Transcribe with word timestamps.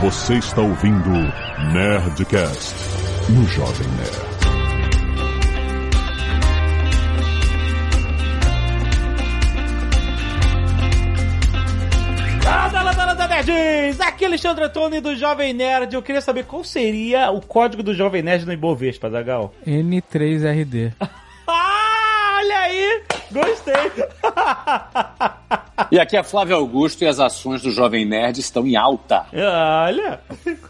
Você 0.00 0.34
está 0.34 0.60
ouvindo 0.60 1.10
Nerdcast 1.72 2.72
no 3.30 3.44
Jovem 3.48 3.88
Nerd. 3.96 4.28
Fala, 12.44 12.92
fala, 12.92 12.94
fala, 12.94 13.28
nerds! 13.28 14.00
Aqui 14.00 14.22
é 14.22 14.28
Alexandre 14.28 14.64
Antônio 14.66 15.02
do 15.02 15.16
Jovem 15.16 15.52
Nerd. 15.52 15.92
Eu 15.92 16.02
queria 16.02 16.20
saber 16.20 16.44
qual 16.44 16.62
seria 16.62 17.32
o 17.32 17.40
código 17.40 17.82
do 17.82 17.92
Jovem 17.92 18.22
Nerd 18.22 18.46
no 18.46 18.52
Ibovespa, 18.52 19.10
Zagal. 19.10 19.52
N3RD. 19.66 20.92
Gostei! 23.30 23.74
E 25.90 25.98
aqui 25.98 26.16
é 26.16 26.22
Flávio 26.22 26.56
Augusto 26.56 27.02
e 27.02 27.06
as 27.06 27.20
ações 27.20 27.62
do 27.62 27.70
Jovem 27.70 28.04
Nerd 28.04 28.40
estão 28.40 28.66
em 28.66 28.76
alta. 28.76 29.26
Olha! 29.32 30.20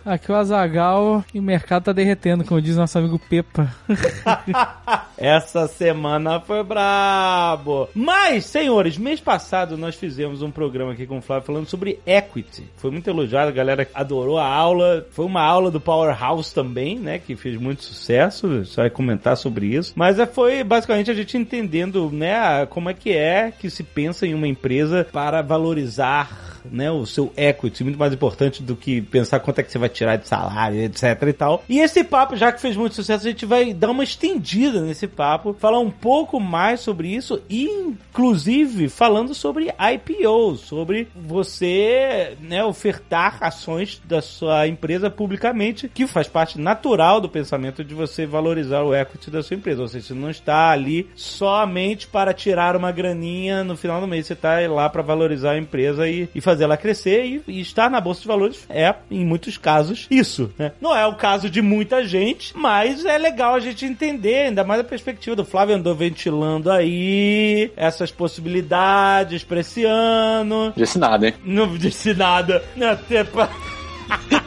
Aqui 0.05 0.31
o 0.31 0.35
Azagal 0.35 1.25
e 1.33 1.41
o 1.41 1.43
mercado 1.43 1.85
tá 1.85 1.93
derretendo, 1.93 2.45
como 2.45 2.61
diz 2.61 2.77
nosso 2.77 2.99
amigo 2.99 3.19
Pepa. 3.19 3.75
Essa 5.17 5.67
semana 5.67 6.39
foi 6.41 6.63
brabo. 6.63 7.89
Mas, 7.95 8.45
senhores, 8.45 8.97
mês 8.97 9.21
passado 9.21 9.77
nós 9.77 9.97
fizemos 9.97 10.43
um 10.43 10.51
programa 10.51 10.93
aqui 10.93 11.07
com 11.07 11.19
o 11.19 11.23
Flávio 11.23 11.47
falando 11.47 11.67
sobre 11.67 11.99
equity. 12.07 12.65
Foi 12.77 12.91
muito 12.91 13.09
elogiado, 13.09 13.49
a 13.49 13.53
galera 13.53 13.89
adorou 13.95 14.39
a 14.39 14.47
aula. 14.47 15.05
Foi 15.11 15.25
uma 15.25 15.43
aula 15.43 15.71
do 15.71 15.81
Powerhouse 15.81 16.55
também, 16.55 16.99
né? 16.99 17.19
Que 17.19 17.35
fez 17.35 17.57
muito 17.57 17.83
sucesso. 17.83 18.65
Só 18.65 18.83
vai 18.83 18.91
comentar 18.91 19.37
sobre 19.37 19.67
isso. 19.67 19.93
Mas 19.97 20.19
é, 20.21 20.27
foi 20.27 20.63
basicamente 20.63 21.11
a 21.11 21.15
gente 21.15 21.37
entendendo, 21.37 22.11
né? 22.13 22.33
Como 22.71 22.91
é 22.91 22.95
que 22.95 23.13
é 23.13 23.51
que 23.51 23.71
se 23.71 23.83
pensa 23.83 24.27
em 24.27 24.35
uma 24.35 24.49
empresa 24.49 25.07
para 25.11 25.43
valorizar 25.43 26.58
né, 26.71 26.91
o 26.91 27.07
seu 27.07 27.33
equity, 27.37 27.85
muito 27.85 27.99
mais 27.99 28.13
importante 28.13 28.63
do 28.63 28.77
que 28.77 29.01
pensar 29.01 29.41
quanto 29.41 29.61
é 29.61 29.63
que 29.63 29.71
você 29.71 29.79
vai 29.79 29.89
tirar 29.89 30.17
de 30.17 30.29
salário, 30.29 30.81
etc 30.83 31.23
e 31.27 31.33
tal. 31.33 31.65
E 31.69 31.81
esse 31.81 32.05
papo, 32.05 32.37
já 32.37 32.53
que 32.53 32.61
fez 32.61 32.77
muito 32.77 32.95
sucesso, 32.95 33.27
a 33.27 33.31
gente 33.31 33.47
vai 33.47 33.73
dar 33.73 33.91
uma 33.91 34.05
estendida 34.05 34.81
nesse 34.81 35.07
papo, 35.07 35.57
falar 35.59 35.79
um 35.79 35.91
pouco 35.91 36.41
mais 36.41 36.81
sobre 36.81 37.09
isso 37.09 37.41
e, 37.49 37.65
inclusive, 37.65 38.89
falando 38.89 39.35
sobre 39.35 39.69
IPO, 39.69 40.57
sobre 40.57 41.09
você, 41.15 42.37
né, 42.41 42.65
ofertar 42.65 43.39
ações 43.41 44.01
da 44.05 44.21
sua 44.21 44.67
empresa 44.67 45.11
publicamente, 45.11 45.89
que 45.89 46.07
faz 46.07 46.27
parte 46.27 46.59
natural 46.61 47.21
do 47.21 47.29
pensamento 47.29 47.85
de 47.85 47.95
você 47.95 48.27
valorizar 48.27 48.83
o 48.83 48.95
equity 48.95 49.31
da 49.31 49.43
sua 49.43 49.57
empresa. 49.57 49.83
Ou 49.83 49.89
seja, 49.89 50.09
você 50.09 50.15
não 50.15 50.31
está 50.31 50.71
ali 50.71 51.09
somente 51.15 52.07
para 52.07 52.33
tirar 52.33 52.77
uma 52.77 52.93
graninha 52.93 53.65
no 53.65 53.77
final 53.77 54.01
do 54.01 54.07
mês, 54.07 54.27
você 54.27 54.33
está 54.33 54.59
lá 54.69 54.89
para 54.89 55.03
valorizar 55.03 55.53
a 55.53 55.59
empresa 55.59 56.09
e, 56.09 56.29
e 56.35 56.41
fazer 56.41 56.58
ela 56.61 56.77
crescer 56.77 57.25
e, 57.25 57.43
e, 57.47 57.61
estar 57.61 57.91
na 57.91 58.01
bolsa 58.01 58.23
de 58.23 58.29
valores 58.29 58.67
é, 58.69 58.95
em 59.11 59.25
muitos 59.25 59.57
casos, 59.57 60.07
isso. 60.11 60.51
Né? 60.59 60.73
Não 60.81 60.97
é 60.97 61.07
o 61.07 61.15
caso 61.15 61.49
de 61.51 61.63
muita 61.63 62.05
gente, 62.05 62.57
mas 62.57 63.05
é 63.05 63.19
legal 63.19 63.55
a 63.55 63.61
gente 63.61 63.85
entender, 63.85 64.47
ainda 64.47 64.65
mais 64.65 64.81
a 64.81 64.85
perspectiva 64.85 65.37
do 65.37 65.45
Flávio 65.45 65.77
andou 65.77 65.95
ventilando 65.95 66.71
aí 66.71 67.71
essas 67.77 68.11
possibilidades 68.11 69.45
para 69.45 69.61
esse 69.61 69.85
ano. 69.85 70.73
Disse 70.77 70.99
nada, 70.99 71.29
hein? 71.29 71.35
Não 71.45 71.77
disse 71.77 72.15
nada. 72.15 72.63
Não, 72.77 72.97
tepa. 72.97 73.49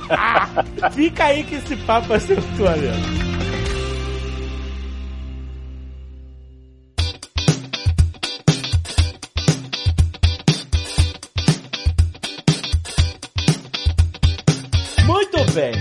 Fica 0.93 1.25
aí 1.25 1.43
que 1.43 1.55
esse 1.55 1.75
papo 1.77 2.07
vai 2.07 2.19
ser 2.19 2.41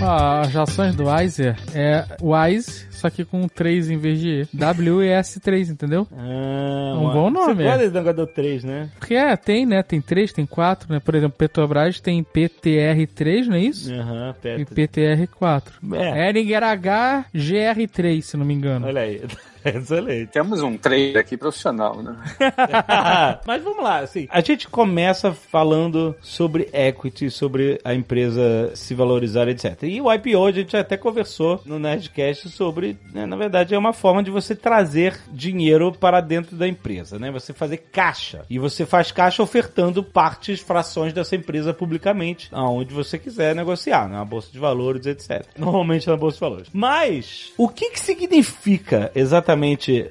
Ah, 0.03 0.41
as 0.41 0.55
ações 0.55 0.95
do 0.95 1.07
Wiser 1.07 1.55
é 1.75 2.05
Wise, 2.21 2.87
só 2.89 3.09
que 3.09 3.23
com 3.23 3.47
3 3.47 3.91
em 3.91 3.97
vez 3.97 4.19
de 4.19 4.29
E. 4.41 4.47
W-E-S-3, 4.57 5.69
entendeu? 5.69 6.07
Ah, 6.11 6.93
É 6.95 6.97
um 6.97 7.11
bom 7.11 7.29
nome, 7.29 7.55
Você 7.55 7.61
é. 7.61 7.65
gosta 7.65 7.77
desse 7.79 7.93
negócio 7.93 8.17
do 8.17 8.27
3, 8.27 8.63
né? 8.63 8.89
Porque 8.99 9.13
é, 9.13 9.35
tem, 9.37 9.65
né? 9.65 9.83
Tem 9.83 10.01
3, 10.01 10.33
tem 10.33 10.45
4, 10.45 10.91
né? 10.91 10.99
Por 10.99 11.13
exemplo, 11.15 11.37
Petrobras 11.37 11.99
tem 11.99 12.23
PTR3, 12.23 13.45
não 13.47 13.55
é 13.55 13.59
isso? 13.59 13.93
Aham, 13.93 14.33
E 14.43 14.65
Petro. 14.65 14.75
PTR4. 14.75 15.63
É. 15.93 16.29
Eringer 16.29 16.63
H 16.63 17.25
GR3, 17.35 18.21
se 18.21 18.37
não 18.37 18.45
me 18.45 18.53
engano. 18.53 18.87
Olha 18.87 19.01
aí. 19.01 19.21
Excelente. 19.65 20.31
Temos 20.31 20.61
um 20.61 20.77
trader 20.77 21.17
aqui 21.17 21.37
profissional, 21.37 22.01
né? 22.01 22.15
Mas 23.45 23.63
vamos 23.63 23.83
lá, 23.83 23.99
assim. 23.99 24.27
A 24.29 24.41
gente 24.41 24.67
começa 24.67 25.31
falando 25.31 26.15
sobre 26.21 26.69
equity, 26.73 27.29
sobre 27.29 27.79
a 27.83 27.93
empresa 27.93 28.71
se 28.75 28.93
valorizar, 28.93 29.47
etc. 29.47 29.83
E 29.83 30.01
o 30.01 30.11
IPO 30.11 30.45
a 30.45 30.51
gente 30.51 30.75
até 30.75 30.97
conversou 30.97 31.61
no 31.65 31.79
Nerdcast 31.79 32.49
sobre, 32.49 32.97
né, 33.13 33.25
na 33.25 33.35
verdade, 33.35 33.75
é 33.75 33.77
uma 33.77 33.93
forma 33.93 34.23
de 34.23 34.31
você 34.31 34.55
trazer 34.55 35.19
dinheiro 35.31 35.91
para 35.91 36.21
dentro 36.21 36.55
da 36.55 36.67
empresa, 36.67 37.19
né? 37.19 37.31
Você 37.31 37.53
fazer 37.53 37.77
caixa. 37.77 38.45
E 38.49 38.57
você 38.57 38.85
faz 38.85 39.11
caixa 39.11 39.43
ofertando 39.43 40.03
partes, 40.03 40.59
frações 40.59 41.13
dessa 41.13 41.35
empresa 41.35 41.73
publicamente, 41.73 42.49
aonde 42.51 42.93
você 42.93 43.17
quiser 43.17 43.55
negociar, 43.55 44.09
na 44.09 44.23
bolsa 44.25 44.51
de 44.51 44.59
valores, 44.59 45.05
etc. 45.05 45.45
Normalmente 45.57 46.07
na 46.07 46.17
bolsa 46.17 46.35
de 46.35 46.41
valores. 46.41 46.67
Mas 46.73 47.53
o 47.57 47.69
que 47.69 47.91
que 47.91 47.99
significa 47.99 49.11
exatamente 49.13 49.50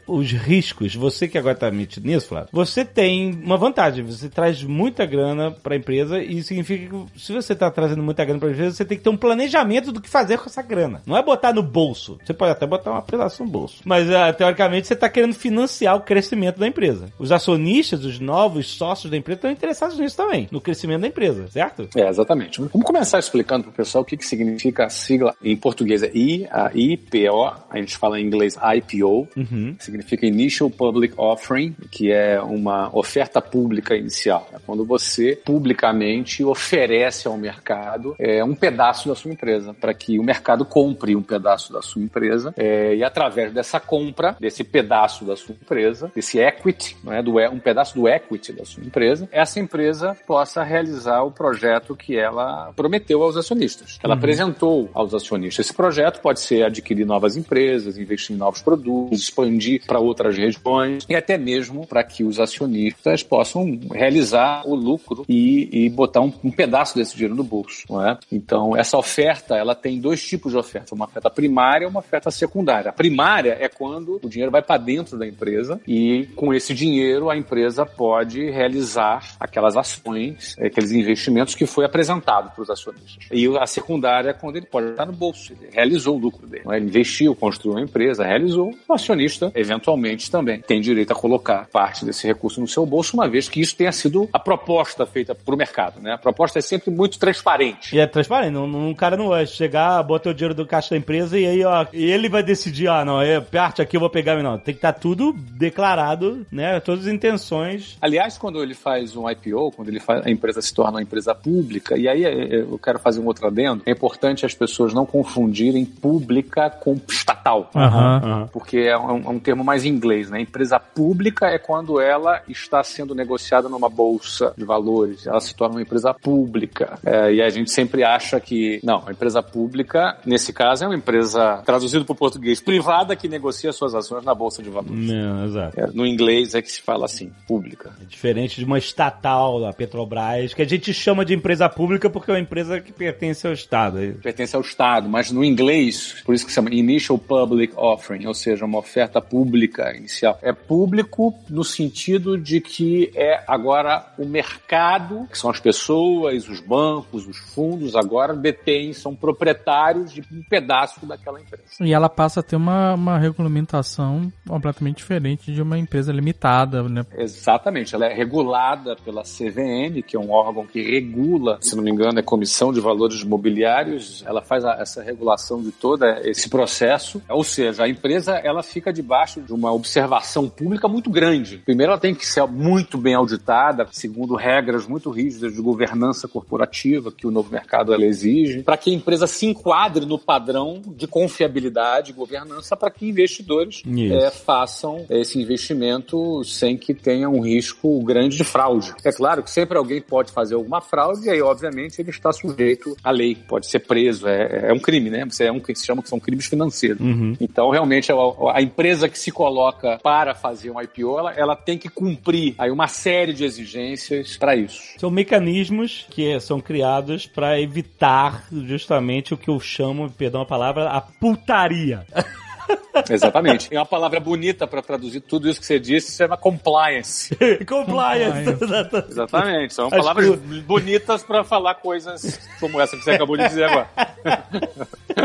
os 0.07 0.31
riscos? 0.33 0.95
Você 0.95 1.29
que 1.29 1.39
agora 1.39 1.55
está 1.55 1.71
metido 1.71 2.07
nisso, 2.07 2.29
Flávio, 2.29 2.49
você 2.53 2.85
tem 2.85 3.33
uma 3.43 3.57
vantagem. 3.57 4.05
Você 4.05 4.29
traz 4.29 4.63
muita 4.63 5.05
grana 5.07 5.51
para 5.51 5.75
a 5.75 5.77
empresa 5.77 6.23
e 6.23 6.43
significa 6.43 6.89
que 6.89 7.21
se 7.21 7.33
você 7.33 7.53
está 7.53 7.71
trazendo 7.71 8.03
muita 8.03 8.25
grana 8.25 8.39
para 8.39 8.49
a 8.49 8.53
empresa, 8.53 8.77
você 8.77 8.85
tem 8.85 8.99
que 8.99 9.05
ter 9.05 9.11
um 9.11 9.17
planejamento 9.17 9.93
do 9.93 10.01
que 10.01 10.09
fazer 10.09 10.39
com 10.39 10.47
essa 10.47 10.63
grana. 10.63 11.03
Não 11.07 11.17
é 11.17 11.23
botar 11.23 11.53
no 11.53 11.63
bolso. 11.63 12.19
Você 12.25 12.33
pode 12.33 12.53
até 12.53 12.67
botar 12.67 12.91
uma 12.91 13.03
pedaço 13.03 13.45
no 13.45 13.51
bolso. 13.51 13.83
Mas 13.85 14.11
ah, 14.11 14.33
teoricamente 14.33 14.87
você 14.87 14.95
está 14.95 15.09
querendo 15.09 15.35
financiar 15.35 15.97
o 15.97 16.01
crescimento 16.01 16.59
da 16.59 16.67
empresa. 16.67 17.11
Os 17.19 17.33
acionistas, 17.33 18.05
os 18.05 18.19
novos 18.19 18.71
sócios 18.71 19.11
da 19.11 19.17
empresa 19.17 19.39
estão 19.39 19.51
interessados 19.51 19.99
nisso 19.99 20.17
também, 20.17 20.49
no 20.51 20.61
crescimento 20.61 21.03
da 21.03 21.09
empresa, 21.09 21.49
certo? 21.49 21.89
É, 21.97 22.09
exatamente. 22.09 22.61
Vamos 22.61 22.87
começar 22.87 23.19
explicando 23.19 23.65
para 23.65 23.71
o 23.71 23.75
pessoal 23.75 24.03
o 24.03 24.05
que, 24.05 24.17
que 24.17 24.27
significa 24.27 24.87
a 24.87 24.89
sigla 24.89 25.35
em 25.43 25.57
português 25.57 26.03
é 26.03 26.11
I, 26.15 26.47
a 26.51 26.71
IPO, 26.75 27.53
a 27.69 27.77
gente 27.77 27.97
fala 27.97 28.21
em 28.21 28.25
inglês 28.25 28.57
IPO, 28.57 29.29
Uhum. 29.37 29.77
significa 29.79 30.27
Initial 30.27 30.71
Public 30.71 31.15
Offering, 31.17 31.75
que 31.91 32.11
é 32.11 32.41
uma 32.41 32.91
oferta 32.97 33.41
pública 33.41 33.95
inicial. 33.95 34.49
É 34.53 34.59
quando 34.65 34.85
você 34.85 35.39
publicamente 35.45 36.45
oferece 36.45 37.27
ao 37.27 37.37
mercado 37.37 38.15
é, 38.19 38.43
um 38.45 38.55
pedaço 38.55 39.09
da 39.09 39.15
sua 39.15 39.33
empresa, 39.33 39.75
para 39.75 39.95
que 39.95 40.19
o 40.19 40.23
mercado 40.23 40.65
compre 40.65 41.17
um 41.17 41.23
pedaço 41.23 41.73
da 41.73 41.83
sua 41.83 42.03
empresa 42.03 42.55
é, 42.57 42.95
e 42.95 43.05
através 43.05 43.53
dessa 43.53 43.81
compra, 43.81 44.37
desse 44.39 44.65
pedaço 44.65 45.25
da 45.25 45.37
sua 45.37 45.55
empresa, 45.55 46.11
desse 46.15 46.39
equity, 46.39 46.97
não 47.03 47.13
é, 47.13 47.23
do, 47.23 47.39
um 47.39 47.59
pedaço 47.59 47.95
do 47.95 48.09
equity 48.09 48.53
da 48.53 48.65
sua 48.65 48.85
empresa, 48.85 49.29
essa 49.33 49.59
empresa 49.61 50.17
possa 50.27 50.63
realizar 50.63 51.23
o 51.23 51.31
projeto 51.31 51.97
que 51.97 52.17
ela 52.17 52.73
prometeu 52.75 53.23
aos 53.23 53.37
acionistas. 53.37 53.99
Ela 54.03 54.15
apresentou 54.15 54.89
aos 54.93 55.15
acionistas. 55.15 55.67
Esse 55.67 55.75
projeto 55.75 56.21
pode 56.21 56.41
ser 56.41 56.63
adquirir 56.65 57.05
novas 57.05 57.37
empresas, 57.37 57.99
investir 57.99 58.35
em 58.35 58.39
novos 58.39 58.63
produtos, 58.63 59.20
expandir 59.21 59.85
para 59.87 59.99
outras 59.99 60.37
regiões 60.37 61.07
e 61.09 61.15
até 61.15 61.39
mesmo 61.39 61.87
para 61.87 62.03
que 62.03 62.25
os 62.25 62.41
acionistas 62.41 63.23
possam 63.23 63.79
realizar 63.93 64.63
o 64.67 64.75
lucro 64.75 65.25
e, 65.29 65.87
e 65.87 65.89
botar 65.89 66.21
um, 66.21 66.33
um 66.43 66.51
pedaço 66.51 66.97
desse 66.97 67.15
dinheiro 67.15 67.35
no 67.35 67.45
bolso. 67.45 67.85
Não 67.89 68.07
é? 68.07 68.19
Então, 68.31 68.77
essa 68.77 68.97
oferta, 68.97 69.57
ela 69.57 69.75
tem 69.75 70.01
dois 70.01 70.23
tipos 70.27 70.53
de 70.53 70.59
oferta, 70.59 70.95
uma 70.95 71.05
oferta 71.05 71.31
primária 71.31 71.85
e 71.85 71.89
uma 71.89 72.01
oferta 72.01 72.31
secundária. 72.31 72.91
A 72.91 72.93
primária 72.93 73.57
é 73.61 73.69
quando 73.69 74.21
o 74.23 74.29
dinheiro 74.29 74.51
vai 74.51 74.63
para 74.63 74.81
dentro 74.81 75.19
da 75.19 75.27
empresa 75.27 75.81
e 75.87 76.29
com 76.37 76.53
esse 76.53 76.75
dinheiro 76.75 77.31
a 77.31 77.37
empresa 77.37 77.85
pode 77.85 78.51
realizar 78.51 79.37
aquelas 79.39 79.77
ações, 79.77 80.57
aqueles 80.59 80.93
investimentos 80.93 81.55
que 81.55 81.67
foi 81.67 81.85
apresentado 81.85 82.55
para 82.55 82.63
os 82.63 82.71
acionistas. 82.71 83.27
E 83.31 83.47
a 83.59 83.67
secundária 83.67 84.31
é 84.31 84.33
quando 84.33 84.57
ele 84.57 84.67
pode 84.67 84.91
estar 84.91 85.07
no 85.07 85.13
bolso, 85.13 85.53
ele 85.53 85.71
realizou 85.73 86.17
o 86.17 86.19
lucro 86.19 86.47
dele. 86.47 86.65
é? 86.71 86.77
Ele 86.77 86.87
investiu, 86.87 87.35
construiu 87.35 87.77
uma 87.77 87.83
empresa, 87.85 88.25
realizou, 88.25 88.75
o 88.89 88.93
acionista, 89.11 89.51
eventualmente, 89.55 90.31
também 90.31 90.61
tem 90.61 90.81
direito 90.81 91.13
a 91.13 91.17
colocar 91.17 91.67
parte 91.73 92.05
desse 92.05 92.27
recurso 92.27 92.61
no 92.61 92.69
seu 92.69 92.87
bolso, 92.87 93.15
uma 93.15 93.29
vez 93.29 93.49
que 93.49 93.61
isso 93.61 93.77
tenha 93.77 93.93
sido 93.93 94.29
a 94.33 94.39
proposta 94.39 95.05
feita 95.05 95.35
para 95.35 95.55
o 95.55 95.59
mercado. 95.59 96.01
Né? 96.01 96.13
A 96.13 96.19
proposta 96.19 96.59
é 96.59 96.63
sempre 96.63 96.91
muito 96.91 97.19
transparente. 97.19 97.95
E 97.95 97.99
é 97.99 98.07
transparente, 98.07 98.53
não- 98.53 98.67
um 98.71 98.95
cara 98.95 99.17
não 99.17 99.29
vai 99.29 99.47
chegar, 99.47 100.03
bota 100.03 100.31
o 100.31 100.35
dinheiro 100.35 100.55
do 100.55 100.67
caixa 100.67 100.91
da 100.91 100.97
empresa 100.97 101.39
e 101.39 101.47
aí, 101.47 101.65
ó, 101.65 101.87
ele 101.93 102.29
vai 102.29 102.43
decidir, 102.43 102.89
ah, 102.89 103.05
não, 103.05 103.21
é 103.21 103.41
parte 103.41 103.83
aqui 103.83 103.97
eu 103.97 104.01
vou 104.01 104.11
pegar, 104.11 104.41
não. 104.43 104.59
Tem 104.59 104.75
que 104.75 104.79
estar 104.79 104.93
tudo 104.93 105.33
declarado, 105.35 106.47
né? 106.51 106.79
Todas 106.81 107.07
as 107.07 107.13
intenções. 107.13 107.97
Aliás, 108.01 108.39
quando 108.39 108.63
ele 108.63 108.75
faz 108.75 109.17
um 109.17 109.29
IPO, 109.29 109.73
quando 109.73 109.89
ele 109.89 110.01
faz, 110.01 110.25
a 110.27 110.31
empresa 110.31 110.63
se 110.63 110.73
torna 110.73 110.93
uma 110.93 111.03
empresa 111.03 111.35
pública, 111.35 111.97
e 111.97 112.09
aí 112.09 112.25
é, 112.25 112.29
é, 112.31 112.61
eu 112.61 112.79
quero 112.79 112.99
fazer 112.99 113.21
um 113.21 113.27
outro 113.27 113.47
adendo, 113.47 113.83
é 113.87 113.91
importante 113.91 114.47
as 114.47 114.55
pessoas 114.55 114.95
não 114.95 115.05
confundirem 115.05 115.85
pública 115.85 116.71
com 116.71 116.99
estatal. 117.09 117.71
Aham. 117.75 118.49
Porque 118.53 118.79
é 118.79 118.97
um, 119.01 119.23
é 119.25 119.29
um 119.29 119.39
termo 119.39 119.65
mais 119.65 119.85
inglês, 119.85 120.31
né? 120.31 120.41
Empresa 120.41 120.79
pública 120.79 121.47
é 121.47 121.59
quando 121.59 122.01
ela 122.01 122.43
está 122.49 122.83
sendo 122.83 123.15
negociada 123.15 123.69
numa 123.69 123.89
bolsa 123.89 124.53
de 124.57 124.65
valores, 124.65 125.27
ela 125.27 125.41
se 125.41 125.55
torna 125.55 125.77
uma 125.77 125.83
empresa 125.83 126.13
pública. 126.15 126.99
É, 127.05 127.35
e 127.35 127.43
a 127.43 127.49
gente 127.49 127.71
sempre 127.71 128.05
acha 128.05 128.39
que, 128.41 128.81
não, 128.83 129.03
a 129.07 129.13
empresa 129.13 129.43
pública, 129.43 130.19
nesse 130.25 130.53
caso, 130.53 130.85
é 130.85 130.87
uma 130.87 130.97
empresa, 130.97 131.63
traduzido 131.65 132.05
para 132.05 132.13
o 132.13 132.17
português, 132.17 132.61
privada 132.61 133.17
que 133.17 133.29
negocia 133.29 133.73
suas 133.73 133.95
ações 133.95 134.25
na 134.25 134.35
bolsa 134.35 134.63
de 134.63 134.71
valores. 134.71 135.09
Não, 135.09 135.45
exato. 135.45 135.81
É, 135.81 135.87
no 135.89 136.07
inglês 136.07 136.55
é 136.55 136.63
que 136.63 136.71
se 136.71 136.83
fala 136.83 137.05
assim, 137.05 137.33
pública. 137.47 137.93
É 138.01 138.05
diferente 138.05 138.59
de 138.59 138.65
uma 138.65 138.79
estatal, 138.79 139.65
a 139.65 139.73
Petrobras, 139.73 140.55
que 140.55 140.63
a 140.63 140.69
gente 140.69 140.93
chama 140.93 141.25
de 141.25 141.35
empresa 141.35 141.69
pública 141.69 142.11
porque 142.11 142.31
é 142.31 142.35
uma 142.35 142.41
empresa 142.41 142.81
que 142.81 142.93
pertence 142.93 143.47
ao 143.47 143.53
Estado. 143.53 143.99
Pertence 144.23 144.55
ao 144.55 144.63
Estado, 144.63 145.09
mas 145.09 145.31
no 145.31 145.45
inglês, 145.45 146.23
por 146.25 146.35
isso 146.35 146.45
que 146.45 146.53
se 146.53 146.57
chama 146.57 146.71
Initial 146.73 147.19
Public 147.19 147.73
Offering, 147.77 148.27
ou 148.27 148.35
seja, 148.35 148.65
uma 148.65 148.79
oferta 148.79 148.90
pública 149.29 149.95
inicial. 149.97 150.39
É 150.43 150.53
público 150.53 151.35
no 151.49 151.65
sentido 151.65 152.37
de 152.39 152.61
que 152.61 153.11
é 153.15 153.43
agora 153.47 154.13
o 154.19 154.25
mercado, 154.27 155.27
que 155.31 155.39
são 155.39 155.51
as 155.51 155.61
pessoas, 155.61 156.49
os 156.49 156.61
bancos, 156.61 157.27
os 157.27 157.37
fundos, 157.39 157.95
agora 157.97 158.35
detêm, 158.35 158.93
são 158.93 159.15
proprietários 159.15 160.13
de 160.13 160.21
um 160.33 160.43
pedaço 160.49 161.05
daquela 161.07 161.41
empresa. 161.41 161.65
E 161.81 161.93
ela 161.93 162.09
passa 162.09 162.41
a 162.41 162.43
ter 162.43 162.57
uma, 162.57 162.95
uma 162.95 163.19
regulamentação 163.19 164.33
completamente 164.47 164.97
diferente 164.99 165.53
de 165.53 165.61
uma 165.63 165.79
empresa 165.79 166.13
limitada, 166.13 166.83
né? 166.89 167.05
Exatamente, 167.17 167.95
ela 167.95 168.07
é 168.07 168.15
regulada 168.15 168.97
pela 168.97 169.23
CVM, 169.23 170.03
que 170.07 170.17
é 170.17 170.19
um 170.21 170.31
órgão 170.31 170.67
que 170.67 170.81
regula, 170.83 171.59
se 171.61 171.75
não 171.77 171.83
me 171.83 171.91
engano, 171.91 172.19
é 172.19 172.23
Comissão 172.23 172.73
de 172.73 172.81
Valores 172.81 173.21
Imobiliários, 173.23 174.25
ela 174.27 174.41
faz 174.43 174.65
a- 174.65 174.77
essa 174.81 175.03
regulação 175.03 175.61
de 175.63 175.73
todo 175.73 176.05
esse 176.25 176.49
processo, 176.49 177.21
ou 177.29 177.43
seja, 177.45 177.85
a 177.85 177.89
empresa 177.89 178.35
ela 178.37 178.63
fica 178.63 178.80
debaixo 178.93 179.41
de 179.43 179.53
uma 179.53 179.73
observação 179.73 180.49
pública 180.49 180.89
muito 180.89 181.11
grande. 181.11 181.59
Primeiro, 181.59 181.93
ela 181.93 182.01
tem 182.01 182.15
que 182.15 182.27
ser 182.27 182.47
muito 182.47 182.97
bem 182.97 183.15
auditada, 183.15 183.87
segundo 183.93 184.35
regras 184.35 184.87
muito 184.87 185.11
rígidas 185.11 185.55
de 185.55 185.61
governança 185.61 186.27
corporativa 186.27 187.13
que 187.13 187.27
o 187.27 187.31
novo 187.31 187.53
mercado 187.53 187.93
ela 187.93 188.05
exige, 188.05 188.63
para 188.63 188.77
que 188.77 188.91
a 188.91 188.95
empresa 188.95 189.27
se 189.27 189.47
enquadre 189.47 190.07
no 190.07 190.19
padrão 190.19 190.81
de 190.87 191.07
confiabilidade 191.07 192.11
e 192.11 192.15
governança 192.15 192.77
para 192.77 192.91
que 192.91 193.09
investidores 193.09 193.83
eh, 193.87 194.31
façam 194.31 195.05
esse 195.11 195.39
investimento 195.41 196.43
sem 196.45 196.77
que 196.77 196.95
tenha 196.95 197.29
um 197.29 197.41
risco 197.41 198.03
grande 198.03 198.37
de 198.37 198.45
fraude. 198.45 198.95
É 199.05 199.13
claro 199.13 199.43
que 199.43 199.51
sempre 199.51 199.77
alguém 199.77 200.01
pode 200.01 200.33
fazer 200.33 200.55
alguma 200.55 200.81
fraude 200.81 201.27
e 201.27 201.31
aí, 201.31 201.43
obviamente, 201.43 202.01
ele 202.01 202.11
está 202.11 202.33
sujeito 202.33 202.97
à 203.03 203.11
lei, 203.11 203.35
pode 203.35 203.67
ser 203.67 203.81
preso, 203.81 204.29
é, 204.29 204.69
é 204.69 204.73
um 204.73 204.79
crime, 204.79 205.11
né? 205.11 205.25
Você 205.25 205.45
é 205.45 205.53
um 205.53 205.61
que 205.61 205.75
se 205.75 205.85
chama 205.85 206.03
que 206.03 206.09
são 206.09 206.21
crimes 206.21 206.47
financeiros. 206.47 207.01
Então, 207.41 207.71
realmente, 207.71 208.13
a, 208.13 208.15
a 208.55 208.60
empresa 208.63 209.09
que 209.09 209.19
se 209.19 209.31
coloca 209.31 209.99
para 210.03 210.35
fazer 210.35 210.71
um 210.71 210.81
IPO, 210.81 211.19
ela, 211.19 211.33
ela 211.33 211.57
tem 211.57 211.79
que 211.79 211.89
cumprir 211.89 212.55
aí 212.59 212.71
uma 212.71 212.89
série 212.89 213.33
de 213.33 213.45
exigências 213.45 214.37
para 214.37 214.57
isso. 214.57 214.81
São 214.99 215.11
mecanismos 215.11 216.07
que 216.11 216.39
são 216.41 216.61
criados 216.61 217.27
para 217.27 217.61
evitar 217.61 218.47
justamente 218.51 219.35
o 219.35 219.37
que 219.37 219.49
eu 219.49 219.61
chamo, 219.61 220.11
perdão 220.11 220.43
a 220.43 220.47
palavra, 220.47 220.89
a 220.89 221.01
putaria. 221.01 222.07
Exatamente. 223.11 223.69
E 223.73 223.77
uma 223.77 223.87
palavra 223.87 224.21
bonita 224.21 224.67
para 224.67 224.83
traduzir 224.83 225.21
tudo 225.21 225.49
isso 225.49 225.61
que 225.61 225.67
você 225.67 225.79
disse 225.79 226.13
se 226.13 226.19
chama 226.19 226.37
compliance. 226.39 227.35
Compliance. 227.67 228.51
exatamente. 228.51 229.11
Exatamente. 229.11 229.75
São 229.75 229.87
Acho 229.87 229.97
palavras 229.97 230.31
que 230.31 230.61
bonitas 230.61 231.23
para 231.23 231.45
falar 231.45 231.77
coisas 231.77 232.41
como 232.59 232.81
essa 232.81 232.97
que 232.97 233.05
você 233.05 233.13
acabou 233.13 233.37
de 233.37 233.49
dizer 233.49 233.65
agora. 233.65 233.89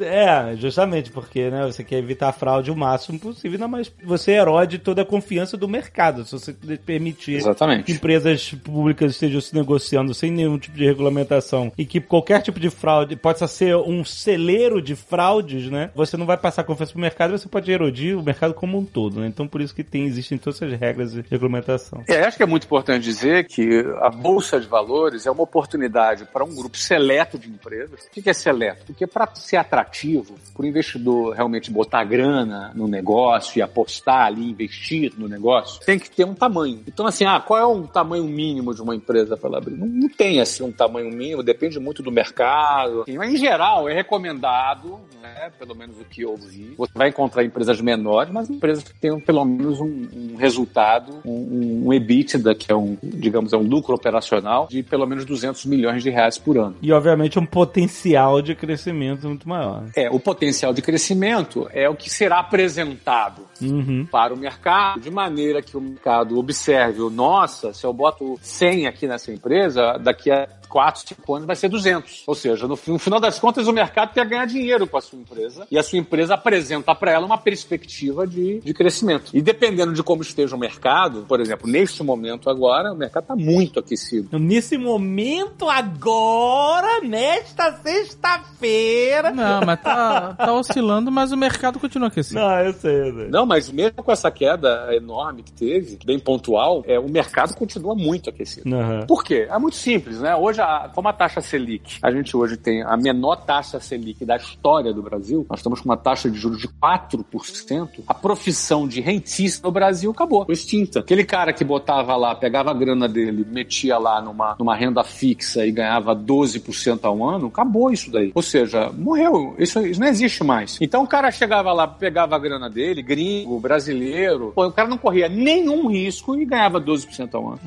É, 0.00 0.56
justamente 0.56 1.10
porque 1.10 1.50
né, 1.50 1.66
você 1.66 1.82
quer 1.82 1.98
evitar 1.98 2.28
a 2.28 2.32
fraude 2.32 2.70
o 2.70 2.76
máximo 2.76 3.18
possível, 3.18 3.58
não, 3.58 3.68
mas 3.68 3.92
você 4.02 4.32
erode 4.32 4.78
toda 4.78 5.02
a 5.02 5.04
confiança 5.04 5.56
do 5.56 5.68
mercado 5.68 6.24
se 6.24 6.32
você 6.32 6.52
permitir 6.52 7.32
que 7.32 7.36
Exatamente. 7.36 7.92
empresas 7.92 8.52
públicas 8.52 9.12
estejam 9.12 9.40
se 9.40 9.54
negociando 9.54 10.14
sem 10.14 10.30
nenhum 10.30 10.58
tipo 10.58 10.76
de 10.76 10.84
regulamentação 10.84 11.72
e 11.76 11.84
que 11.84 12.00
qualquer 12.00 12.42
tipo 12.42 12.60
de 12.60 12.70
fraude 12.70 13.16
possa 13.16 13.46
ser 13.46 13.76
um 13.76 14.04
celeiro 14.04 14.80
de 14.80 14.94
fraudes, 14.94 15.70
né? 15.70 15.90
Você 15.94 16.16
não 16.16 16.26
vai 16.26 16.36
passar 16.36 16.64
confiança 16.64 16.87
pro 16.92 17.00
mercado, 17.00 17.36
você 17.36 17.48
pode 17.48 17.70
erodir 17.70 18.18
o 18.18 18.22
mercado 18.22 18.54
como 18.54 18.78
um 18.78 18.84
todo, 18.84 19.20
né? 19.20 19.26
Então 19.26 19.46
por 19.46 19.60
isso 19.60 19.74
que 19.74 19.84
tem, 19.84 20.06
existem 20.06 20.38
todas 20.38 20.60
essas 20.60 20.78
regras 20.78 21.12
de 21.12 21.24
regulamentação. 21.30 22.02
É, 22.08 22.24
acho 22.24 22.36
que 22.36 22.42
é 22.42 22.46
muito 22.46 22.64
importante 22.64 23.02
dizer 23.02 23.46
que 23.46 23.84
a 24.00 24.10
Bolsa 24.10 24.60
de 24.60 24.66
Valores 24.66 25.26
é 25.26 25.30
uma 25.30 25.42
oportunidade 25.42 26.24
para 26.26 26.44
um 26.44 26.54
grupo 26.54 26.76
seleto 26.76 27.38
de 27.38 27.48
empresas. 27.48 28.04
O 28.04 28.10
que 28.10 28.28
é 28.28 28.32
seleto? 28.32 28.86
Porque 28.86 29.06
para 29.06 29.26
ser 29.34 29.56
atrativo, 29.56 30.34
para 30.54 30.62
o 30.62 30.66
investidor 30.66 31.34
realmente 31.34 31.70
botar 31.70 32.04
grana 32.04 32.72
no 32.74 32.88
negócio 32.88 33.58
e 33.58 33.62
apostar 33.62 34.26
ali, 34.26 34.50
investir 34.50 35.12
no 35.16 35.28
negócio, 35.28 35.84
tem 35.84 35.98
que 35.98 36.10
ter 36.10 36.24
um 36.24 36.34
tamanho. 36.34 36.82
Então, 36.86 37.06
assim, 37.06 37.24
ah, 37.24 37.40
qual 37.40 37.58
é 37.58 37.66
o 37.66 37.86
tamanho 37.86 38.24
mínimo 38.24 38.74
de 38.74 38.82
uma 38.82 38.94
empresa 38.94 39.36
para 39.36 39.48
ela 39.48 39.58
abrir? 39.58 39.76
Não, 39.76 39.86
não 39.86 40.08
tem, 40.08 40.40
assim, 40.40 40.62
um 40.62 40.72
tamanho 40.72 41.10
mínimo, 41.10 41.42
depende 41.42 41.78
muito 41.78 42.02
do 42.02 42.10
mercado. 42.10 43.04
Mas, 43.08 43.34
em 43.34 43.36
geral, 43.36 43.88
é 43.88 43.94
recomendado, 43.94 45.00
né, 45.22 45.50
pelo 45.58 45.74
menos 45.74 45.98
o 46.00 46.04
que 46.04 46.22
eu 46.22 46.36
vi, 46.36 46.74
você 46.78 46.92
vai 46.94 47.08
encontrar 47.08 47.44
empresas 47.44 47.80
menores, 47.80 48.32
mas 48.32 48.48
empresas 48.48 48.84
que 48.84 48.94
tenham 48.94 49.20
pelo 49.20 49.44
menos 49.44 49.80
um, 49.80 50.06
um 50.14 50.36
resultado, 50.36 51.20
um, 51.24 51.88
um 51.88 51.92
EBITDA, 51.92 52.54
que 52.54 52.70
é 52.70 52.76
um, 52.76 52.96
digamos, 53.02 53.52
é 53.52 53.56
um 53.56 53.62
lucro 53.62 53.96
operacional 53.96 54.68
de 54.70 54.84
pelo 54.84 55.04
menos 55.04 55.24
200 55.24 55.66
milhões 55.66 56.04
de 56.04 56.10
reais 56.10 56.38
por 56.38 56.56
ano. 56.56 56.76
E 56.80 56.92
obviamente 56.92 57.36
um 57.36 57.44
potencial 57.44 58.40
de 58.40 58.54
crescimento 58.54 59.26
muito 59.26 59.48
maior. 59.48 59.86
É, 59.96 60.08
o 60.08 60.20
potencial 60.20 60.72
de 60.72 60.80
crescimento 60.80 61.68
é 61.72 61.88
o 61.88 61.96
que 61.96 62.08
será 62.08 62.38
apresentado 62.38 63.48
Uhum. 63.60 64.06
para 64.08 64.32
o 64.32 64.36
mercado, 64.36 65.00
de 65.00 65.10
maneira 65.10 65.60
que 65.60 65.76
o 65.76 65.80
mercado 65.80 66.38
observe, 66.38 67.00
nossa, 67.10 67.72
se 67.72 67.84
eu 67.84 67.92
boto 67.92 68.38
100 68.40 68.86
aqui 68.86 69.08
nessa 69.08 69.32
empresa, 69.32 69.98
daqui 69.98 70.30
a 70.30 70.46
4, 70.68 71.02
5 71.08 71.34
anos 71.34 71.46
vai 71.46 71.56
ser 71.56 71.68
200. 71.68 72.24
Ou 72.26 72.34
seja, 72.34 72.66
no, 72.66 72.78
no 72.86 72.98
final 72.98 73.20
das 73.20 73.38
contas, 73.38 73.66
o 73.66 73.72
mercado 73.72 74.12
quer 74.12 74.26
ganhar 74.26 74.46
dinheiro 74.46 74.86
com 74.86 74.96
a 74.96 75.00
sua 75.00 75.18
empresa 75.18 75.66
e 75.70 75.78
a 75.78 75.82
sua 75.82 75.98
empresa 75.98 76.34
apresenta 76.34 76.94
para 76.94 77.12
ela 77.12 77.26
uma 77.26 77.38
perspectiva 77.38 78.26
de, 78.26 78.60
de 78.60 78.74
crescimento. 78.74 79.30
E 79.34 79.40
dependendo 79.40 79.92
de 79.92 80.02
como 80.02 80.22
esteja 80.22 80.54
o 80.54 80.58
mercado, 80.58 81.24
por 81.28 81.40
exemplo, 81.40 81.70
neste 81.70 82.02
momento 82.02 82.50
agora, 82.50 82.92
o 82.92 82.96
mercado 82.96 83.24
está 83.24 83.36
muito 83.36 83.80
aquecido. 83.80 84.38
Nesse 84.38 84.76
momento, 84.76 85.68
agora, 85.68 87.00
nesta 87.00 87.72
sexta-feira. 87.82 89.30
Não, 89.30 89.62
mas 89.64 89.80
tá, 89.80 90.34
tá 90.34 90.52
oscilando, 90.52 91.10
mas 91.10 91.32
o 91.32 91.36
mercado 91.36 91.78
continua 91.78 92.08
aquecido. 92.08 92.40
Não, 92.40 92.60
eu 92.60 92.72
sei, 92.72 93.08
eu 93.08 93.14
sei. 93.14 93.28
Não, 93.28 93.46
mas 93.46 93.70
mesmo 93.70 94.02
com 94.02 94.12
essa 94.12 94.30
queda 94.30 94.94
enorme 94.94 95.42
que 95.42 95.52
teve, 95.52 95.98
bem 96.04 96.18
pontual, 96.18 96.82
é, 96.86 96.98
o 96.98 97.08
mercado 97.08 97.54
continua 97.54 97.94
muito 97.94 98.30
aquecido. 98.30 98.74
Aham. 98.74 99.06
Por 99.06 99.24
quê? 99.24 99.46
É 99.50 99.58
muito 99.58 99.76
simples, 99.76 100.20
né? 100.20 100.34
Hoje, 100.34 100.57
a- 100.58 100.90
como 100.94 101.08
a 101.08 101.12
taxa 101.12 101.40
Selic, 101.40 101.98
a 102.02 102.10
gente 102.10 102.36
hoje 102.36 102.56
tem 102.56 102.82
a 102.82 102.96
menor 102.96 103.36
taxa 103.36 103.80
Selic 103.80 104.24
da 104.24 104.36
história 104.36 104.92
do 104.92 105.02
Brasil, 105.02 105.46
nós 105.48 105.58
estamos 105.60 105.80
com 105.80 105.88
uma 105.88 105.96
taxa 105.96 106.30
de 106.30 106.38
juros 106.38 106.58
de 106.58 106.68
4%, 106.68 107.88
a 108.06 108.14
profissão 108.14 108.86
de 108.86 109.00
rentista 109.00 109.66
no 109.66 109.72
Brasil 109.72 110.10
acabou, 110.10 110.44
foi 110.44 110.54
extinta. 110.54 111.00
Aquele 111.00 111.24
cara 111.24 111.52
que 111.52 111.64
botava 111.64 112.16
lá, 112.16 112.34
pegava 112.34 112.70
a 112.70 112.74
grana 112.74 113.08
dele, 113.08 113.46
metia 113.50 113.98
lá 113.98 114.20
numa, 114.20 114.56
numa 114.58 114.74
renda 114.74 115.02
fixa 115.04 115.66
e 115.66 115.70
ganhava 115.72 116.14
12% 116.14 117.04
ao 117.04 117.22
ano, 117.26 117.46
acabou 117.48 117.90
isso 117.90 118.10
daí. 118.10 118.32
Ou 118.34 118.42
seja, 118.42 118.90
morreu. 118.96 119.54
Isso, 119.58 119.80
isso 119.86 120.00
não 120.00 120.06
existe 120.08 120.42
mais. 120.44 120.78
Então 120.80 121.02
o 121.02 121.06
cara 121.06 121.30
chegava 121.30 121.72
lá, 121.72 121.86
pegava 121.86 122.36
a 122.36 122.38
grana 122.38 122.68
dele, 122.68 123.02
gringo, 123.02 123.58
brasileiro, 123.60 124.52
pô, 124.54 124.66
o 124.66 124.72
cara 124.72 124.88
não 124.88 124.98
corria 124.98 125.28
nenhum 125.28 125.88
risco 125.88 126.36
e 126.38 126.44
ganhava 126.44 126.80
12% 126.80 127.34
ao 127.34 127.48
ano. 127.52 127.60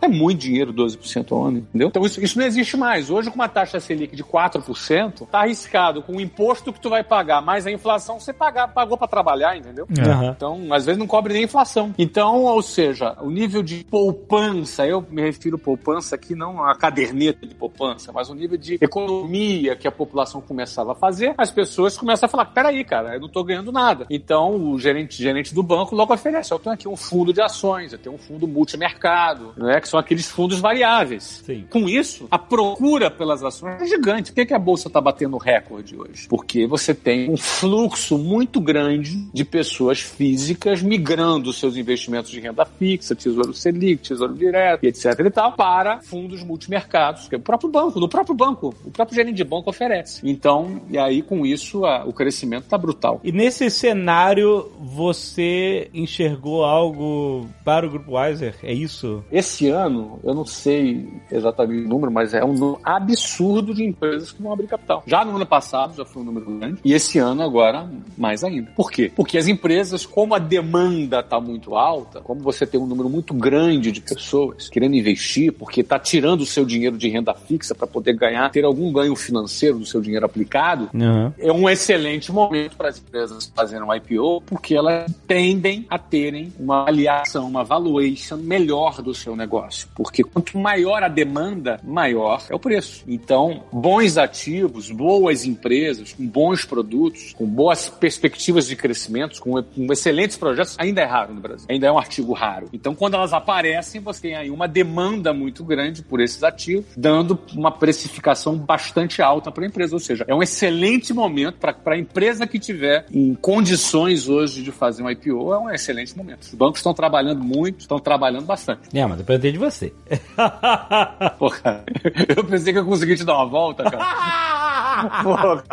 É 0.00 0.08
muito 0.08 0.40
dinheiro, 0.40 0.72
12% 0.72 1.32
ao 1.32 1.44
ano, 1.44 1.58
entendeu? 1.58 1.88
Então 1.88 2.04
isso, 2.04 2.22
isso 2.22 2.27
não 2.36 2.44
existe 2.44 2.76
mais. 2.76 3.10
Hoje, 3.10 3.30
com 3.30 3.36
uma 3.36 3.48
taxa 3.48 3.78
Selic 3.78 4.16
de 4.16 4.24
4%, 4.24 5.26
tá 5.30 5.40
arriscado 5.40 6.02
com 6.02 6.16
o 6.16 6.20
imposto 6.20 6.72
que 6.72 6.80
tu 6.80 6.90
vai 6.90 7.04
pagar, 7.04 7.40
mais 7.40 7.66
a 7.66 7.70
inflação, 7.70 8.18
você 8.18 8.32
pagar, 8.32 8.68
pagou 8.68 8.98
para 8.98 9.06
trabalhar, 9.06 9.56
entendeu? 9.56 9.86
Aham. 9.98 10.34
Então, 10.36 10.72
às 10.72 10.84
vezes 10.84 10.98
não 10.98 11.06
cobre 11.06 11.32
nem 11.32 11.44
inflação. 11.44 11.94
Então, 11.98 12.42
ou 12.44 12.62
seja, 12.62 13.16
o 13.20 13.30
nível 13.30 13.62
de 13.62 13.84
poupança, 13.84 14.86
eu 14.86 15.04
me 15.08 15.22
refiro 15.22 15.58
poupança 15.58 16.14
aqui 16.14 16.34
não 16.34 16.62
a 16.62 16.74
caderneta 16.74 17.46
de 17.46 17.54
poupança, 17.54 18.12
mas 18.12 18.28
o 18.28 18.34
nível 18.34 18.58
de 18.58 18.78
economia 18.80 19.76
que 19.76 19.86
a 19.86 19.92
população 19.92 20.40
começava 20.40 20.92
a 20.92 20.94
fazer, 20.94 21.34
as 21.38 21.50
pessoas 21.50 21.96
começam 21.96 22.26
a 22.26 22.30
falar, 22.30 22.46
peraí, 22.46 22.84
cara, 22.84 23.14
eu 23.14 23.20
não 23.20 23.28
tô 23.28 23.44
ganhando 23.44 23.72
nada. 23.72 24.06
Então, 24.10 24.54
o 24.54 24.78
gerente, 24.78 25.22
gerente 25.22 25.54
do 25.54 25.62
banco 25.62 25.94
logo 25.94 26.12
oferece, 26.12 26.52
eu 26.52 26.58
tenho 26.58 26.74
aqui 26.74 26.88
um 26.88 26.96
fundo 26.96 27.32
de 27.32 27.40
ações, 27.40 27.92
eu 27.92 27.98
tenho 27.98 28.14
um 28.14 28.18
fundo 28.18 28.46
multimercado, 28.46 29.52
né, 29.56 29.80
que 29.80 29.88
são 29.88 29.98
aqueles 29.98 30.30
fundos 30.30 30.58
variáveis. 30.60 31.42
Sim. 31.44 31.66
Com 31.70 31.88
isso, 31.88 32.17
isso, 32.18 32.28
a 32.30 32.38
procura 32.38 33.10
pelas 33.10 33.44
ações 33.44 33.80
é 33.80 33.86
gigante. 33.86 34.32
Por 34.32 34.36
que, 34.36 34.46
que 34.46 34.54
a 34.54 34.58
bolsa 34.58 34.88
está 34.88 35.00
batendo 35.00 35.36
recorde 35.36 35.96
hoje? 35.96 36.26
Porque 36.28 36.66
você 36.66 36.94
tem 36.94 37.30
um 37.30 37.36
fluxo 37.36 38.18
muito 38.18 38.60
grande 38.60 39.28
de 39.32 39.44
pessoas 39.44 40.00
físicas 40.00 40.82
migrando 40.82 41.52
seus 41.52 41.76
investimentos 41.76 42.30
de 42.30 42.40
renda 42.40 42.64
fixa, 42.64 43.14
tesouro 43.14 43.54
Selic, 43.54 44.08
tesouro 44.08 44.34
direto, 44.34 44.84
etc 44.84 45.18
e 45.18 45.30
tal, 45.30 45.52
para 45.52 46.00
fundos 46.00 46.42
multimercados, 46.42 47.28
que 47.28 47.34
é 47.34 47.38
o 47.38 47.40
próprio 47.40 47.70
banco, 47.70 48.00
do 48.00 48.08
próprio 48.08 48.34
banco, 48.34 48.74
o 48.84 48.90
próprio 48.90 49.16
gerente 49.16 49.36
de 49.36 49.44
banco 49.44 49.70
oferece. 49.70 50.20
Então, 50.24 50.80
e 50.88 50.98
aí 50.98 51.22
com 51.22 51.44
isso 51.44 51.84
a, 51.84 52.04
o 52.04 52.12
crescimento 52.12 52.64
está 52.64 52.78
brutal. 52.78 53.20
E 53.22 53.30
nesse 53.30 53.70
cenário, 53.70 54.70
você 54.78 55.90
enxergou 55.92 56.64
algo 56.64 57.46
para 57.64 57.86
o 57.86 57.90
Grupo 57.90 58.16
Weiser? 58.16 58.54
É 58.62 58.72
isso? 58.72 59.22
Esse 59.30 59.68
ano, 59.68 60.18
eu 60.24 60.34
não 60.34 60.44
sei 60.44 61.08
exatamente 61.30 61.84
o 61.84 61.88
número, 61.88 62.07
mas 62.10 62.34
é 62.34 62.44
um 62.44 62.52
número 62.52 62.80
absurdo 62.84 63.74
de 63.74 63.84
empresas 63.84 64.32
que 64.32 64.42
vão 64.42 64.52
abrir 64.52 64.66
capital. 64.66 65.02
Já 65.06 65.24
no 65.24 65.36
ano 65.36 65.46
passado 65.46 65.94
já 65.96 66.04
foi 66.04 66.22
um 66.22 66.24
número 66.24 66.46
grande, 66.46 66.80
e 66.84 66.92
esse 66.92 67.18
ano 67.18 67.42
agora 67.42 67.88
mais 68.16 68.44
ainda. 68.44 68.70
Por 68.76 68.90
quê? 68.90 69.12
Porque 69.14 69.38
as 69.38 69.46
empresas, 69.46 70.04
como 70.04 70.34
a 70.34 70.38
demanda 70.38 71.20
está 71.20 71.40
muito 71.40 71.74
alta, 71.74 72.20
como 72.20 72.40
você 72.40 72.66
tem 72.66 72.80
um 72.80 72.86
número 72.86 73.08
muito 73.08 73.34
grande 73.34 73.92
de 73.92 74.00
pessoas 74.00 74.68
querendo 74.68 74.94
investir, 74.94 75.52
porque 75.52 75.80
está 75.80 75.98
tirando 75.98 76.42
o 76.42 76.46
seu 76.46 76.64
dinheiro 76.64 76.96
de 76.96 77.08
renda 77.08 77.34
fixa 77.34 77.74
para 77.74 77.86
poder 77.86 78.14
ganhar, 78.14 78.50
ter 78.50 78.64
algum 78.64 78.92
ganho 78.92 79.14
financeiro 79.16 79.78
do 79.78 79.86
seu 79.86 80.00
dinheiro 80.00 80.26
aplicado, 80.26 80.90
uhum. 80.94 81.32
é 81.38 81.52
um 81.52 81.68
excelente 81.68 82.32
momento 82.32 82.76
para 82.76 82.88
as 82.88 82.98
empresas 82.98 83.50
fazerem 83.54 83.84
um 83.84 83.94
IPO, 83.94 84.42
porque 84.46 84.74
elas 84.74 85.10
tendem 85.26 85.86
a 85.88 85.98
terem 85.98 86.52
uma 86.58 86.82
avaliação, 86.82 87.46
uma 87.46 87.64
valuation 87.64 88.36
melhor 88.36 89.02
do 89.02 89.14
seu 89.14 89.36
negócio. 89.36 89.88
Porque 89.94 90.22
quanto 90.22 90.58
maior 90.58 91.02
a 91.02 91.08
demanda, 91.08 91.80
maior 91.98 92.44
é 92.48 92.54
o 92.54 92.60
preço. 92.60 93.02
Então, 93.08 93.64
bons 93.72 94.16
ativos, 94.16 94.88
boas 94.90 95.44
empresas, 95.44 96.12
com 96.12 96.24
bons 96.24 96.64
produtos, 96.64 97.34
com 97.36 97.44
boas 97.44 97.88
perspectivas 97.88 98.68
de 98.68 98.76
crescimento, 98.76 99.40
com, 99.40 99.60
com 99.60 99.92
excelentes 99.92 100.36
projetos, 100.36 100.76
ainda 100.78 101.00
é 101.00 101.04
raro 101.04 101.34
no 101.34 101.40
Brasil. 101.40 101.66
Ainda 101.68 101.88
é 101.88 101.92
um 101.92 101.98
artigo 101.98 102.32
raro. 102.32 102.68
Então, 102.72 102.94
quando 102.94 103.14
elas 103.14 103.32
aparecem, 103.32 104.00
você 104.00 104.22
tem 104.22 104.36
aí 104.36 104.50
uma 104.50 104.68
demanda 104.68 105.32
muito 105.32 105.64
grande 105.64 106.02
por 106.02 106.20
esses 106.20 106.44
ativos, 106.44 106.86
dando 106.96 107.36
uma 107.52 107.72
precificação 107.72 108.56
bastante 108.56 109.20
alta 109.20 109.50
para 109.50 109.64
a 109.64 109.66
empresa. 109.66 109.96
Ou 109.96 110.00
seja, 110.00 110.24
é 110.28 110.34
um 110.34 110.42
excelente 110.42 111.12
momento 111.12 111.56
para 111.58 111.94
a 111.94 111.98
empresa 111.98 112.46
que 112.46 112.60
tiver 112.60 113.06
em 113.12 113.34
condições 113.34 114.28
hoje 114.28 114.62
de 114.62 114.70
fazer 114.70 115.02
um 115.02 115.10
IPO, 115.10 115.52
é 115.52 115.58
um 115.58 115.70
excelente 115.70 116.16
momento. 116.16 116.42
Os 116.42 116.54
bancos 116.54 116.78
estão 116.78 116.94
trabalhando 116.94 117.42
muito, 117.42 117.80
estão 117.80 117.98
trabalhando 117.98 118.46
bastante. 118.46 118.96
É, 118.96 119.04
mas 119.04 119.18
depende 119.18 119.52
de 119.52 119.58
você. 119.58 119.92
Porra, 121.38 121.84
eu 122.36 122.44
pensei 122.44 122.72
que 122.72 122.78
eu 122.78 122.84
consegui 122.84 123.16
te 123.16 123.24
dar 123.24 123.36
uma 123.36 123.46
volta, 123.46 123.84
cara. 123.84 125.22
Porra. 125.22 125.64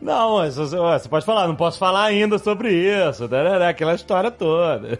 Não, 0.00 0.36
mas 0.38 0.56
você, 0.56 0.76
você, 0.76 1.08
pode 1.08 1.26
falar, 1.26 1.46
não 1.48 1.56
posso 1.56 1.78
falar 1.78 2.04
ainda 2.04 2.38
sobre 2.38 2.72
isso. 2.72 3.28
Aquela 3.68 3.94
história 3.94 4.30
toda. 4.30 4.98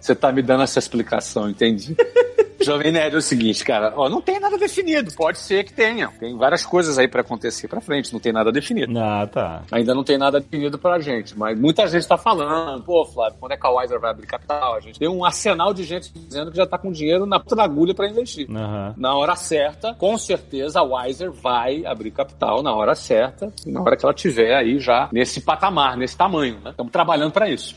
Você 0.00 0.14
tá 0.14 0.30
me 0.32 0.42
dando 0.42 0.62
essa 0.62 0.78
explicação, 0.78 1.48
entendi. 1.48 1.96
Jovem 2.62 2.92
Nerd 2.92 3.14
é 3.14 3.18
o 3.18 3.22
seguinte, 3.22 3.64
cara, 3.64 3.92
ó, 3.96 4.08
não 4.08 4.20
tem 4.20 4.38
nada 4.40 4.56
definido. 4.58 5.12
Pode 5.14 5.38
ser 5.38 5.64
que 5.64 5.72
tenha. 5.72 6.08
Tem 6.20 6.36
várias 6.36 6.64
coisas 6.64 6.98
aí 6.98 7.08
para 7.08 7.20
acontecer 7.20 7.68
para 7.68 7.80
frente, 7.80 8.12
não 8.12 8.20
tem 8.20 8.32
nada 8.32 8.52
definido. 8.52 8.98
Ah, 8.98 9.26
tá. 9.26 9.62
Ainda 9.70 9.94
não 9.94 10.04
tem 10.04 10.18
nada 10.18 10.40
definido 10.40 10.78
pra 10.78 10.98
gente, 11.00 11.36
mas 11.38 11.58
muita 11.58 11.86
gente 11.86 12.06
tá 12.06 12.16
falando, 12.16 12.82
pô, 12.82 13.04
Flávio, 13.04 13.38
quando 13.38 13.52
é 13.52 13.56
que 13.56 13.66
a 13.66 13.70
Wiser 13.70 14.00
vai 14.00 14.10
abrir 14.10 14.26
capital? 14.26 14.74
A 14.74 14.80
gente 14.80 14.98
tem 14.98 15.08
um 15.08 15.24
arsenal 15.24 15.72
de 15.74 15.84
gente 15.84 16.12
dizendo 16.12 16.50
que 16.50 16.56
já 16.56 16.66
tá 16.66 16.78
com 16.78 16.92
dinheiro 16.92 17.26
na 17.26 17.38
puta 17.38 17.56
da 17.56 17.64
agulha 17.64 17.94
para 17.94 18.08
investir. 18.08 18.48
Uhum. 18.48 18.94
Na 18.96 19.14
hora 19.14 19.36
certa, 19.36 19.94
com 19.94 20.16
certeza 20.18 20.80
a 20.80 20.82
Wiser 20.82 21.30
vai 21.32 21.84
abrir 21.84 22.10
capital 22.10 22.62
na 22.62 22.74
hora 22.74 22.94
certa, 22.94 23.52
na 23.66 23.80
hora 23.80 23.96
que 23.96 24.04
ela 24.04 24.14
tiver 24.14 24.54
aí 24.54 24.78
já 24.78 25.08
nesse 25.12 25.40
patamar, 25.40 25.96
nesse 25.96 26.16
tamanho, 26.16 26.58
né? 26.62 26.70
Estamos 26.70 26.92
trabalhando 26.92 27.32
para 27.32 27.48
isso. 27.48 27.74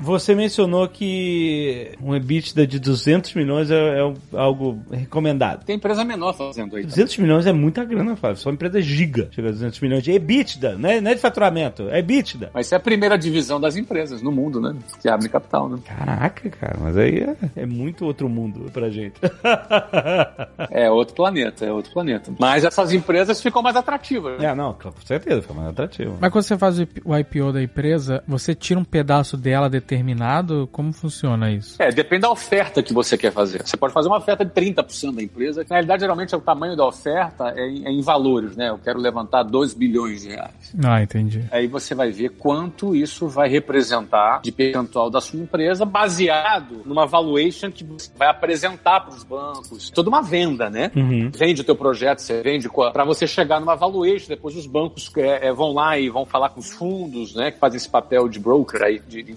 Você 0.00 0.34
mencionou 0.34 0.88
que 0.88 1.92
um 2.02 2.14
EBITDA 2.14 2.66
de 2.66 2.78
200 2.78 3.34
milhões 3.34 3.70
é, 3.70 3.98
é 3.98 4.12
algo 4.36 4.80
recomendado. 4.90 5.64
Tem 5.64 5.76
empresa 5.76 6.04
menor 6.04 6.32
fazendo 6.34 6.76
aí. 6.76 6.84
200 6.84 7.14
também. 7.14 7.28
milhões 7.28 7.46
é 7.46 7.52
muita 7.52 7.84
grana, 7.84 8.16
Flávio. 8.16 8.38
Só 8.38 8.48
uma 8.48 8.54
empresa 8.54 8.80
giga 8.80 9.28
chega 9.30 9.48
a 9.48 9.52
200 9.52 9.80
milhões 9.80 10.02
de 10.02 10.12
EBITDA, 10.12 10.76
né? 10.76 11.00
não 11.00 11.10
é 11.10 11.14
de 11.14 11.20
faturamento, 11.20 11.88
é 11.90 11.98
EBITDA. 11.98 12.50
Mas 12.54 12.66
isso 12.66 12.74
é 12.74 12.78
a 12.78 12.80
primeira 12.80 13.16
divisão 13.16 13.60
das 13.60 13.76
empresas 13.76 14.22
no 14.22 14.32
mundo, 14.32 14.60
né? 14.60 14.74
Que 15.00 15.08
abre 15.08 15.28
capital, 15.28 15.68
né? 15.68 15.78
Caraca, 15.84 16.48
cara, 16.50 16.78
mas 16.80 16.96
aí 16.96 17.20
é, 17.20 17.36
é 17.56 17.66
muito 17.66 18.04
outro 18.04 18.28
mundo 18.28 18.70
pra 18.72 18.88
gente. 18.88 19.20
é 20.70 20.90
outro 20.90 21.14
planeta, 21.14 21.64
é 21.64 21.72
outro 21.72 21.92
planeta. 21.92 22.32
Mas 22.38 22.64
essas 22.64 22.92
empresas 22.92 23.40
ficam 23.40 23.62
mais 23.62 23.76
atrativas. 23.76 24.38
Né? 24.38 24.46
É, 24.46 24.54
não, 24.54 24.72
com 24.72 24.92
certeza, 25.04 25.42
fica 25.42 25.54
mais 25.54 25.68
atrativo. 25.68 26.16
Mas 26.20 26.30
quando 26.30 26.44
você 26.44 26.56
faz 26.56 26.78
o 26.78 27.18
IPO 27.18 27.52
da 27.52 27.62
empresa, 27.62 28.22
você 28.26 28.54
tira 28.54 28.80
um 28.80 28.84
pedaço 28.84 29.36
dela 29.36 29.68
de 29.68 29.80
determinado? 29.90 30.68
Como 30.70 30.92
funciona 30.92 31.50
isso? 31.50 31.82
É, 31.82 31.90
depende 31.90 32.22
da 32.22 32.30
oferta 32.30 32.82
que 32.82 32.92
você 32.92 33.18
quer 33.18 33.32
fazer. 33.32 33.66
Você 33.66 33.76
pode 33.76 33.92
fazer 33.92 34.08
uma 34.08 34.18
oferta 34.18 34.44
de 34.44 34.52
30% 34.52 35.14
da 35.14 35.22
empresa, 35.22 35.64
que 35.64 35.70
na 35.70 35.76
realidade 35.76 36.00
geralmente 36.02 36.32
é 36.32 36.38
o 36.38 36.40
tamanho 36.40 36.76
da 36.76 36.86
oferta 36.86 37.52
é 37.56 37.68
em, 37.68 37.86
é 37.86 37.90
em, 37.90 38.00
valores, 38.00 38.56
né? 38.56 38.68
Eu 38.70 38.78
quero 38.78 39.00
levantar 39.00 39.42
2 39.42 39.74
bilhões 39.74 40.22
de 40.22 40.28
reais. 40.28 40.74
Ah, 40.84 41.02
entendi. 41.02 41.44
Aí 41.50 41.66
você 41.66 41.94
vai 41.94 42.10
ver 42.10 42.30
quanto 42.30 42.94
isso 42.94 43.28
vai 43.28 43.48
representar 43.48 44.40
de 44.42 44.52
percentual 44.52 45.10
da 45.10 45.20
sua 45.20 45.40
empresa, 45.40 45.84
baseado 45.84 46.82
numa 46.84 47.06
valuation 47.06 47.70
que 47.70 47.82
você 47.82 48.10
vai 48.16 48.28
apresentar 48.28 49.00
para 49.00 49.14
os 49.14 49.24
bancos. 49.24 49.90
Toda 49.90 50.08
uma 50.08 50.22
venda, 50.22 50.70
né? 50.70 50.90
Uhum. 50.94 51.30
Vende 51.34 51.62
o 51.62 51.64
teu 51.64 51.74
projeto, 51.74 52.20
você 52.20 52.42
vende 52.42 52.68
para 52.68 53.04
você 53.04 53.26
chegar 53.26 53.58
numa 53.58 53.74
valuation, 53.74 54.28
depois 54.28 54.56
os 54.56 54.66
bancos 54.66 55.10
é, 55.16 55.48
é, 55.48 55.52
vão 55.52 55.72
lá 55.72 55.98
e 55.98 56.08
vão 56.08 56.24
falar 56.24 56.50
com 56.50 56.60
os 56.60 56.70
fundos, 56.70 57.34
né? 57.34 57.50
Que 57.50 57.58
fazem 57.58 57.76
esse 57.76 57.88
papel 57.88 58.28
de 58.28 58.38
broker 58.38 58.82
aí, 58.82 59.00
de, 59.00 59.22
de 59.22 59.32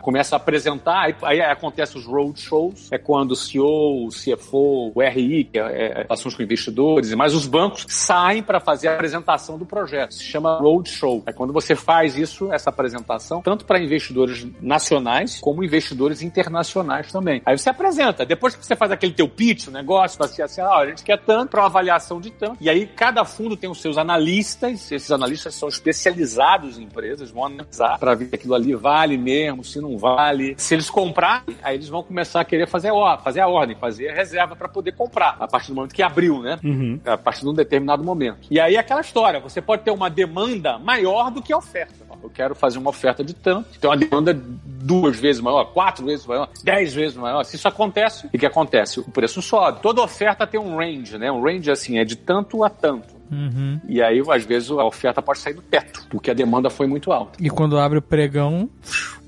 começa 0.00 0.36
a 0.36 0.38
apresentar, 0.38 1.02
aí, 1.02 1.14
aí 1.22 1.40
acontece 1.40 1.96
os 1.96 2.06
roadshows, 2.06 2.90
é 2.90 2.98
quando 2.98 3.32
o 3.32 3.36
CEO, 3.36 4.06
o 4.06 4.08
CFO, 4.08 4.92
o 4.94 5.02
RI, 5.02 5.44
que 5.44 5.58
é, 5.58 5.62
é, 5.62 6.06
ações 6.08 6.34
com 6.34 6.42
investidores, 6.42 7.12
mas 7.14 7.34
os 7.34 7.46
bancos 7.46 7.86
saem 7.88 8.42
para 8.42 8.60
fazer 8.60 8.88
a 8.88 8.94
apresentação 8.94 9.58
do 9.58 9.66
projeto. 9.66 10.14
Se 10.14 10.24
chama 10.24 10.58
roadshow. 10.58 11.22
É 11.26 11.32
quando 11.32 11.52
você 11.52 11.74
faz 11.74 12.16
isso, 12.16 12.52
essa 12.52 12.70
apresentação, 12.70 13.42
tanto 13.42 13.64
para 13.64 13.78
investidores 13.80 14.46
nacionais 14.60 15.38
como 15.40 15.64
investidores 15.64 16.22
internacionais 16.22 17.10
também. 17.12 17.42
Aí 17.44 17.56
você 17.56 17.70
apresenta. 17.70 18.24
Depois 18.24 18.54
que 18.54 18.64
você 18.64 18.76
faz 18.76 18.90
aquele 18.90 19.12
teu 19.12 19.28
pitch, 19.28 19.68
o 19.68 19.70
negócio, 19.70 20.18
você 20.18 20.42
assim, 20.42 20.60
ah, 20.60 20.76
a 20.76 20.86
gente 20.86 21.02
quer 21.02 21.18
tanto 21.18 21.50
para 21.50 21.60
uma 21.60 21.66
avaliação 21.66 22.20
de 22.20 22.30
tanto. 22.30 22.56
E 22.60 22.68
aí 22.68 22.86
cada 22.86 23.24
fundo 23.24 23.56
tem 23.56 23.70
os 23.70 23.80
seus 23.80 23.98
analistas, 23.98 24.90
esses 24.90 25.10
analistas 25.10 25.54
são 25.54 25.68
especializados 25.68 26.78
em 26.78 26.84
empresas, 26.84 27.30
vão 27.30 27.46
analisar 27.46 27.98
para 27.98 28.14
ver 28.14 28.30
aquilo 28.32 28.54
ali 28.54 28.74
vale 28.74 29.16
mesmo, 29.16 29.64
se 29.70 29.80
não 29.80 29.96
vale. 29.96 30.54
Se 30.58 30.74
eles 30.74 30.90
comprarem, 30.90 31.56
aí 31.62 31.76
eles 31.76 31.88
vão 31.88 32.02
começar 32.02 32.40
a 32.40 32.44
querer 32.44 32.66
fazer 32.66 32.90
a, 32.92 33.18
fazer 33.18 33.40
a 33.40 33.48
ordem, 33.48 33.76
fazer 33.76 34.10
a 34.10 34.14
reserva 34.14 34.56
para 34.56 34.68
poder 34.68 34.92
comprar, 34.92 35.36
a 35.38 35.46
partir 35.46 35.68
do 35.68 35.74
momento 35.74 35.94
que 35.94 36.02
abriu, 36.02 36.40
né? 36.40 36.58
Uhum. 36.62 37.00
A 37.04 37.16
partir 37.16 37.42
de 37.42 37.48
um 37.48 37.54
determinado 37.54 38.02
momento. 38.02 38.46
E 38.50 38.60
aí 38.60 38.76
aquela 38.76 39.00
história, 39.00 39.40
você 39.40 39.60
pode 39.60 39.82
ter 39.82 39.90
uma 39.90 40.10
demanda 40.10 40.78
maior 40.78 41.30
do 41.30 41.42
que 41.42 41.52
a 41.52 41.58
oferta. 41.58 42.10
Eu 42.22 42.28
quero 42.28 42.54
fazer 42.54 42.78
uma 42.78 42.90
oferta 42.90 43.24
de 43.24 43.32
tanto, 43.32 43.78
tem 43.78 43.88
uma 43.88 43.96
demanda 43.96 44.34
duas 44.34 45.18
vezes 45.18 45.40
maior, 45.40 45.64
quatro 45.72 46.04
vezes 46.04 46.26
maior, 46.26 46.50
dez 46.62 46.92
vezes 46.92 47.16
maior. 47.16 47.42
Se 47.44 47.56
isso 47.56 47.66
acontece, 47.66 48.26
o 48.26 48.30
que 48.30 48.44
acontece? 48.44 49.00
O 49.00 49.10
preço 49.10 49.40
sobe. 49.40 49.80
Toda 49.80 50.02
oferta 50.02 50.46
tem 50.46 50.60
um 50.60 50.76
range, 50.76 51.16
né? 51.16 51.32
Um 51.32 51.42
range 51.42 51.70
assim, 51.70 51.98
é 51.98 52.04
de 52.04 52.16
tanto 52.16 52.62
a 52.62 52.68
tanto. 52.68 53.20
Uhum. 53.30 53.80
E 53.88 54.02
aí, 54.02 54.20
às 54.28 54.44
vezes, 54.44 54.70
a 54.70 54.84
oferta 54.84 55.22
pode 55.22 55.38
sair 55.38 55.54
do 55.54 55.62
teto, 55.62 56.04
porque 56.10 56.30
a 56.30 56.34
demanda 56.34 56.68
foi 56.68 56.86
muito 56.86 57.12
alta. 57.12 57.38
E 57.40 57.48
quando 57.48 57.78
abre 57.78 57.98
o 57.98 58.02
pregão, 58.02 58.68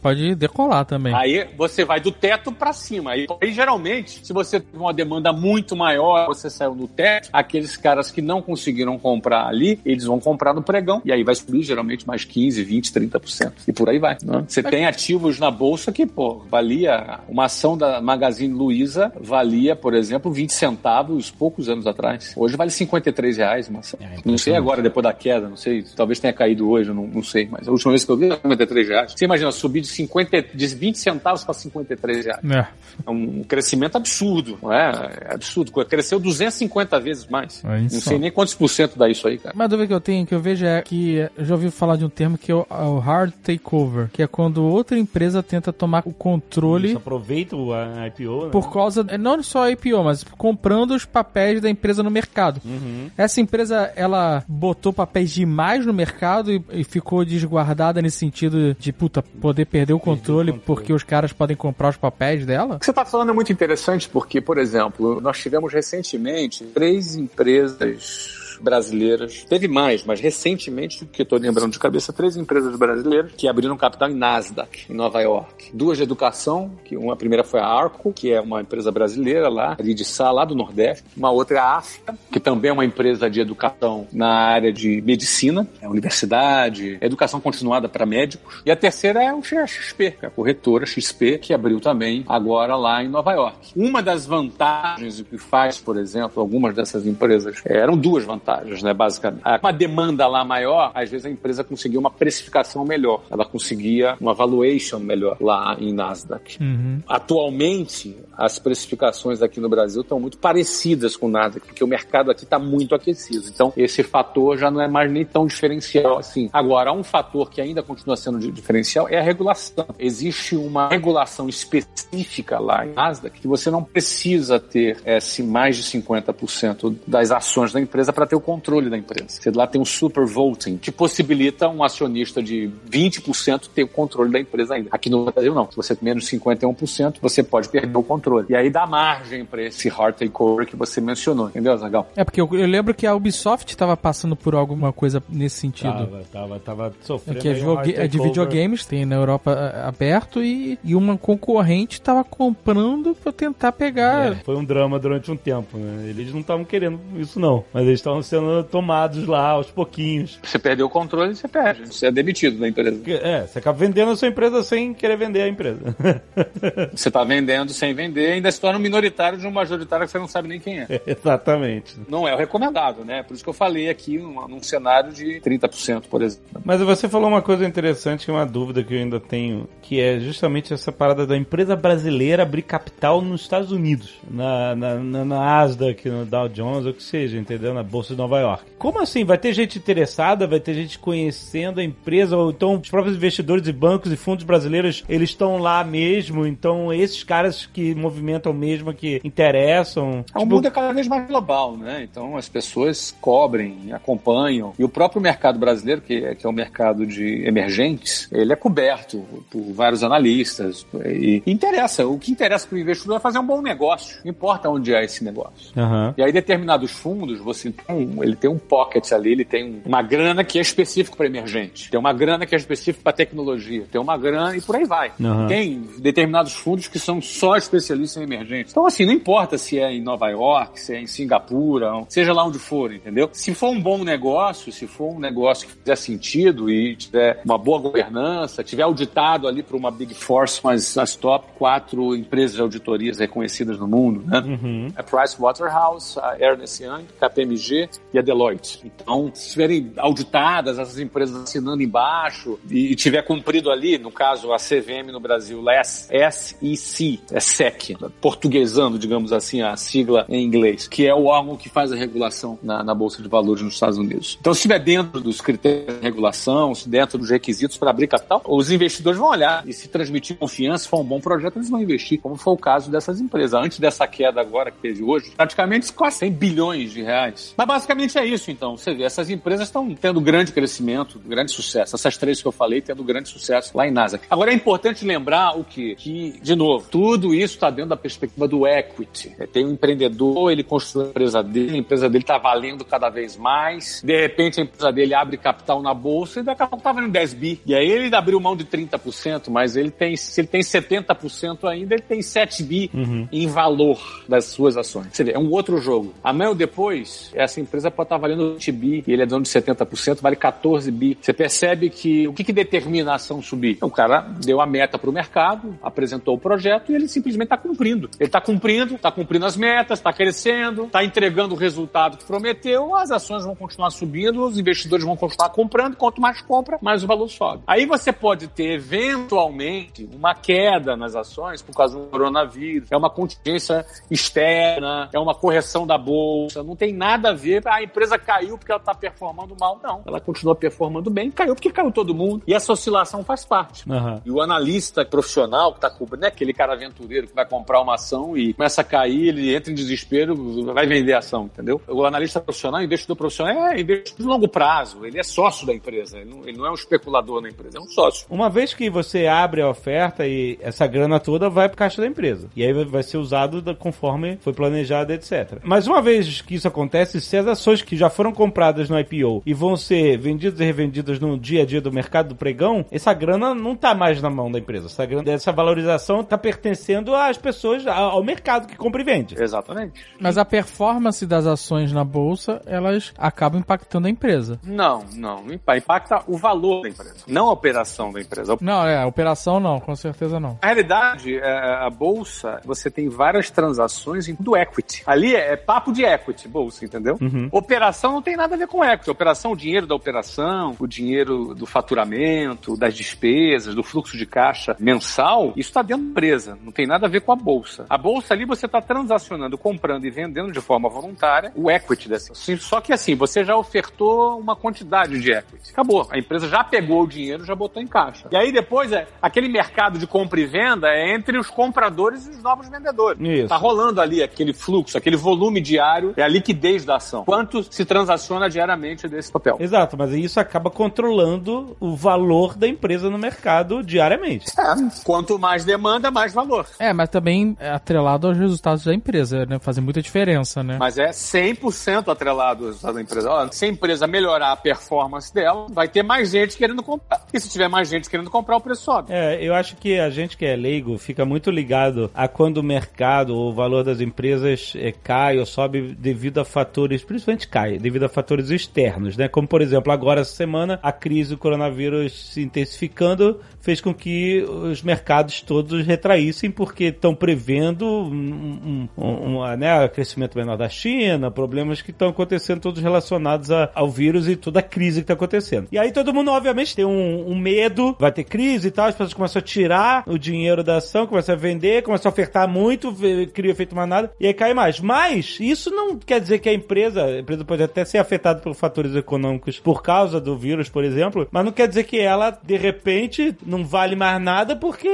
pode 0.02 0.34
decolar 0.34 0.84
também. 0.84 1.14
Aí 1.14 1.46
você 1.56 1.84
vai 1.84 2.00
do 2.00 2.10
teto 2.10 2.50
para 2.50 2.72
cima. 2.72 3.12
Aí, 3.12 3.26
aí, 3.40 3.52
geralmente, 3.52 4.26
se 4.26 4.32
você 4.32 4.58
tem 4.58 4.78
uma 4.78 4.92
demanda 4.92 5.32
muito 5.32 5.76
maior, 5.76 6.26
você 6.26 6.50
saiu 6.50 6.74
do 6.74 6.88
teto, 6.88 7.28
aqueles 7.32 7.76
caras 7.76 8.10
que 8.10 8.20
não 8.20 8.42
conseguiram 8.42 8.98
comprar 8.98 9.46
ali, 9.46 9.78
eles 9.86 10.04
vão 10.04 10.18
comprar 10.18 10.52
no 10.52 10.62
pregão. 10.62 11.00
E 11.04 11.12
aí 11.12 11.22
vai 11.22 11.34
subir 11.34 11.62
geralmente 11.62 12.06
mais 12.06 12.24
15, 12.24 12.62
20, 12.64 12.92
30%. 12.92 13.52
E 13.68 13.72
por 13.72 13.88
aí 13.88 13.98
vai. 13.98 14.18
Né? 14.24 14.44
Você 14.46 14.62
tem 14.62 14.86
ativos 14.86 15.38
na 15.38 15.50
bolsa 15.50 15.92
que, 15.92 16.04
pô, 16.04 16.42
valia. 16.50 17.20
Uma 17.28 17.44
ação 17.44 17.78
da 17.78 18.00
Magazine 18.00 18.52
Luiza 18.52 19.12
valia, 19.20 19.76
por 19.76 19.94
exemplo, 19.94 20.32
20 20.32 20.50
centavos 20.50 21.30
poucos 21.30 21.68
anos 21.68 21.86
atrás. 21.86 22.32
Hoje 22.36 22.56
vale 22.56 22.70
53 22.70 23.36
reais 23.36 23.68
uma 23.68 23.80
ação. 23.80 23.98
É, 24.02 24.16
não 24.24 24.36
sei 24.36 24.56
agora, 24.56 24.82
depois 24.82 25.04
da 25.04 25.12
queda, 25.12 25.48
não 25.48 25.56
sei. 25.56 25.84
Talvez 25.94 26.18
tenha 26.18 26.32
caído 26.32 26.68
hoje, 26.68 26.92
não, 26.92 27.06
não 27.06 27.22
sei. 27.22 27.48
Mas 27.50 27.68
a 27.68 27.70
última 27.70 27.92
vez 27.92 28.04
que 28.04 28.10
eu 28.10 28.16
vi, 28.16 28.28
53 28.32 28.88
reais. 28.88 29.12
Você 29.16 29.24
imagina 29.24 29.52
subir 29.52 29.80
de 29.80 29.91
50, 29.92 30.42
de 30.54 30.66
20 30.66 30.98
centavos 30.98 31.44
para 31.44 31.54
53 31.54 32.24
reais. 32.26 32.44
É. 32.50 32.66
É 33.06 33.10
um 33.10 33.42
crescimento 33.44 33.96
absurdo, 33.96 34.58
não 34.62 34.72
é? 34.72 35.20
É 35.30 35.34
absurdo. 35.34 35.72
Cresceu 35.84 36.20
250 36.20 37.00
vezes 37.00 37.26
mais. 37.26 37.62
É 37.64 37.80
não 37.80 37.88
sei 37.88 38.18
nem 38.18 38.30
quantos 38.30 38.54
por 38.54 38.68
cento 38.68 38.98
dá 38.98 39.08
isso 39.08 39.26
aí, 39.26 39.38
cara. 39.38 39.54
Uma 39.54 39.68
dúvida 39.68 39.86
que 39.88 39.94
eu 39.94 40.00
tenho, 40.00 40.26
que 40.26 40.34
eu 40.34 40.40
vejo 40.40 40.64
é 40.66 40.82
que 40.82 41.16
eu 41.36 41.44
já 41.44 41.54
ouvi 41.54 41.70
falar 41.70 41.96
de 41.96 42.04
um 42.04 42.08
termo 42.08 42.36
que 42.36 42.52
é 42.52 42.54
o, 42.54 42.66
é 42.70 42.74
o 42.82 42.98
hard 42.98 43.32
takeover, 43.42 44.08
que 44.12 44.22
é 44.22 44.26
quando 44.26 44.62
outra 44.62 44.98
empresa 44.98 45.42
tenta 45.42 45.72
tomar 45.72 46.02
o 46.06 46.12
controle 46.12 46.88
Isso, 46.88 46.98
aproveita 46.98 47.56
o 47.56 47.72
a- 47.72 48.06
IPO, 48.08 48.44
né? 48.44 48.50
por 48.50 48.72
causa, 48.72 49.04
é, 49.08 49.18
não 49.18 49.42
só 49.42 49.64
a 49.64 49.70
IPO, 49.70 50.04
mas 50.04 50.24
comprando 50.24 50.92
os 50.92 51.04
papéis 51.04 51.60
da 51.60 51.68
empresa 51.70 52.02
no 52.02 52.10
mercado. 52.10 52.60
Uhum. 52.64 53.10
Essa 53.16 53.40
empresa, 53.40 53.92
ela 53.96 54.44
botou 54.46 54.92
papéis 54.92 55.30
demais 55.30 55.84
no 55.86 55.92
mercado 55.92 56.52
e, 56.52 56.62
e 56.72 56.84
ficou 56.84 57.24
desguardada 57.24 58.00
nesse 58.02 58.18
sentido 58.18 58.74
de, 58.78 58.92
puta, 58.92 59.22
poder 59.22 59.64
perder 59.66 59.81
o 59.90 59.98
controle, 59.98 60.52
controle. 60.52 60.62
porque 60.66 60.92
os 60.92 61.02
caras 61.02 61.32
podem 61.32 61.56
comprar 61.56 61.90
os 61.90 61.96
papéis 61.96 62.44
dela? 62.46 62.76
O 62.76 62.78
que 62.78 62.84
você 62.84 62.90
está 62.90 63.04
falando 63.04 63.30
é 63.30 63.32
muito 63.32 63.52
interessante 63.52 64.08
porque, 64.08 64.40
por 64.40 64.58
exemplo, 64.58 65.20
nós 65.20 65.38
tivemos 65.38 65.72
recentemente 65.72 66.64
três 66.64 67.16
empresas 67.16 68.41
brasileiras, 68.62 69.44
teve 69.44 69.68
mais, 69.68 70.04
mas 70.04 70.20
recentemente, 70.20 71.04
que 71.06 71.22
estou 71.22 71.38
lembrando 71.38 71.72
de 71.72 71.78
cabeça, 71.78 72.12
três 72.12 72.36
empresas 72.36 72.76
brasileiras 72.76 73.32
que 73.36 73.48
abriram 73.48 73.76
capital 73.76 74.10
em 74.10 74.14
Nasdaq, 74.14 74.86
em 74.90 74.94
Nova 74.94 75.20
York. 75.20 75.70
Duas 75.74 75.96
de 75.96 76.02
educação, 76.02 76.70
que 76.84 76.96
uma 76.96 77.12
a 77.12 77.16
primeira 77.16 77.44
foi 77.44 77.60
a 77.60 77.66
Arco, 77.66 78.12
que 78.12 78.32
é 78.32 78.40
uma 78.40 78.60
empresa 78.60 78.90
brasileira 78.90 79.48
lá, 79.48 79.76
ali 79.78 79.94
de 79.94 80.04
Sá, 80.04 80.30
lá 80.30 80.44
do 80.44 80.54
Nordeste. 80.54 81.04
Uma 81.16 81.30
outra 81.30 81.58
é 81.58 81.60
a 81.60 81.76
AFTA, 81.76 82.14
que 82.30 82.40
também 82.40 82.70
é 82.70 82.72
uma 82.72 82.84
empresa 82.84 83.28
de 83.28 83.40
educação 83.40 84.06
na 84.12 84.28
área 84.28 84.72
de 84.72 85.00
medicina, 85.02 85.66
é 85.80 85.88
universidade, 85.88 86.98
educação 87.00 87.40
continuada 87.40 87.88
para 87.88 88.06
médicos. 88.06 88.62
E 88.64 88.70
a 88.70 88.76
terceira 88.76 89.22
é 89.22 89.32
o 89.32 89.42
XP, 89.42 90.16
é 90.22 90.26
a 90.26 90.30
corretora 90.30 90.86
XP, 90.86 91.38
que 91.38 91.52
abriu 91.52 91.80
também 91.80 92.24
agora 92.28 92.76
lá 92.76 93.02
em 93.02 93.08
Nova 93.08 93.32
York. 93.32 93.72
Uma 93.76 94.02
das 94.02 94.26
vantagens 94.26 95.20
que 95.20 95.38
faz, 95.38 95.78
por 95.78 95.98
exemplo, 95.98 96.40
algumas 96.40 96.74
dessas 96.74 97.06
empresas, 97.06 97.60
eram 97.64 97.96
duas 97.96 98.24
vantagens, 98.24 98.42
né, 98.82 98.92
basicamente. 98.94 99.42
Uma 99.62 99.72
demanda 99.72 100.26
lá 100.26 100.44
maior, 100.44 100.90
às 100.94 101.10
vezes 101.10 101.26
a 101.26 101.30
empresa 101.30 101.62
conseguia 101.64 101.98
uma 101.98 102.10
precificação 102.10 102.84
melhor, 102.84 103.22
ela 103.30 103.44
conseguia 103.44 104.16
uma 104.20 104.34
valuation 104.34 104.98
melhor 104.98 105.36
lá 105.40 105.76
em 105.78 105.92
Nasdaq. 105.92 106.58
Uhum. 106.60 107.00
Atualmente, 107.06 108.16
as 108.36 108.58
precificações 108.58 109.42
aqui 109.42 109.60
no 109.60 109.68
Brasil 109.68 110.02
estão 110.02 110.18
muito 110.18 110.38
parecidas 110.38 111.16
com 111.16 111.26
o 111.26 111.30
Nasdaq, 111.30 111.66
porque 111.66 111.84
o 111.84 111.86
mercado 111.86 112.30
aqui 112.30 112.44
está 112.44 112.58
muito 112.58 112.94
aquecido. 112.94 113.46
Então, 113.48 113.72
esse 113.76 114.02
fator 114.02 114.56
já 114.58 114.70
não 114.70 114.80
é 114.80 114.88
mais 114.88 115.10
nem 115.10 115.24
tão 115.24 115.46
diferencial 115.46 116.18
assim. 116.18 116.48
Agora, 116.52 116.92
um 116.92 117.02
fator 117.02 117.50
que 117.50 117.60
ainda 117.60 117.82
continua 117.82 118.16
sendo 118.16 118.38
di- 118.38 118.50
diferencial 118.50 119.08
é 119.08 119.18
a 119.18 119.22
regulação. 119.22 119.86
Existe 119.98 120.56
uma 120.56 120.88
regulação 120.88 121.48
específica 121.48 122.58
lá 122.58 122.86
em 122.86 122.92
Nasdaq 122.92 123.40
que 123.40 123.48
você 123.48 123.70
não 123.70 123.82
precisa 123.82 124.58
ter 124.60 124.98
é, 125.04 125.20
se 125.20 125.42
mais 125.42 125.76
de 125.76 125.82
50% 125.84 126.96
das 127.06 127.30
ações 127.30 127.72
da 127.72 127.80
empresa 127.80 128.12
para 128.12 128.26
ter 128.26 128.36
o 128.36 128.40
controle 128.42 128.90
da 128.90 128.98
empresa. 128.98 129.28
Você 129.28 129.50
lá 129.50 129.66
tem 129.66 129.80
um 129.80 129.84
super 129.84 130.26
voting 130.26 130.76
que 130.76 130.90
possibilita 130.90 131.68
um 131.68 131.82
acionista 131.82 132.42
de 132.42 132.70
20% 132.90 133.68
ter 133.74 133.84
o 133.84 133.88
controle 133.88 134.30
da 134.30 134.40
empresa 134.40 134.74
ainda. 134.74 134.88
Aqui 134.92 135.08
no 135.08 135.24
Brasil 135.24 135.54
não. 135.54 135.68
Se 135.70 135.76
você 135.76 135.94
tem 135.94 136.04
menos 136.04 136.24
de 136.24 136.38
51%, 136.38 137.16
você 137.20 137.42
pode 137.42 137.68
perder 137.68 137.96
o 137.96 138.02
controle. 138.02 138.46
E 138.48 138.54
aí 138.56 138.70
dá 138.70 138.86
margem 138.86 139.44
para 139.44 139.62
esse 139.62 139.88
hard 139.88 140.14
takeover 140.16 140.66
que 140.66 140.76
você 140.76 141.00
mencionou. 141.00 141.48
Entendeu, 141.48 141.76
Zagal? 141.76 142.10
É 142.16 142.24
porque 142.24 142.40
eu, 142.40 142.48
eu 142.52 142.66
lembro 142.66 142.94
que 142.94 143.06
a 143.06 143.14
Ubisoft 143.14 143.70
estava 143.70 143.96
passando 143.96 144.34
por 144.36 144.54
alguma 144.54 144.92
coisa 144.92 145.22
nesse 145.28 145.56
sentido. 145.56 145.92
Tava, 145.92 146.22
tava, 146.32 146.60
tava 146.60 146.86
É 146.88 147.06
sofrendo. 147.06 147.40
que 147.40 147.48
é, 147.48 147.52
um 147.52 147.56
jogo- 147.56 147.74
hard 147.76 147.88
é 147.96 148.06
de 148.08 148.18
videogames, 148.20 148.84
tem 148.86 149.04
na 149.04 149.16
Europa 149.16 149.52
é, 149.52 149.82
aberto 149.86 150.42
e, 150.42 150.78
e 150.84 150.94
uma 150.94 151.16
concorrente 151.16 151.94
estava 152.00 152.24
comprando 152.24 153.14
para 153.14 153.32
tentar 153.32 153.72
pegar. 153.72 154.32
É, 154.32 154.34
foi 154.36 154.56
um 154.56 154.64
drama 154.64 154.98
durante 154.98 155.30
um 155.30 155.36
tempo, 155.36 155.76
né? 155.78 156.08
Eles 156.08 156.32
não 156.32 156.40
estavam 156.40 156.64
querendo 156.64 156.98
isso, 157.16 157.38
não. 157.38 157.64
Mas 157.72 157.84
eles 157.84 158.00
estavam 158.00 158.21
sendo 158.22 158.64
tomados 158.64 159.26
lá 159.26 159.50
aos 159.50 159.70
pouquinhos. 159.70 160.38
Você 160.42 160.58
perdeu 160.58 160.86
o 160.86 160.90
controle, 160.90 161.34
você 161.34 161.48
perde. 161.48 161.92
Você 161.92 162.06
é 162.06 162.10
demitido 162.10 162.58
da 162.58 162.68
empresa. 162.68 163.00
É, 163.10 163.46
você 163.46 163.58
acaba 163.58 163.78
vendendo 163.78 164.12
a 164.12 164.16
sua 164.16 164.28
empresa 164.28 164.62
sem 164.62 164.94
querer 164.94 165.16
vender 165.16 165.42
a 165.42 165.48
empresa. 165.48 165.80
Você 166.92 167.08
está 167.08 167.24
vendendo 167.24 167.72
sem 167.72 167.94
vender, 167.94 168.32
ainda 168.32 168.50
se 168.50 168.60
torna 168.60 168.78
um 168.78 168.82
minoritário 168.82 169.38
de 169.38 169.46
um 169.46 169.50
majoritário 169.50 170.06
que 170.06 170.12
você 170.12 170.18
não 170.18 170.28
sabe 170.28 170.48
nem 170.48 170.60
quem 170.60 170.80
é. 170.80 170.86
Exatamente. 171.06 171.96
Não 172.08 172.26
é 172.26 172.34
o 172.34 172.38
recomendável, 172.38 173.04
né? 173.04 173.22
Por 173.22 173.34
isso 173.34 173.42
que 173.42 173.48
eu 173.48 173.54
falei 173.54 173.88
aqui 173.88 174.18
num, 174.18 174.46
num 174.48 174.62
cenário 174.62 175.12
de 175.12 175.40
30%, 175.40 176.04
por 176.08 176.22
exemplo. 176.22 176.60
Mas 176.64 176.80
você 176.80 177.08
falou 177.08 177.28
uma 177.28 177.42
coisa 177.42 177.64
interessante, 177.64 178.24
que 178.24 178.30
é 178.30 178.34
uma 178.34 178.46
dúvida 178.46 178.82
que 178.82 178.94
eu 178.94 178.98
ainda 178.98 179.20
tenho, 179.20 179.68
que 179.80 180.00
é 180.00 180.18
justamente 180.20 180.72
essa 180.72 180.92
parada 180.92 181.26
da 181.26 181.36
empresa 181.36 181.76
brasileira 181.76 182.42
abrir 182.42 182.62
capital 182.62 183.20
nos 183.20 183.42
Estados 183.42 183.72
Unidos, 183.72 184.18
na, 184.30 184.74
na, 184.74 184.94
na, 184.96 185.24
na 185.24 185.42
Nasdaq, 185.42 186.08
no 186.08 186.24
Dow 186.24 186.48
Jones, 186.48 186.86
ou 186.86 186.92
o 186.92 186.94
que 186.94 187.02
seja, 187.02 187.38
entendeu? 187.38 187.74
Na 187.74 187.82
Bolsa 187.82 188.11
de 188.12 188.18
Nova 188.18 188.38
York. 188.38 188.64
Como 188.78 189.00
assim? 189.00 189.24
Vai 189.24 189.38
ter 189.38 189.52
gente 189.52 189.78
interessada, 189.78 190.46
vai 190.46 190.60
ter 190.60 190.74
gente 190.74 190.98
conhecendo 190.98 191.80
a 191.80 191.84
empresa, 191.84 192.36
ou 192.36 192.50
então 192.50 192.76
os 192.76 192.88
próprios 192.88 193.16
investidores 193.16 193.66
e 193.66 193.72
bancos 193.72 194.12
e 194.12 194.16
fundos 194.16 194.44
brasileiros, 194.44 195.04
eles 195.08 195.30
estão 195.30 195.58
lá 195.58 195.82
mesmo, 195.84 196.46
então 196.46 196.92
esses 196.92 197.22
caras 197.22 197.66
que 197.66 197.94
movimentam 197.94 198.52
mesmo, 198.52 198.92
que 198.92 199.20
interessam... 199.24 200.20
O 200.20 200.40
tipo, 200.40 200.46
mundo 200.46 200.66
é 200.66 200.70
cada 200.70 200.92
vez 200.92 201.06
mais 201.08 201.26
global, 201.26 201.76
né? 201.76 202.06
Então 202.10 202.36
as 202.36 202.48
pessoas 202.48 203.14
cobrem, 203.20 203.92
acompanham. 203.92 204.72
E 204.78 204.84
o 204.84 204.88
próprio 204.88 205.20
mercado 205.20 205.58
brasileiro, 205.58 206.00
que 206.00 206.24
é, 206.24 206.34
que 206.34 206.46
é 206.46 206.48
um 206.48 206.52
mercado 206.52 207.06
de 207.06 207.46
emergentes, 207.46 208.28
ele 208.32 208.52
é 208.52 208.56
coberto 208.56 209.24
por 209.50 209.62
vários 209.72 210.02
analistas. 210.02 210.86
E 211.04 211.42
interessa. 211.46 212.06
O 212.06 212.18
que 212.18 212.30
interessa 212.30 212.66
para 212.66 212.76
o 212.76 212.78
investidor 212.78 213.16
é 213.16 213.20
fazer 213.20 213.38
um 213.38 213.46
bom 213.46 213.62
negócio. 213.62 214.18
Não 214.24 214.30
importa 214.30 214.68
onde 214.68 214.94
é 214.94 215.04
esse 215.04 215.24
negócio. 215.24 215.72
Aham. 215.76 216.14
E 216.16 216.22
aí, 216.22 216.32
determinados 216.32 216.90
fundos, 216.90 217.38
você 217.38 217.70
tem 217.70 218.01
um, 218.06 218.22
ele 218.22 218.36
tem 218.36 218.50
um 218.50 218.58
pocket 218.58 219.12
ali, 219.12 219.32
ele 219.32 219.44
tem 219.44 219.82
uma 219.84 220.02
grana 220.02 220.44
que 220.44 220.58
é 220.58 220.62
específico 220.62 221.16
para 221.16 221.26
emergente, 221.26 221.90
tem 221.90 221.98
uma 221.98 222.12
grana 222.12 222.46
que 222.46 222.54
é 222.54 222.58
específico 222.58 223.02
para 223.02 223.12
tecnologia, 223.12 223.84
tem 223.90 224.00
uma 224.00 224.16
grana 224.16 224.56
e 224.56 224.60
por 224.60 224.76
aí 224.76 224.84
vai. 224.84 225.12
Aham. 225.20 225.46
Tem 225.46 225.82
determinados 225.98 226.54
fundos 226.54 226.88
que 226.88 226.98
são 226.98 227.20
só 227.20 227.56
especialistas 227.56 228.22
em 228.22 228.24
emergente. 228.24 228.70
Então, 228.70 228.86
assim, 228.86 229.04
não 229.04 229.12
importa 229.12 229.58
se 229.58 229.78
é 229.78 229.92
em 229.92 230.00
Nova 230.00 230.28
York, 230.28 230.80
se 230.80 230.94
é 230.94 231.00
em 231.00 231.06
Singapura, 231.06 231.90
seja 232.08 232.32
lá 232.32 232.44
onde 232.44 232.58
for, 232.58 232.92
entendeu? 232.92 233.28
Se 233.32 233.54
for 233.54 233.70
um 233.70 233.80
bom 233.80 234.04
negócio, 234.04 234.72
se 234.72 234.86
for 234.86 235.14
um 235.14 235.18
negócio 235.18 235.66
que 235.66 235.74
fizer 235.74 235.96
sentido 235.96 236.70
e 236.70 236.96
tiver 236.96 237.40
uma 237.44 237.58
boa 237.58 237.78
governança, 237.78 238.62
tiver 238.62 238.82
auditado 238.82 239.48
ali 239.48 239.62
por 239.62 239.76
uma 239.76 239.90
Big 239.90 240.14
Force, 240.14 240.60
as, 240.64 240.96
as 240.96 241.16
top 241.16 241.46
quatro 241.58 242.14
empresas 242.14 242.56
de 242.56 242.62
auditorias 242.62 243.18
reconhecidas 243.18 243.78
no 243.78 243.86
mundo, 243.86 244.24
né? 244.26 244.40
Uhum. 244.40 244.92
a 244.96 245.02
Pricewaterhouse, 245.02 246.18
a 246.18 246.36
Ernest 246.38 246.82
Young, 246.82 247.04
KPMG 247.20 247.88
e 248.12 248.18
a 248.18 248.22
Deloitte. 248.22 248.80
Então, 248.84 249.30
se 249.34 249.46
estiverem 249.46 249.92
auditadas, 249.96 250.78
essas 250.78 250.98
empresas 250.98 251.34
assinando 251.36 251.82
embaixo 251.82 252.58
e, 252.70 252.92
e 252.92 252.94
tiver 252.94 253.22
cumprido 253.22 253.70
ali, 253.70 253.98
no 253.98 254.10
caso 254.10 254.52
a 254.52 254.56
CVM 254.56 255.10
no 255.12 255.20
Brasil, 255.20 255.62
é 255.68 255.82
SEC, 255.82 257.20
é 257.30 257.40
SEC, 257.40 257.96
portuguesando, 258.20 258.98
digamos 258.98 259.32
assim, 259.32 259.62
a 259.62 259.76
sigla 259.76 260.24
em 260.28 260.44
inglês, 260.44 260.86
que 260.86 261.06
é 261.06 261.14
o 261.14 261.26
órgão 261.26 261.56
que 261.56 261.68
faz 261.68 261.92
a 261.92 261.96
regulação 261.96 262.58
na, 262.62 262.82
na 262.82 262.94
Bolsa 262.94 263.22
de 263.22 263.28
Valores 263.28 263.62
nos 263.62 263.74
Estados 263.74 263.98
Unidos. 263.98 264.36
Então, 264.40 264.52
se 264.52 264.58
estiver 264.58 264.78
dentro 264.78 265.20
dos 265.20 265.40
critérios 265.40 265.96
de 265.98 266.02
regulação, 266.02 266.74
se 266.74 266.88
dentro 266.88 267.18
dos 267.18 267.30
requisitos 267.30 267.76
para 267.76 267.90
abrir 267.90 268.06
capital, 268.06 268.42
os 268.46 268.70
investidores 268.70 269.18
vão 269.18 269.28
olhar 269.28 269.66
e 269.66 269.72
se 269.72 269.88
transmitir 269.88 270.36
confiança, 270.36 270.84
se 270.84 270.88
for 270.88 271.00
um 271.00 271.04
bom 271.04 271.20
projeto, 271.20 271.56
eles 271.56 271.70
vão 271.70 271.80
investir, 271.80 272.20
como 272.20 272.36
foi 272.36 272.52
o 272.52 272.56
caso 272.56 272.90
dessas 272.90 273.20
empresas. 273.20 273.60
Antes 273.60 273.78
dessa 273.78 274.06
queda 274.06 274.40
agora 274.40 274.70
que 274.70 274.78
teve 274.78 275.02
hoje, 275.02 275.32
praticamente 275.36 275.92
quase 275.92 276.18
100 276.18 276.32
bilhões 276.32 276.92
de 276.92 277.02
reais. 277.02 277.54
Mas 277.56 277.66
basicamente 277.82 278.18
é 278.18 278.24
isso, 278.24 278.50
então. 278.50 278.76
Você 278.76 278.94
vê, 278.94 279.02
essas 279.02 279.28
empresas 279.28 279.66
estão 279.68 279.92
tendo 279.94 280.20
grande 280.20 280.52
crescimento, 280.52 281.18
grande 281.18 281.50
sucesso. 281.50 281.96
Essas 281.96 282.16
três 282.16 282.40
que 282.40 282.46
eu 282.46 282.52
falei 282.52 282.80
tendo 282.80 283.02
grande 283.02 283.28
sucesso 283.28 283.76
lá 283.76 283.86
em 283.86 283.90
Nasdaq. 283.90 284.24
Agora 284.30 284.52
é 284.52 284.54
importante 284.54 285.04
lembrar 285.04 285.58
o 285.58 285.64
quê? 285.64 285.94
Que, 285.98 286.38
de 286.40 286.54
novo, 286.54 286.86
tudo 286.88 287.34
isso 287.34 287.54
está 287.54 287.70
dentro 287.70 287.90
da 287.90 287.96
perspectiva 287.96 288.46
do 288.46 288.66
equity. 288.66 289.34
É, 289.38 289.46
Tem 289.46 289.66
um 289.66 289.72
empreendedor, 289.72 290.50
ele 290.52 290.62
construiu 290.62 291.08
a 291.08 291.10
empresa 291.10 291.42
dele, 291.42 291.74
a 291.74 291.78
empresa 291.78 292.08
dele 292.08 292.22
está 292.22 292.38
valendo 292.38 292.84
cada 292.84 293.08
vez 293.08 293.36
mais. 293.36 294.00
De 294.04 294.20
repente 294.20 294.60
a 294.60 294.64
empresa 294.64 294.92
dele 294.92 295.14
abre 295.14 295.36
capital 295.36 295.82
na 295.82 295.92
bolsa 295.92 296.40
e 296.40 296.42
daqui 296.42 296.62
a 296.62 296.66
pouco 296.66 296.80
está 296.80 296.92
valendo 296.92 297.12
10 297.12 297.34
bi. 297.34 297.60
E 297.66 297.74
aí 297.74 297.90
ele 297.90 298.14
abriu 298.14 298.38
mão 298.38 298.56
de 298.56 298.64
30%, 298.64 299.48
mas 299.48 299.76
ele 299.76 299.90
tem, 299.90 300.16
se 300.16 300.40
ele 300.40 300.48
tem 300.48 300.60
70% 300.60 301.68
ainda, 301.68 301.94
ele 301.94 302.02
tem 302.02 302.22
7 302.22 302.62
bi 302.62 302.90
em 303.32 303.46
valor 303.46 304.24
das 304.28 304.46
suas 304.46 304.76
ações. 304.76 305.08
Você 305.12 305.24
vê, 305.24 305.32
é 305.32 305.38
um 305.38 305.50
outro 305.50 305.78
jogo. 305.78 306.14
Amanhã 306.22 306.50
ou 306.50 306.54
depois, 306.54 307.30
essa 307.34 307.60
empresa 307.60 307.71
pode 307.90 308.06
estar 308.06 308.18
valendo 308.18 308.52
20 308.54 308.72
bi 308.72 309.04
e 309.06 309.12
ele 309.12 309.22
é 309.22 309.26
dono 309.26 309.42
de 309.42 309.48
70%, 309.48 310.20
vale 310.20 310.36
14 310.36 310.90
bi. 310.90 311.18
Você 311.20 311.32
percebe 311.32 311.90
que 311.90 312.26
o 312.28 312.32
que, 312.32 312.44
que 312.44 312.52
determina 312.52 313.12
a 313.12 313.14
ação 313.16 313.42
subir? 313.42 313.78
O 313.80 313.90
cara 313.90 314.20
deu 314.20 314.60
a 314.60 314.66
meta 314.66 314.98
para 314.98 315.10
o 315.10 315.12
mercado, 315.12 315.76
apresentou 315.82 316.34
o 316.34 316.38
projeto 316.38 316.92
e 316.92 316.94
ele 316.94 317.08
simplesmente 317.08 317.46
está 317.46 317.56
cumprindo. 317.56 318.08
Ele 318.18 318.28
está 318.28 318.40
cumprindo, 318.40 318.94
está 318.94 319.10
cumprindo 319.10 319.46
as 319.46 319.56
metas, 319.56 319.98
está 319.98 320.12
crescendo, 320.12 320.84
está 320.84 321.04
entregando 321.04 321.54
o 321.54 321.58
resultado 321.58 322.16
que 322.16 322.24
prometeu, 322.24 322.94
as 322.96 323.10
ações 323.10 323.44
vão 323.44 323.54
continuar 323.54 323.90
subindo, 323.90 324.44
os 324.44 324.58
investidores 324.58 325.04
vão 325.04 325.16
continuar 325.16 325.50
comprando, 325.50 325.96
quanto 325.96 326.20
mais 326.20 326.40
compra, 326.40 326.78
mais 326.80 327.04
o 327.04 327.06
valor 327.06 327.28
sobe. 327.28 327.62
Aí 327.66 327.86
você 327.86 328.12
pode 328.12 328.48
ter, 328.48 328.72
eventualmente, 328.72 330.08
uma 330.14 330.34
queda 330.34 330.96
nas 330.96 331.14
ações 331.14 331.62
por 331.62 331.74
causa 331.74 331.98
do 331.98 332.06
coronavírus, 332.06 332.90
é 332.90 332.96
uma 332.96 333.10
contingência 333.10 333.84
externa, 334.10 335.08
é 335.12 335.18
uma 335.18 335.34
correção 335.34 335.86
da 335.86 335.96
bolsa, 335.96 336.62
não 336.62 336.76
tem 336.76 336.92
nada 336.92 337.30
a 337.30 337.32
ver, 337.32 337.61
a 337.66 337.82
empresa 337.82 338.18
caiu 338.18 338.58
porque 338.58 338.70
ela 338.72 338.80
está 338.80 338.94
performando 338.94 339.56
mal. 339.58 339.80
Não, 339.82 340.02
ela 340.06 340.20
continua 340.20 340.54
performando 340.54 341.10
bem, 341.10 341.30
caiu 341.30 341.54
porque 341.54 341.70
caiu 341.70 341.90
todo 341.90 342.14
mundo. 342.14 342.42
E 342.46 342.54
essa 342.54 342.72
oscilação 342.72 343.24
faz 343.24 343.44
parte. 343.44 343.88
Uhum. 343.88 344.20
E 344.24 344.30
o 344.30 344.40
analista 344.40 345.04
profissional 345.04 345.72
que 345.72 345.78
está 345.78 345.90
cobrindo, 345.90 346.24
é 346.24 346.28
aquele 346.28 346.52
cara 346.52 346.74
aventureiro 346.74 347.26
que 347.26 347.34
vai 347.34 347.46
comprar 347.46 347.80
uma 347.80 347.94
ação 347.94 348.36
e 348.36 348.54
começa 348.54 348.80
a 348.80 348.84
cair, 348.84 349.28
ele 349.28 349.54
entra 349.54 349.70
em 349.70 349.74
desespero, 349.74 350.64
vai 350.72 350.86
vender 350.86 351.12
a 351.14 351.18
ação, 351.18 351.44
entendeu? 351.44 351.80
O 351.88 352.04
analista 352.04 352.40
profissional, 352.40 352.82
investidor 352.82 353.16
profissional, 353.16 353.68
é 353.68 353.80
investidor 353.80 354.18
de 354.18 354.26
longo 354.26 354.48
prazo, 354.48 355.04
ele 355.04 355.18
é 355.18 355.22
sócio 355.22 355.66
da 355.66 355.74
empresa, 355.74 356.18
ele 356.18 356.30
não, 356.30 356.48
ele 356.48 356.58
não 356.58 356.66
é 356.66 356.70
um 356.70 356.74
especulador 356.74 357.40
na 357.40 357.48
empresa, 357.48 357.78
é 357.78 357.80
um 357.80 357.88
sócio. 357.88 358.26
Uma 358.30 358.48
vez 358.48 358.74
que 358.74 358.88
você 358.90 359.26
abre 359.26 359.62
a 359.62 359.68
oferta 359.68 360.26
e 360.26 360.58
essa 360.60 360.86
grana 360.86 361.18
toda 361.18 361.48
vai 361.48 361.68
para 361.68 361.76
caixa 361.76 362.00
da 362.00 362.06
empresa. 362.06 362.48
E 362.54 362.64
aí 362.64 362.72
vai 362.84 363.02
ser 363.02 363.18
usado 363.18 363.62
conforme 363.76 364.38
foi 364.40 364.52
planejado, 364.52 365.12
etc. 365.12 365.58
Mas 365.62 365.86
uma 365.86 366.00
vez 366.00 366.40
que 366.40 366.54
isso 366.54 366.68
acontece, 366.68 367.18
as 367.18 367.24
ações 367.52 367.82
que 367.82 367.96
já 367.96 368.10
foram 368.10 368.32
compradas 368.32 368.88
no 368.88 368.98
IPO 368.98 369.42
e 369.46 369.54
vão 369.54 369.76
ser 369.76 370.18
vendidas 370.18 370.60
e 370.60 370.64
revendidas 370.64 371.18
no 371.18 371.38
dia 371.38 371.62
a 371.62 371.66
dia 371.66 371.80
do 371.80 371.92
mercado 371.92 372.30
do 372.30 372.34
pregão, 372.34 372.84
essa 372.90 373.12
grana 373.12 373.54
não 373.54 373.76
tá 373.76 373.94
mais 373.94 374.20
na 374.20 374.30
mão 374.30 374.50
da 374.50 374.58
empresa. 374.58 374.86
Essa, 374.86 375.06
grana, 375.06 375.30
essa 375.30 375.52
valorização 375.52 376.24
tá 376.24 376.36
pertencendo 376.36 377.14
às 377.14 377.36
pessoas, 377.36 377.86
ao 377.86 378.22
mercado 378.22 378.66
que 378.66 378.76
compra 378.76 379.00
e 379.02 379.04
vende. 379.04 379.40
Exatamente. 379.40 380.04
Mas 380.20 380.38
a 380.38 380.44
performance 380.44 381.24
das 381.26 381.46
ações 381.46 381.92
na 381.92 382.04
bolsa, 382.04 382.60
elas 382.66 383.12
acabam 383.18 383.60
impactando 383.60 384.06
a 384.06 384.10
empresa. 384.10 384.58
Não, 384.64 385.04
não. 385.14 385.44
Impacta 385.52 386.22
o 386.26 386.36
valor 386.36 386.82
da 386.82 386.88
empresa, 386.88 387.24
não 387.26 387.48
a 387.48 387.52
operação 387.52 388.12
da 388.12 388.20
empresa. 388.20 388.56
Não, 388.60 388.86
é, 388.86 389.02
a 389.02 389.06
operação 389.06 389.60
não, 389.60 389.78
com 389.80 389.94
certeza 389.94 390.40
não. 390.40 390.58
Na 390.62 390.68
realidade, 390.68 391.36
é, 391.36 391.84
a 391.84 391.90
bolsa, 391.90 392.60
você 392.64 392.90
tem 392.90 393.08
várias 393.08 393.50
transações 393.50 394.28
do 394.38 394.56
equity. 394.56 395.02
Ali 395.06 395.34
é, 395.34 395.52
é 395.52 395.56
papo 395.56 395.92
de 395.92 396.04
equity, 396.04 396.48
bolsa, 396.48 396.84
entendeu? 396.84 397.16
Uhum. 397.20 397.31
Operação 397.50 398.12
não 398.12 398.22
tem 398.22 398.36
nada 398.36 398.54
a 398.54 398.58
ver 398.58 398.66
com 398.66 398.84
equity. 398.84 399.10
Operação, 399.10 399.52
o 399.52 399.56
dinheiro 399.56 399.86
da 399.86 399.94
operação, 399.94 400.76
o 400.78 400.86
dinheiro 400.86 401.54
do 401.54 401.66
faturamento, 401.66 402.76
das 402.76 402.94
despesas, 402.94 403.74
do 403.74 403.82
fluxo 403.82 404.16
de 404.16 404.26
caixa 404.26 404.76
mensal, 404.78 405.52
isso 405.56 405.70
está 405.70 405.82
dentro 405.82 406.04
da 406.04 406.10
empresa. 406.10 406.58
Não 406.62 406.72
tem 406.72 406.86
nada 406.86 407.06
a 407.06 407.08
ver 407.08 407.20
com 407.20 407.32
a 407.32 407.36
bolsa. 407.36 407.86
A 407.88 407.98
bolsa 407.98 408.34
ali 408.34 408.44
você 408.44 408.66
está 408.66 408.80
transacionando, 408.80 409.58
comprando 409.58 410.04
e 410.04 410.10
vendendo 410.10 410.52
de 410.52 410.60
forma 410.60 410.88
voluntária 410.88 411.52
o 411.54 411.70
equity 411.70 412.08
dessa. 412.08 412.34
Só 412.34 412.80
que 412.80 412.92
assim, 412.92 413.14
você 413.14 413.44
já 413.44 413.56
ofertou 413.56 414.38
uma 414.38 414.56
quantidade 414.56 415.20
de 415.20 415.32
equity. 415.32 415.72
Acabou. 415.72 416.06
A 416.10 416.18
empresa 416.18 416.48
já 416.48 416.62
pegou 416.64 417.02
o 417.02 417.06
dinheiro, 417.06 417.44
já 417.44 417.54
botou 417.54 417.82
em 417.82 417.86
caixa. 417.86 418.28
E 418.30 418.36
aí 418.36 418.52
depois 418.52 418.92
é 418.92 419.06
aquele 419.20 419.48
mercado 419.48 419.98
de 419.98 420.06
compra 420.06 420.40
e 420.40 420.46
venda 420.46 420.88
é 420.88 421.14
entre 421.14 421.38
os 421.38 421.48
compradores 421.48 422.26
e 422.26 422.30
os 422.30 422.42
novos 422.42 422.68
vendedores. 422.68 423.20
Isso. 423.20 423.48
Tá 423.48 423.56
rolando 423.56 424.00
ali 424.00 424.22
aquele 424.22 424.52
fluxo, 424.52 424.96
aquele 424.96 425.16
volume 425.16 425.60
diário, 425.60 426.14
é 426.16 426.22
a 426.22 426.28
liquidez 426.28 426.84
da 426.84 426.96
ação. 426.96 427.21
Quanto 427.24 427.62
se 427.62 427.84
transaciona 427.84 428.48
diariamente 428.48 429.08
desse 429.08 429.30
papel? 429.30 429.56
Exato, 429.60 429.96
mas 429.96 430.12
isso 430.12 430.40
acaba 430.40 430.70
controlando 430.70 431.76
o 431.80 431.94
valor 431.96 432.56
da 432.56 432.66
empresa 432.66 433.08
no 433.10 433.18
mercado 433.18 433.82
diariamente. 433.82 434.46
É. 434.58 435.02
Quanto 435.04 435.38
mais 435.38 435.64
demanda, 435.64 436.10
mais 436.10 436.32
valor. 436.32 436.66
É, 436.78 436.92
mas 436.92 437.08
também 437.08 437.56
é 437.58 437.70
atrelado 437.70 438.28
aos 438.28 438.38
resultados 438.38 438.84
da 438.84 438.94
empresa, 438.94 439.46
né? 439.46 439.58
Fazem 439.58 439.82
muita 439.82 440.02
diferença, 440.02 440.62
né? 440.62 440.76
Mas 440.78 440.98
é 440.98 441.10
100% 441.10 442.08
atrelado 442.08 442.64
aos 442.64 442.74
resultados 442.74 442.96
da 442.96 443.02
empresa. 443.02 443.30
Ó, 443.30 443.48
se 443.50 443.64
a 443.64 443.68
empresa 443.68 444.06
melhorar 444.06 444.52
a 444.52 444.56
performance 444.56 445.32
dela, 445.32 445.66
vai 445.70 445.88
ter 445.88 446.02
mais 446.02 446.30
gente 446.30 446.56
querendo 446.56 446.82
comprar. 446.82 447.24
E 447.32 447.40
se 447.40 447.48
tiver 447.48 447.68
mais 447.68 447.88
gente 447.88 448.08
querendo 448.08 448.30
comprar, 448.30 448.56
o 448.56 448.60
preço 448.60 448.82
sobe. 448.82 449.12
É, 449.12 449.42
eu 449.42 449.54
acho 449.54 449.76
que 449.76 449.98
a 449.98 450.10
gente 450.10 450.36
que 450.36 450.44
é 450.44 450.56
leigo 450.56 450.98
fica 450.98 451.24
muito 451.24 451.50
ligado 451.50 452.10
a 452.14 452.28
quando 452.28 452.58
o 452.58 452.62
mercado, 452.62 453.36
o 453.36 453.52
valor 453.52 453.84
das 453.84 454.00
empresas 454.00 454.72
é, 454.76 454.92
cai 454.92 455.38
ou 455.38 455.46
sobe 455.46 455.94
devido 455.94 456.38
a 456.38 456.44
fatores, 456.44 457.02
principalmente 457.12 457.48
cai, 457.48 457.78
devido 457.78 458.04
a 458.04 458.08
fatores 458.08 458.50
externos, 458.50 459.16
né? 459.16 459.28
Como, 459.28 459.46
por 459.46 459.62
exemplo, 459.62 459.92
agora 459.92 460.20
essa 460.20 460.34
semana, 460.34 460.78
a 460.82 460.92
crise 460.92 461.30
do 461.30 461.38
coronavírus 461.38 462.32
se 462.32 462.42
intensificando 462.42 463.40
fez 463.60 463.80
com 463.80 463.94
que 463.94 464.42
os 464.42 464.82
mercados 464.82 465.40
todos 465.40 465.86
retraíssem 465.86 466.50
porque 466.50 466.84
estão 466.84 467.14
prevendo 467.14 467.86
um, 467.86 468.88
um, 468.96 469.04
um, 469.04 469.56
né, 469.56 469.88
crescimento 469.88 470.36
menor 470.36 470.56
da 470.56 470.68
China, 470.68 471.30
problemas 471.30 471.80
que 471.80 471.90
estão 471.90 472.08
acontecendo 472.08 472.60
todos 472.60 472.82
relacionados 472.82 473.50
a, 473.50 473.70
ao 473.74 473.88
vírus 473.88 474.28
e 474.28 474.34
toda 474.34 474.60
a 474.60 474.62
crise 474.62 475.00
que 475.00 475.04
está 475.04 475.14
acontecendo. 475.14 475.68
E 475.70 475.78
aí 475.78 475.92
todo 475.92 476.12
mundo, 476.12 476.30
obviamente, 476.30 476.74
tem 476.74 476.84
um, 476.84 477.30
um, 477.30 477.38
medo, 477.38 477.96
vai 477.98 478.10
ter 478.10 478.24
crise 478.24 478.68
e 478.68 478.70
tal, 478.70 478.86
as 478.86 478.94
pessoas 478.94 479.14
começam 479.14 479.40
a 479.40 479.42
tirar 479.42 480.02
o 480.06 480.18
dinheiro 480.18 480.64
da 480.64 480.78
ação, 480.78 481.06
começam 481.06 481.34
a 481.34 481.38
vender, 481.38 481.82
começam 481.82 482.10
a 482.10 482.12
ofertar 482.12 482.48
muito, 482.48 482.94
cria 483.32 483.52
efeito 483.52 483.76
manada, 483.76 484.10
e 484.18 484.26
aí 484.26 484.34
cai 484.34 484.52
mais. 484.52 484.80
Mas 484.80 485.38
isso 485.40 485.70
não 485.70 485.96
quer 485.96 486.20
dizer 486.20 486.40
que 486.40 486.48
a 486.48 486.54
empresa, 486.54 487.01
a 487.04 487.20
empresa 487.20 487.44
pode 487.44 487.62
até 487.62 487.84
ser 487.84 487.98
afetada 487.98 488.40
por 488.40 488.54
fatores 488.54 488.94
econômicos 488.94 489.58
por 489.58 489.82
causa 489.82 490.20
do 490.20 490.36
vírus, 490.36 490.68
por 490.68 490.84
exemplo, 490.84 491.28
mas 491.30 491.44
não 491.44 491.52
quer 491.52 491.68
dizer 491.68 491.84
que 491.84 491.98
ela, 491.98 492.30
de 492.42 492.56
repente, 492.56 493.36
não 493.44 493.64
vale 493.64 493.96
mais 493.96 494.20
nada 494.20 494.56
porque 494.56 494.88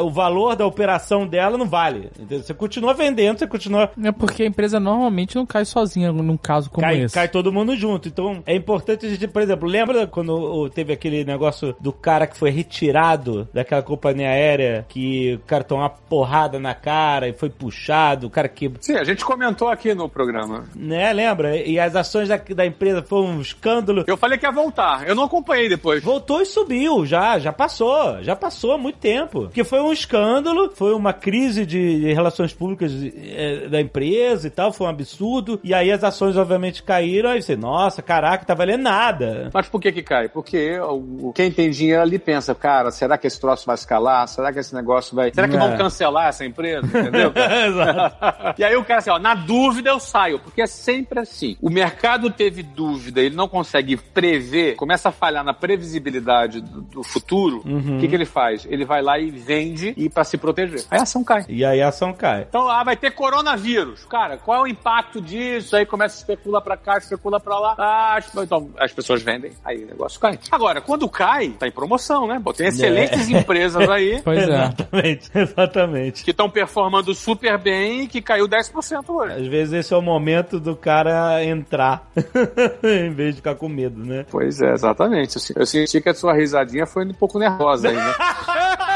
o 0.00 0.10
valor 0.10 0.56
da 0.56 0.66
operação 0.66 1.26
dela 1.26 1.56
não 1.56 1.66
vale. 1.66 2.10
Entendeu? 2.18 2.42
Você 2.42 2.54
continua 2.54 2.94
vendendo, 2.94 3.38
você 3.38 3.46
continua. 3.46 3.90
É 4.02 4.12
porque 4.12 4.42
a 4.42 4.46
empresa 4.46 4.80
normalmente 4.80 5.36
não 5.36 5.46
cai 5.46 5.64
sozinha 5.64 6.12
num 6.12 6.36
caso 6.36 6.70
como 6.70 6.86
cai, 6.86 7.02
esse. 7.02 7.14
Cai 7.14 7.28
todo 7.28 7.52
mundo 7.52 7.74
junto. 7.76 8.08
Então 8.08 8.42
é 8.46 8.54
importante 8.54 9.06
a 9.06 9.08
gente, 9.08 9.26
por 9.28 9.42
exemplo, 9.42 9.68
lembra 9.68 10.06
quando 10.06 10.68
teve 10.70 10.92
aquele 10.92 11.24
negócio 11.24 11.74
do 11.80 11.92
cara 11.92 12.26
que 12.26 12.36
foi 12.36 12.50
retirado 12.50 13.48
daquela 13.52 13.82
companhia 13.82 14.28
aérea 14.28 14.84
que 14.88 15.34
o 15.34 15.46
cara 15.46 15.64
tomou 15.64 15.84
uma 15.84 15.90
porrada 15.90 16.58
na 16.58 16.74
cara 16.74 17.28
e 17.28 17.32
foi 17.32 17.50
puxado, 17.50 18.26
o 18.26 18.30
cara 18.30 18.48
que. 18.48 18.70
Sim, 18.80 18.94
a 18.94 19.04
gente 19.04 19.24
comentou 19.24 19.68
aqui 19.68 19.94
no 19.94 20.08
programa. 20.08 20.64
Né, 20.74 21.12
lembra? 21.12 21.49
E 21.56 21.78
as 21.78 21.94
ações 21.96 22.28
da, 22.28 22.36
da 22.36 22.66
empresa 22.66 23.02
foram 23.02 23.28
um 23.30 23.40
escândalo. 23.40 24.04
Eu 24.06 24.16
falei 24.16 24.38
que 24.38 24.46
ia 24.46 24.52
voltar, 24.52 25.06
eu 25.08 25.14
não 25.14 25.24
acompanhei 25.24 25.68
depois. 25.68 26.02
Voltou 26.02 26.40
e 26.40 26.46
subiu, 26.46 27.04
já, 27.06 27.38
já 27.38 27.52
passou, 27.52 28.22
já 28.22 28.34
passou 28.36 28.72
há 28.72 28.78
muito 28.78 28.98
tempo. 28.98 29.42
Porque 29.42 29.64
foi 29.64 29.80
um 29.80 29.92
escândalo, 29.92 30.70
foi 30.74 30.92
uma 30.94 31.12
crise 31.12 31.64
de 31.66 32.12
relações 32.12 32.52
públicas 32.52 32.92
é, 33.16 33.68
da 33.68 33.80
empresa 33.80 34.46
e 34.46 34.50
tal, 34.50 34.72
foi 34.72 34.86
um 34.86 34.90
absurdo. 34.90 35.60
E 35.62 35.72
aí 35.74 35.90
as 35.90 36.02
ações, 36.04 36.36
obviamente, 36.36 36.82
caíram. 36.82 37.30
Aí 37.30 37.42
você, 37.42 37.56
nossa, 37.56 38.02
caraca, 38.02 38.44
tá 38.44 38.54
valendo 38.54 38.82
nada. 38.82 39.50
Mas 39.52 39.68
por 39.68 39.80
que 39.80 39.92
que 39.92 40.02
cai? 40.02 40.28
Porque 40.28 40.78
o, 40.80 41.32
quem 41.34 41.50
tem 41.50 41.70
dinheiro 41.70 42.02
ali 42.02 42.18
pensa, 42.18 42.54
cara, 42.54 42.90
será 42.90 43.16
que 43.18 43.26
esse 43.26 43.40
troço 43.40 43.66
vai 43.66 43.74
escalar? 43.74 44.26
Será 44.28 44.52
que 44.52 44.58
esse 44.58 44.74
negócio 44.74 45.14
vai. 45.14 45.32
Será 45.32 45.48
que 45.48 45.56
É. 45.56 45.58
vão 45.58 45.76
cancelar 45.76 46.28
essa 46.28 46.44
empresa? 46.44 46.86
Entendeu? 46.86 47.32
Exato. 47.68 48.54
e 48.60 48.64
aí 48.64 48.76
o 48.76 48.84
cara 48.84 48.98
assim, 49.00 49.10
ó, 49.10 49.18
na 49.18 49.34
dúvida 49.34 49.90
eu 49.90 50.00
saio, 50.00 50.38
porque 50.38 50.62
é 50.62 50.66
sempre 50.66 51.20
assim. 51.20 51.39
O 51.60 51.70
mercado 51.70 52.30
teve 52.30 52.62
dúvida, 52.62 53.20
ele 53.20 53.34
não 53.34 53.48
consegue 53.48 53.96
prever, 53.96 54.74
começa 54.76 55.08
a 55.08 55.12
falhar 55.12 55.44
na 55.44 55.52
previsibilidade 55.54 56.60
do, 56.60 56.80
do 56.82 57.02
futuro. 57.02 57.62
O 57.64 57.68
Uhum. 57.70 57.98
que, 57.98 58.08
que 58.08 58.14
ele 58.14 58.24
faz? 58.24 58.66
Ele 58.68 58.84
vai 58.84 59.02
lá 59.02 59.18
e 59.18 59.30
vende 59.30 59.94
e 59.96 60.08
para 60.08 60.24
se 60.24 60.36
proteger. 60.36 60.84
Aí 60.90 60.98
a 60.98 61.02
ação 61.02 61.22
cai. 61.24 61.44
E 61.48 61.64
aí 61.64 61.80
a 61.82 61.88
ação 61.88 62.12
cai. 62.12 62.46
Então, 62.48 62.68
ah, 62.68 62.82
vai 62.84 62.96
ter 62.96 63.10
coronavírus. 63.12 64.04
Cara, 64.06 64.36
qual 64.36 64.58
é 64.58 64.62
o 64.62 64.66
impacto 64.66 65.20
disso? 65.20 65.76
Aí 65.76 65.86
começa 65.86 66.16
a 66.16 66.18
especula 66.18 66.60
pra 66.60 66.76
cá, 66.76 66.98
especula 66.98 67.40
pra 67.40 67.58
lá. 67.58 67.74
Ah, 67.78 68.16
as- 68.16 68.34
então, 68.34 68.70
as 68.78 68.92
pessoas 68.92 69.22
vendem, 69.22 69.52
aí 69.64 69.84
o 69.84 69.86
negócio 69.86 70.20
cai. 70.20 70.38
Agora, 70.50 70.80
quando 70.80 71.08
cai, 71.08 71.50
tá 71.50 71.66
em 71.66 71.72
promoção, 71.72 72.26
né? 72.26 72.40
Pô, 72.42 72.52
tem 72.52 72.66
excelentes 72.68 73.28
empresas 73.30 73.88
aí 73.88 74.20
Pois 74.22 74.38
é. 74.38 74.42
Exatamente, 74.42 75.30
exatamente. 75.34 76.24
que 76.24 76.30
estão 76.30 76.50
performando 76.50 77.14
super 77.14 77.58
bem 77.58 78.02
e 78.02 78.06
que 78.08 78.20
caiu 78.20 78.48
10% 78.48 79.04
hoje. 79.08 79.34
Às 79.34 79.46
vezes 79.46 79.72
esse 79.74 79.94
é 79.94 79.96
o 79.96 80.02
momento 80.02 80.58
do 80.60 80.74
cara 80.76 81.29
entrar, 81.44 82.08
em 82.82 83.10
vez 83.10 83.30
de 83.34 83.36
ficar 83.36 83.54
com 83.54 83.68
medo, 83.68 84.04
né? 84.04 84.24
Pois 84.30 84.60
é, 84.60 84.72
exatamente. 84.72 85.36
Eu, 85.36 85.40
se- 85.40 85.54
eu 85.56 85.66
senti 85.66 86.00
que 86.00 86.08
a 86.08 86.14
sua 86.14 86.34
risadinha 86.34 86.86
foi 86.86 87.04
um 87.04 87.12
pouco 87.14 87.38
nervosa 87.38 87.88
aí, 87.88 87.96
né? 87.96 88.14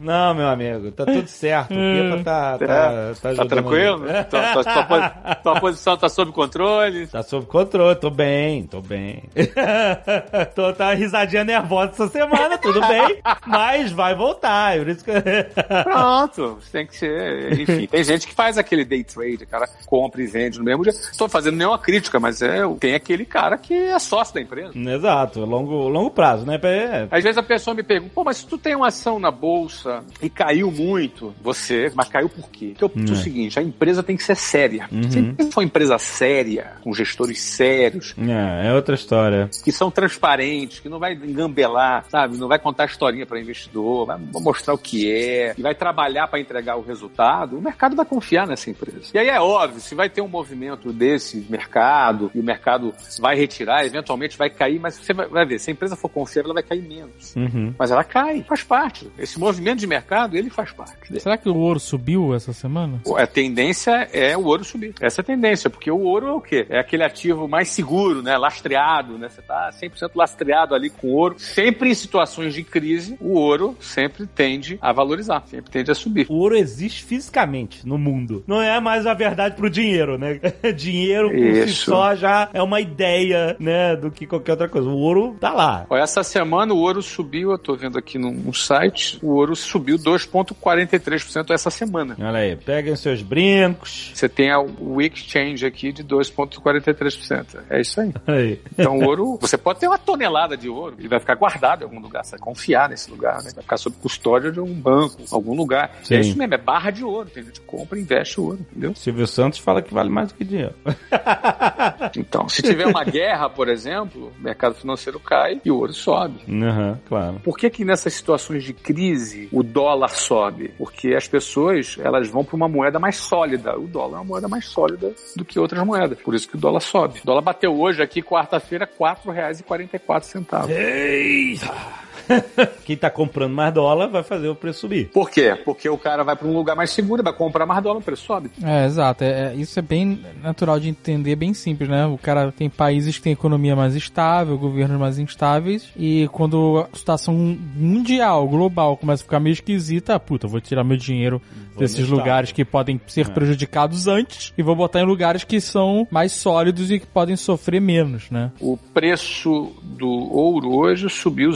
Não, 0.00 0.34
meu 0.34 0.48
amigo, 0.48 0.90
tá 0.92 1.04
tudo 1.04 1.26
certo. 1.28 1.72
O 1.72 1.76
Pepa 1.76 2.24
tá, 2.24 2.58
tá, 2.58 2.64
É, 2.64 2.68
tá, 3.14 3.20
tá 3.20 3.28
ajudando 3.28 3.48
tranquilo? 3.50 4.00
Tua, 4.30 4.42
tua- 4.52 4.64
tua 4.64 4.84
posi- 4.84 5.42
tua 5.42 5.60
posição 5.60 5.96
tá 5.98 6.08
sob 6.08 6.32
controle? 6.32 7.06
Tá 7.06 7.22
sob 7.22 7.44
controle, 7.44 7.94
tô 7.96 8.08
bem, 8.08 8.64
tô 8.64 8.80
bem. 8.80 9.22
tô 10.54 10.72
tá 10.72 10.86
uma 10.86 10.94
risadinha 10.94 11.44
nervosa 11.44 11.92
essa 11.92 12.08
semana, 12.08 12.56
tudo 12.56 12.80
bem, 12.86 13.18
mas 13.46 13.92
vai 13.92 14.14
voltar. 14.14 14.76
é 14.76 14.78
Por 14.78 14.88
isso 14.88 15.04
que... 15.04 15.12
Pronto, 15.84 16.58
tem 16.72 16.86
que 16.86 16.96
ser. 16.96 17.60
Enfim, 17.60 17.86
tem 17.86 18.02
gente 18.02 18.26
que 18.26 18.34
faz 18.34 18.56
aquele 18.56 18.84
day 18.84 19.04
trade, 19.04 19.44
o 19.44 19.46
cara 19.46 19.68
compra 19.86 20.22
e 20.22 20.26
vende 20.26 20.58
no 20.58 20.64
mesmo 20.64 20.82
dia. 20.82 20.92
Estou 20.92 21.28
fazendo 21.28 21.56
nenhuma 21.56 21.78
crítica, 21.78 22.18
mas 22.18 22.40
é, 22.40 22.60
tem 22.78 22.94
aquele 22.94 23.24
cara 23.26 23.58
que 23.58 23.74
é 23.74 23.98
sócio 23.98 24.34
da 24.34 24.40
empresa. 24.40 24.72
Exato, 24.74 25.40
longo, 25.44 25.88
longo 25.88 26.10
prazo, 26.10 26.46
né? 26.46 26.58
É, 26.62 27.06
Às 27.10 27.22
vezes 27.22 27.36
a 27.38 27.42
pessoa 27.42 27.74
me 27.74 27.82
pergunta, 27.82 28.12
pô, 28.14 28.24
mas 28.24 28.38
se 28.38 28.46
tu 28.46 28.56
tem 28.56 28.74
uma 28.74 28.88
ação 28.88 29.18
na 29.18 29.30
bolsa 29.30 29.89
bolsa 29.90 30.04
e 30.22 30.30
caiu 30.30 30.70
muito, 30.70 31.34
você, 31.42 31.90
mas 31.94 32.08
caiu 32.08 32.28
por 32.28 32.48
quê? 32.50 32.68
Porque 32.68 32.84
eu 32.84 32.88
penso 32.88 33.12
o 33.12 33.16
seguinte, 33.16 33.58
a 33.58 33.62
empresa 33.62 34.02
tem 34.02 34.16
que 34.16 34.22
ser 34.22 34.36
séria. 34.36 34.88
Se 35.10 35.18
a 35.18 35.20
empresa 35.20 35.50
for 35.50 35.60
uma 35.60 35.66
empresa 35.66 35.98
séria, 35.98 36.72
com 36.82 36.92
gestores 36.94 37.40
sérios, 37.40 38.14
É, 38.18 38.68
é 38.68 38.74
outra 38.74 38.94
história. 38.94 39.50
que 39.64 39.72
são 39.72 39.90
transparentes, 39.90 40.80
que 40.80 40.88
não 40.88 40.98
vai 40.98 41.14
engambelar, 41.14 42.04
sabe? 42.08 42.36
Não 42.36 42.48
vai 42.48 42.58
contar 42.58 42.86
historinha 42.86 43.26
para 43.26 43.40
investidor, 43.40 44.06
vai 44.06 44.18
mostrar 44.32 44.74
o 44.74 44.78
que 44.78 45.10
é, 45.10 45.54
e 45.56 45.62
vai 45.62 45.74
trabalhar 45.74 46.28
para 46.28 46.40
entregar 46.40 46.76
o 46.76 46.82
resultado, 46.82 47.58
o 47.58 47.62
mercado 47.62 47.96
vai 47.96 48.04
confiar 48.04 48.46
nessa 48.46 48.70
empresa. 48.70 49.10
E 49.12 49.18
aí 49.18 49.28
é 49.28 49.40
óbvio, 49.40 49.80
se 49.80 49.94
vai 49.94 50.08
ter 50.08 50.20
um 50.20 50.28
movimento 50.28 50.92
desse 50.92 51.44
mercado, 51.48 52.30
e 52.34 52.40
o 52.40 52.42
mercado 52.44 52.92
vai 53.18 53.36
retirar, 53.36 53.84
eventualmente 53.84 54.36
vai 54.36 54.50
cair, 54.50 54.78
mas 54.78 54.94
você 54.94 55.12
vai, 55.12 55.26
vai 55.26 55.46
ver, 55.46 55.58
se 55.58 55.70
a 55.70 55.72
empresa 55.72 55.96
for 55.96 56.08
confiável, 56.08 56.50
ela 56.50 56.54
vai 56.54 56.62
cair 56.62 56.82
menos. 56.82 57.34
Uhum. 57.36 57.74
Mas 57.78 57.90
ela 57.90 58.04
cai, 58.04 58.44
faz 58.48 58.62
parte. 58.62 59.10
Esse 59.18 59.38
movimento 59.38 59.79
de 59.80 59.86
mercado, 59.86 60.36
ele 60.36 60.50
faz 60.50 60.72
parte. 60.72 61.20
Será 61.20 61.36
que 61.36 61.48
o 61.48 61.56
ouro 61.56 61.80
subiu 61.80 62.34
essa 62.34 62.52
semana? 62.52 63.00
A 63.16 63.26
tendência 63.26 64.08
é 64.12 64.36
o 64.36 64.44
ouro 64.44 64.64
subir. 64.64 64.94
Essa 65.00 65.20
é 65.20 65.22
a 65.22 65.24
tendência, 65.24 65.70
porque 65.70 65.90
o 65.90 66.00
ouro 66.00 66.26
é 66.28 66.32
o 66.32 66.40
quê? 66.40 66.66
É 66.68 66.78
aquele 66.78 67.02
ativo 67.02 67.48
mais 67.48 67.68
seguro, 67.68 68.22
né? 68.22 68.36
Lastreado, 68.36 69.18
né? 69.18 69.28
Você 69.28 69.42
tá 69.42 69.70
100% 69.72 70.10
lastreado 70.14 70.74
ali 70.74 70.90
com 70.90 71.08
ouro. 71.08 71.36
Sempre 71.38 71.90
em 71.90 71.94
situações 71.94 72.54
de 72.54 72.62
crise, 72.62 73.16
o 73.20 73.32
ouro 73.32 73.76
sempre 73.80 74.26
tende 74.26 74.78
a 74.80 74.92
valorizar, 74.92 75.42
sempre 75.46 75.70
tende 75.70 75.90
a 75.90 75.94
subir. 75.94 76.26
O 76.28 76.34
ouro 76.34 76.56
existe 76.56 77.04
fisicamente 77.04 77.86
no 77.86 77.98
mundo. 77.98 78.44
Não 78.46 78.60
é 78.60 78.78
mais 78.80 79.06
a 79.06 79.14
verdade 79.14 79.56
pro 79.56 79.70
dinheiro, 79.70 80.18
né? 80.18 80.40
dinheiro 80.76 81.30
por 81.30 81.38
si 81.38 81.70
Isso. 81.70 81.90
só 81.90 82.14
já 82.14 82.48
é 82.52 82.62
uma 82.62 82.80
ideia, 82.80 83.56
né, 83.58 83.96
do 83.96 84.10
que 84.10 84.26
qualquer 84.26 84.52
outra 84.52 84.68
coisa. 84.68 84.88
O 84.88 84.96
ouro 84.96 85.36
tá 85.40 85.52
lá. 85.52 85.86
Essa 85.92 86.22
semana 86.22 86.72
o 86.72 86.78
ouro 86.78 87.02
subiu, 87.02 87.50
eu 87.50 87.58
tô 87.58 87.74
vendo 87.74 87.98
aqui 87.98 88.18
no 88.18 88.52
site, 88.52 89.18
o 89.22 89.34
ouro 89.34 89.56
subiu 89.56 89.69
2,43% 89.78 91.50
essa 91.50 91.70
semana. 91.70 92.16
Olha 92.18 92.38
aí, 92.38 92.56
peguem 92.56 92.96
seus 92.96 93.22
brincos. 93.22 94.10
Você 94.14 94.28
tem 94.28 94.50
o 94.54 95.00
exchange 95.00 95.64
aqui 95.64 95.92
de 95.92 96.02
2,43%. 96.04 97.60
É 97.68 97.80
isso 97.80 98.00
aí. 98.00 98.12
Aí. 98.26 98.60
Então, 98.72 98.98
ouro, 98.98 99.38
você 99.40 99.58
pode 99.58 99.80
ter 99.80 99.88
uma 99.88 99.98
tonelada 99.98 100.56
de 100.56 100.68
ouro, 100.68 100.94
ele 100.98 101.08
vai 101.08 101.18
ficar 101.18 101.34
guardado 101.34 101.82
em 101.82 101.84
algum 101.84 102.00
lugar, 102.00 102.24
você 102.24 102.32
vai 102.32 102.40
confiar 102.40 102.88
nesse 102.88 103.10
lugar, 103.10 103.42
né? 103.42 103.50
Vai 103.54 103.62
ficar 103.62 103.76
sob 103.76 103.96
custódia 103.96 104.52
de 104.52 104.60
um 104.60 104.72
banco, 104.72 105.22
algum 105.32 105.54
lugar. 105.54 105.98
Sim. 106.02 106.14
É 106.14 106.20
isso 106.20 106.38
mesmo, 106.38 106.54
é 106.54 106.58
barra 106.58 106.90
de 106.90 107.04
ouro. 107.04 107.28
Tem 107.28 107.42
gente 107.42 107.60
que 107.60 107.66
compra 107.66 107.98
e 107.98 108.02
investe 108.02 108.40
ouro, 108.40 108.60
entendeu? 108.70 108.94
Silvio 108.94 109.26
Santos 109.26 109.58
fala 109.58 109.82
que 109.82 109.92
vale 109.92 110.10
mais 110.10 110.28
do 110.28 110.34
que 110.34 110.44
dinheiro. 110.44 110.74
Então, 112.16 112.48
se 112.48 112.62
tiver 112.62 112.86
uma 112.86 113.04
guerra, 113.04 113.48
por 113.48 113.68
exemplo, 113.68 114.32
o 114.38 114.42
mercado 114.42 114.74
financeiro 114.74 115.18
cai 115.20 115.60
e 115.64 115.70
o 115.70 115.76
ouro 115.76 115.92
sobe. 115.92 116.40
Aham, 116.48 116.98
claro. 117.08 117.40
Por 117.40 117.56
que 117.56 117.70
que 117.70 117.84
nessas 117.84 118.14
situações 118.14 118.64
de 118.64 118.72
crise 118.72 119.48
o 119.52 119.59
dólar 119.62 120.08
sobe? 120.10 120.72
Porque 120.76 121.14
as 121.14 121.26
pessoas, 121.28 121.96
elas 121.98 122.28
vão 122.28 122.44
para 122.44 122.56
uma 122.56 122.68
moeda 122.68 122.98
mais 122.98 123.16
sólida. 123.16 123.78
O 123.78 123.86
dólar 123.86 124.18
é 124.18 124.20
uma 124.20 124.24
moeda 124.24 124.48
mais 124.48 124.66
sólida 124.66 125.14
do 125.36 125.44
que 125.44 125.58
outras 125.58 125.84
moedas. 125.84 126.18
Por 126.20 126.34
isso 126.34 126.48
que 126.48 126.56
o 126.56 126.60
dólar 126.60 126.80
sobe. 126.80 127.20
O 127.20 127.26
dólar 127.26 127.42
bateu 127.42 127.78
hoje 127.78 128.02
aqui, 128.02 128.22
quarta-feira, 128.22 128.84
R$ 128.86 128.92
4,44. 128.98 130.70
Eita! 130.70 132.09
Quem 132.84 132.96
tá 132.96 133.10
comprando 133.10 133.52
mais 133.54 133.72
dólar 133.72 134.08
vai 134.08 134.22
fazer 134.22 134.48
o 134.48 134.54
preço 134.54 134.80
subir. 134.80 135.08
Por 135.10 135.30
quê? 135.30 135.56
Porque 135.64 135.88
o 135.88 135.98
cara 135.98 136.22
vai 136.24 136.34
para 136.36 136.46
um 136.48 136.54
lugar 136.54 136.74
mais 136.76 136.90
seguro, 136.90 137.22
vai 137.22 137.32
comprar 137.32 137.66
mais 137.66 137.82
dólar, 137.82 137.98
o 137.98 138.02
preço 138.02 138.24
sobe. 138.24 138.50
É, 138.62 138.86
exato. 138.86 139.24
É, 139.24 139.52
é- 139.52 139.54
isso 139.54 139.78
é 139.78 139.82
bem 139.82 140.20
natural 140.42 140.78
de 140.80 140.88
entender, 140.88 141.36
bem 141.36 141.52
simples, 141.54 141.88
né? 141.88 142.06
O 142.06 142.18
cara 142.18 142.50
tem 142.52 142.68
países 142.70 143.16
que 143.16 143.22
têm 143.22 143.32
economia 143.32 143.76
mais 143.76 143.94
estável, 143.94 144.56
governos 144.58 144.98
mais 144.98 145.18
instáveis, 145.18 145.88
e 145.96 146.28
quando 146.32 146.86
a 146.92 146.96
situação 146.96 147.34
mundial, 147.76 148.46
global, 148.48 148.96
começa 148.96 149.22
a 149.22 149.24
ficar 149.24 149.40
meio 149.40 149.52
esquisita, 149.52 150.18
puta, 150.18 150.46
vou 150.46 150.60
tirar 150.60 150.84
meu 150.84 150.96
dinheiro 150.96 151.40
desses 151.78 151.96
no 151.98 152.02
estável. 152.04 152.18
lugares 152.18 152.52
que 152.52 152.64
podem 152.64 153.00
ser 153.06 153.26
É. 153.26 153.30
prejudicados 153.30 154.06
antes 154.06 154.52
e 154.56 154.62
vou 154.62 154.74
botar 154.76 155.00
em 155.00 155.06
lugares 155.06 155.44
que 155.44 155.60
são 155.60 156.06
mais 156.10 156.32
sólidos 156.32 156.90
e 156.90 156.98
que 156.98 157.06
podem 157.06 157.36
sofrer 157.36 157.80
menos, 157.80 158.30
né? 158.30 158.50
O 158.60 158.76
preço 158.76 159.72
do 159.82 160.08
ouro 160.08 160.74
hoje 160.76 161.08
subiu 161.08 161.52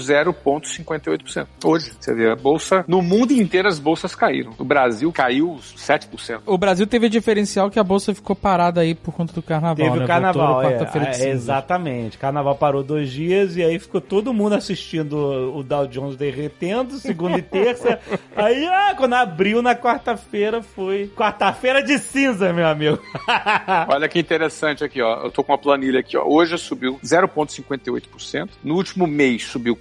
0,58%. 0.60 1.46
Hoje, 1.64 1.92
você 1.98 2.14
vê, 2.14 2.30
a 2.30 2.36
bolsa, 2.36 2.84
no 2.86 3.02
mundo 3.02 3.32
inteiro 3.32 3.68
as 3.68 3.78
bolsas 3.78 4.14
caíram. 4.14 4.52
No 4.58 4.64
Brasil 4.64 5.10
caiu 5.12 5.58
7%. 5.76 6.42
O 6.46 6.58
Brasil 6.58 6.86
teve 6.86 7.08
diferencial 7.08 7.70
que 7.70 7.78
a 7.78 7.84
bolsa 7.84 8.14
ficou 8.14 8.36
parada 8.36 8.80
aí 8.80 8.94
por 8.94 9.12
conta 9.12 9.32
do 9.32 9.42
carnaval, 9.42 9.76
Teve 9.76 9.98
né? 9.98 10.04
o 10.04 10.08
carnaval, 10.08 10.46
Voltou 10.46 10.62
na 10.62 10.68
é, 10.68 10.78
quarta-feira 10.78 11.10
de 11.10 11.22
é, 11.22 11.30
exatamente. 11.30 12.18
Carnaval 12.18 12.54
parou 12.56 12.82
dois 12.82 13.10
dias 13.10 13.56
e 13.56 13.62
aí 13.62 13.78
ficou 13.78 14.00
todo 14.00 14.32
mundo 14.32 14.54
assistindo 14.54 15.16
o 15.54 15.62
Dow 15.62 15.86
Jones 15.86 16.16
derretendo, 16.16 16.94
segunda 16.98 17.38
e 17.38 17.42
terça. 17.42 17.98
aí, 18.36 18.66
ah, 18.66 18.94
quando 18.96 19.14
abriu 19.14 19.62
na 19.62 19.74
quarta-feira 19.74 20.62
foi 20.62 21.10
quarta-feira 21.14 21.82
de 21.82 21.98
cinza, 21.98 22.52
meu 22.52 22.66
amigo. 22.66 22.98
Olha 23.88 24.08
que 24.08 24.18
interessante 24.18 24.84
aqui, 24.84 25.00
ó. 25.00 25.24
Eu 25.24 25.30
tô 25.30 25.42
com 25.42 25.52
uma 25.52 25.58
planilha 25.58 26.00
aqui, 26.00 26.16
ó. 26.16 26.24
Hoje 26.24 26.56
subiu 26.58 26.98
0,58%. 27.04 28.50
No 28.62 28.74
último 28.74 29.06
mês 29.06 29.44
subiu 29.44 29.76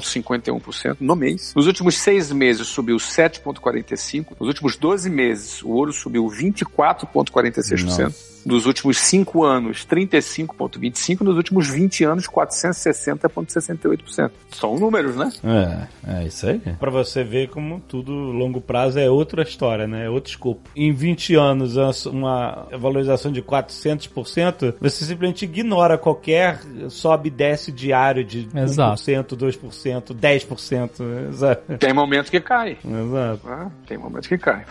4,51% 0.00 0.96
no 1.00 1.16
mês. 1.16 1.52
Nos 1.54 1.66
últimos 1.66 1.96
seis 1.96 2.32
meses 2.32 2.66
subiu 2.66 2.96
7,45%. 2.96 4.28
Nos 4.38 4.48
últimos 4.48 4.76
12 4.76 5.10
meses 5.10 5.62
o 5.62 5.70
ouro 5.70 5.92
subiu 5.92 6.26
24,46%. 6.26 8.33
Nos 8.44 8.66
últimos 8.66 8.98
5 8.98 9.44
anos, 9.44 9.86
35,25%. 9.86 11.20
Nos 11.20 11.36
últimos 11.36 11.68
20 11.68 12.04
anos, 12.04 12.26
460,68%. 12.26 14.30
São 14.50 14.78
números, 14.78 15.16
né? 15.16 15.30
É, 16.04 16.20
é 16.20 16.26
isso 16.26 16.46
aí. 16.46 16.60
Pra 16.78 16.90
você 16.90 17.24
ver 17.24 17.48
como 17.48 17.80
tudo 17.80 18.12
longo 18.12 18.60
prazo 18.60 18.98
é 18.98 19.08
outra 19.10 19.42
história, 19.42 19.86
né? 19.86 20.06
É 20.06 20.10
outro 20.10 20.30
escopo. 20.30 20.60
Em 20.76 20.92
20 20.92 21.34
anos, 21.34 21.76
uma 22.06 22.66
valorização 22.78 23.32
de 23.32 23.42
400%, 23.42 24.74
você 24.80 25.04
simplesmente 25.04 25.44
ignora 25.44 25.98
qualquer 25.98 26.60
sobe 26.88 27.28
e 27.28 27.30
desce 27.30 27.72
diário 27.72 28.24
de 28.24 28.48
Exato. 28.54 29.02
1%, 29.02 29.36
2%, 29.36 30.14
10%. 30.14 31.28
Exato. 31.28 31.78
Tem 31.78 31.92
momento 31.92 32.30
que 32.30 32.40
cai. 32.40 32.78
Exato. 32.84 33.48
né? 33.48 33.70
Tem 33.86 33.98
momento 33.98 34.28
que 34.28 34.38
cai. 34.38 34.64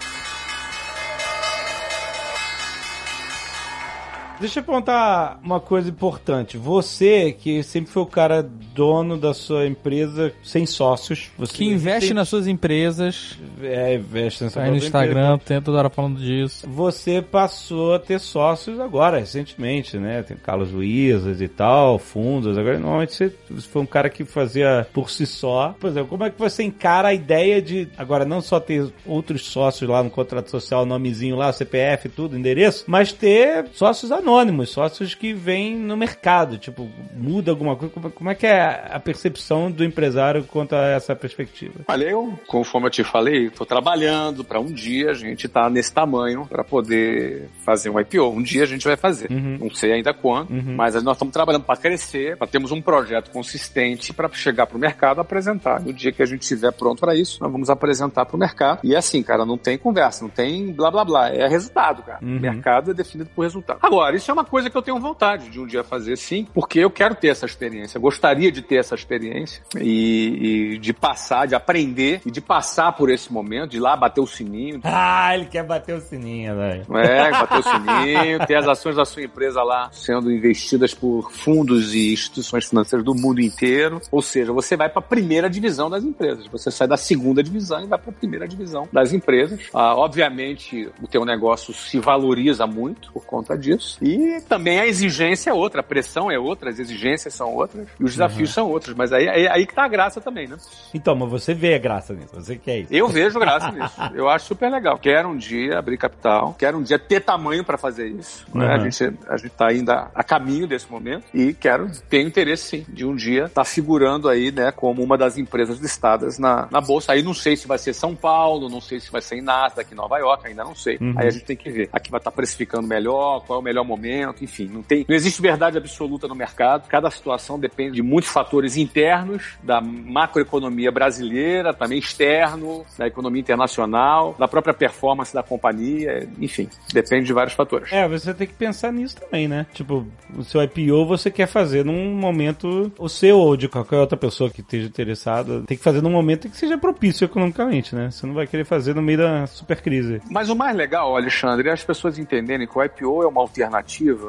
Deixa 4.43 4.59
eu 4.59 4.63
perguntar 4.65 5.39
uma 5.41 5.61
coisa 5.61 5.89
importante. 5.89 6.57
Você, 6.57 7.31
que 7.31 7.63
sempre 7.63 7.89
foi 7.93 8.03
o 8.03 8.05
cara 8.05 8.43
dono 8.43 9.17
da 9.17 9.33
sua 9.33 9.65
empresa 9.65 10.33
sem 10.43 10.65
sócios, 10.65 11.31
você 11.37 11.53
Que 11.53 11.63
investe 11.63 12.01
sempre- 12.07 12.15
nas 12.15 12.27
suas 12.27 12.45
empresas, 12.45 13.37
É, 13.61 13.95
investe 13.95 14.43
nessa 14.43 14.61
aí 14.61 14.69
no 14.69 14.75
Instagram, 14.75 15.35
empresa. 15.35 15.43
tem 15.45 15.61
toda 15.61 15.77
hora 15.77 15.89
falando 15.89 16.19
disso. 16.19 16.67
Você 16.69 17.21
passou 17.21 17.93
a 17.93 17.99
ter 17.99 18.19
sócios 18.19 18.81
agora, 18.81 19.17
recentemente, 19.19 19.97
né? 19.97 20.21
Tem 20.23 20.35
Carlos 20.35 20.73
Luizas 20.73 21.39
e 21.39 21.47
tal, 21.47 21.97
fundos. 21.97 22.57
Agora, 22.57 22.77
normalmente 22.77 23.13
você, 23.13 23.33
você 23.49 23.65
foi 23.69 23.81
um 23.81 23.85
cara 23.85 24.09
que 24.09 24.25
fazia 24.25 24.85
por 24.91 25.09
si 25.09 25.25
só. 25.25 25.73
Por 25.79 25.87
exemplo, 25.89 26.09
como 26.09 26.25
é 26.25 26.29
que 26.29 26.37
você 26.37 26.63
encara 26.63 27.07
a 27.07 27.13
ideia 27.13 27.61
de, 27.61 27.87
agora, 27.97 28.25
não 28.25 28.41
só 28.41 28.59
ter 28.59 28.91
outros 29.05 29.45
sócios 29.45 29.89
lá 29.89 30.03
no 30.03 30.09
contrato 30.09 30.49
social, 30.51 30.85
nomezinho 30.85 31.37
lá, 31.37 31.53
CPF, 31.53 32.09
tudo, 32.09 32.37
endereço, 32.37 32.83
mas 32.87 33.13
ter 33.13 33.67
sócios 33.71 34.11
anônimos, 34.11 34.32
sócios 34.65 35.13
que 35.15 35.33
vêm 35.33 35.77
no 35.77 35.95
mercado. 35.97 36.57
Tipo, 36.57 36.89
muda 37.13 37.51
alguma 37.51 37.75
coisa? 37.75 37.93
Como, 37.93 38.09
como 38.11 38.29
é 38.29 38.35
que 38.35 38.45
é 38.47 38.87
a 38.91 38.99
percepção 38.99 39.71
do 39.71 39.83
empresário 39.83 40.43
quanto 40.45 40.75
a 40.75 40.87
essa 40.87 41.15
perspectiva? 41.15 41.81
Olha, 41.87 42.05
eu, 42.05 42.37
conforme 42.47 42.87
eu 42.87 42.91
te 42.91 43.03
falei, 43.03 43.47
estou 43.47 43.65
trabalhando 43.65 44.43
para 44.43 44.59
um 44.59 44.71
dia 44.71 45.11
a 45.11 45.13
gente 45.13 45.45
estar 45.47 45.69
nesse 45.69 45.93
tamanho 45.93 46.45
para 46.47 46.63
poder 46.63 47.49
fazer 47.65 47.89
um 47.89 47.99
IPO. 47.99 48.29
Um 48.29 48.41
dia 48.41 48.63
a 48.63 48.67
gente 48.67 48.85
vai 48.85 48.97
fazer. 48.97 49.31
Uhum. 49.31 49.57
Não 49.61 49.69
sei 49.69 49.93
ainda 49.93 50.13
quando, 50.13 50.49
Uhum. 50.51 50.75
mas 50.75 50.93
nós 51.03 51.15
estamos 51.15 51.33
trabalhando 51.33 51.63
para 51.63 51.77
crescer, 51.79 52.37
para 52.37 52.47
termos 52.47 52.71
um 52.71 52.81
projeto 52.81 53.29
consistente 53.31 54.13
para 54.13 54.29
chegar 54.33 54.67
para 54.67 54.77
o 54.77 54.79
mercado 54.79 55.21
apresentar. 55.21 55.79
No 55.81 55.93
dia 55.93 56.11
que 56.11 56.21
a 56.21 56.25
gente 56.25 56.41
estiver 56.41 56.71
pronto 56.71 56.99
para 56.99 57.15
isso, 57.15 57.37
nós 57.41 57.51
vamos 57.51 57.69
apresentar 57.69 58.25
para 58.25 58.35
o 58.35 58.39
mercado. 58.39 58.79
E 58.83 58.93
é 58.95 58.97
assim, 58.97 59.21
cara, 59.23 59.45
não 59.45 59.57
tem 59.57 59.77
conversa, 59.77 60.23
não 60.23 60.29
tem 60.29 60.71
blá 60.71 60.89
blá 60.91 61.03
blá. 61.05 61.29
É 61.29 61.47
resultado, 61.47 62.03
cara. 62.03 62.19
Uhum. 62.21 62.37
O 62.37 62.39
mercado 62.39 62.91
é 62.91 62.93
definido 62.93 63.29
por 63.35 63.43
resultado. 63.43 63.79
Agora, 63.81 64.12
isso 64.15 64.29
é 64.29 64.33
uma 64.33 64.45
coisa 64.45 64.69
que 64.69 64.77
eu 64.77 64.81
tenho 64.81 64.99
vontade 64.99 65.49
de 65.49 65.59
um 65.59 65.65
dia 65.65 65.83
fazer 65.83 66.17
sim, 66.17 66.47
porque 66.53 66.79
eu 66.79 66.89
quero 66.89 67.15
ter 67.15 67.29
essa 67.29 67.45
experiência. 67.45 67.97
Eu 67.97 68.01
gostaria 68.01 68.51
de 68.51 68.61
ter 68.61 68.75
essa 68.75 68.95
experiência 68.95 69.61
e, 69.79 70.73
e 70.73 70.77
de 70.77 70.93
passar, 70.93 71.47
de 71.47 71.55
aprender 71.55 72.21
e 72.25 72.31
de 72.31 72.41
passar 72.41 72.91
por 72.93 73.09
esse 73.09 73.31
momento, 73.31 73.71
de 73.71 73.77
ir 73.77 73.79
lá 73.79 73.95
bater 73.95 74.21
o 74.21 74.27
sininho, 74.27 74.79
Ah, 74.95 75.33
ele 75.35 75.45
quer 75.45 75.63
bater 75.63 75.95
o 75.95 76.01
sininho, 76.01 76.55
velho. 76.55 76.85
é, 76.97 77.31
bater 77.31 77.59
o 77.59 77.63
sininho, 77.63 78.45
ter 78.45 78.55
as 78.55 78.67
ações 78.67 78.95
da 78.95 79.05
sua 79.05 79.23
empresa 79.23 79.61
lá 79.63 79.89
sendo 79.91 80.31
investidas 80.31 80.93
por 80.93 81.31
fundos 81.31 81.93
e 81.93 82.13
instituições 82.13 82.65
financeiras 82.65 83.05
do 83.05 83.13
mundo 83.13 83.41
inteiro. 83.41 84.01
Ou 84.11 84.21
seja, 84.21 84.53
você 84.53 84.75
vai 84.77 84.89
para 84.89 84.99
a 84.99 85.01
primeira 85.01 85.49
divisão 85.49 85.89
das 85.89 86.03
empresas. 86.03 86.47
Você 86.47 86.71
sai 86.71 86.87
da 86.87 86.97
segunda 86.97 87.43
divisão 87.43 87.83
e 87.83 87.87
vai 87.87 87.99
para 87.99 88.11
a 88.11 88.13
primeira 88.13 88.47
divisão 88.47 88.87
das 88.91 89.13
empresas. 89.13 89.59
Ah, 89.73 89.95
obviamente, 89.95 90.89
o 91.01 91.07
teu 91.07 91.25
negócio 91.25 91.73
se 91.73 91.99
valoriza 91.99 92.65
muito 92.67 93.11
por 93.11 93.25
conta 93.25 93.57
disso. 93.57 93.97
E 94.03 94.41
também 94.41 94.79
a 94.79 94.85
exigência 94.85 95.49
é 95.49 95.53
outra, 95.53 95.79
a 95.79 95.83
pressão 95.83 96.29
é 96.29 96.37
outra, 96.37 96.69
as 96.69 96.79
exigências 96.79 97.33
são 97.33 97.53
outras 97.53 97.87
e 97.99 98.03
os 98.03 98.11
desafios 98.11 98.49
uhum. 98.49 98.53
são 98.53 98.69
outros. 98.69 98.95
Mas 98.95 99.13
aí, 99.13 99.29
aí, 99.29 99.47
aí 99.47 99.65
que 99.65 99.73
tá 99.73 99.85
a 99.85 99.87
graça 99.87 100.19
também, 100.19 100.47
né? 100.47 100.57
Então, 100.93 101.15
mas 101.15 101.29
você 101.29 101.53
vê 101.53 101.75
a 101.75 101.77
graça 101.77 102.13
nisso, 102.13 102.33
você 102.33 102.57
quer 102.57 102.79
isso. 102.79 102.93
Eu 102.93 103.07
vejo 103.07 103.39
graça 103.39 103.71
nisso. 103.71 103.95
Eu 104.13 104.27
acho 104.29 104.45
super 104.45 104.69
legal. 104.69 104.97
Quero 104.99 105.29
um 105.29 105.37
dia 105.37 105.79
abrir 105.79 105.97
capital, 105.97 106.53
quero 106.59 106.77
um 106.77 106.83
dia 106.83 106.99
ter 106.99 107.21
tamanho 107.21 107.63
para 107.63 107.77
fazer 107.77 108.07
isso. 108.07 108.45
Uhum. 108.53 108.61
Né? 108.61 108.73
A, 108.73 108.79
gente, 108.79 109.17
a 109.27 109.37
gente 109.37 109.51
tá 109.51 109.67
ainda 109.69 110.11
a 110.13 110.23
caminho 110.23 110.67
desse 110.67 110.91
momento 110.91 111.25
e 111.33 111.53
quero 111.53 111.89
ter 112.09 112.21
interesse 112.21 112.63
sim 112.63 112.85
de 112.89 113.05
um 113.05 113.15
dia 113.15 113.45
estar 113.45 113.61
tá 113.61 113.65
figurando 113.65 114.27
aí, 114.27 114.51
né, 114.51 114.71
como 114.71 115.01
uma 115.01 115.17
das 115.17 115.37
empresas 115.37 115.79
listadas 115.79 116.37
na, 116.37 116.67
na 116.69 116.81
bolsa. 116.81 117.13
Aí 117.13 117.21
não 117.21 117.33
sei 117.33 117.55
se 117.55 117.67
vai 117.67 117.77
ser 117.77 117.93
São 117.93 118.15
Paulo, 118.15 118.69
não 118.69 118.81
sei 118.81 118.99
se 118.99 119.11
vai 119.11 119.21
ser 119.21 119.37
em 119.37 119.41
Nasdaq, 119.41 119.91
em 119.91 119.95
Nova 119.95 120.17
York, 120.17 120.47
ainda 120.47 120.63
não 120.63 120.75
sei. 120.75 120.97
Uhum. 120.99 121.13
Aí 121.17 121.27
a 121.27 121.29
gente 121.29 121.45
tem 121.45 121.55
que 121.55 121.69
ver. 121.69 121.89
Aqui 121.91 122.11
vai 122.11 122.19
estar 122.19 122.31
tá 122.31 122.35
precificando 122.35 122.87
melhor, 122.87 123.41
qual 123.45 123.59
é 123.59 123.61
o 123.61 123.63
melhor 123.63 123.83
momento, 123.83 123.92
enfim, 124.41 124.69
não 124.71 124.81
tem, 124.81 125.05
não 125.07 125.15
existe 125.15 125.41
verdade 125.41 125.77
absoluta 125.77 126.27
no 126.27 126.35
mercado. 126.35 126.87
Cada 126.87 127.09
situação 127.09 127.59
depende 127.59 127.95
de 127.95 128.01
muitos 128.01 128.31
fatores 128.31 128.77
internos 128.77 129.55
da 129.63 129.81
macroeconomia 129.81 130.91
brasileira, 130.91 131.73
também 131.73 131.99
externo, 131.99 132.85
da 132.97 133.07
economia 133.07 133.41
internacional, 133.41 134.35
da 134.37 134.47
própria 134.47 134.73
performance 134.73 135.33
da 135.33 135.43
companhia, 135.43 136.27
enfim, 136.39 136.69
depende 136.93 137.25
de 137.25 137.33
vários 137.33 137.53
fatores. 137.53 137.91
É, 137.91 138.07
você 138.07 138.33
tem 138.33 138.47
que 138.47 138.53
pensar 138.53 138.91
nisso 138.91 139.17
também, 139.17 139.47
né? 139.47 139.65
Tipo, 139.73 140.05
o 140.35 140.43
seu 140.43 140.61
IPO 140.63 141.05
você 141.05 141.29
quer 141.29 141.47
fazer 141.47 141.85
num 141.85 142.13
momento, 142.15 142.91
o 142.97 143.09
seu 143.09 143.37
ou 143.37 143.57
de 143.57 143.67
qualquer 143.67 143.97
outra 143.97 144.17
pessoa 144.17 144.49
que 144.49 144.61
esteja 144.61 144.87
interessada, 144.87 145.61
tem 145.61 145.77
que 145.77 145.83
fazer 145.83 146.01
num 146.01 146.11
momento 146.11 146.49
que 146.49 146.57
seja 146.57 146.77
propício 146.77 147.25
economicamente, 147.25 147.95
né? 147.95 148.11
Você 148.11 148.25
não 148.25 148.33
vai 148.33 148.47
querer 148.47 148.65
fazer 148.65 148.95
no 148.95 149.01
meio 149.01 149.19
da 149.19 149.47
super 149.47 149.81
crise. 149.81 150.21
Mas 150.29 150.49
o 150.49 150.55
mais 150.55 150.75
legal, 150.75 151.15
Alexandre, 151.15 151.69
é 151.69 151.71
as 151.71 151.83
pessoas 151.83 152.17
entenderem 152.17 152.67
que 152.67 152.77
o 152.77 152.83
IPO 152.83 153.23
é 153.23 153.27
uma 153.27 153.41
alternativa 153.41 153.82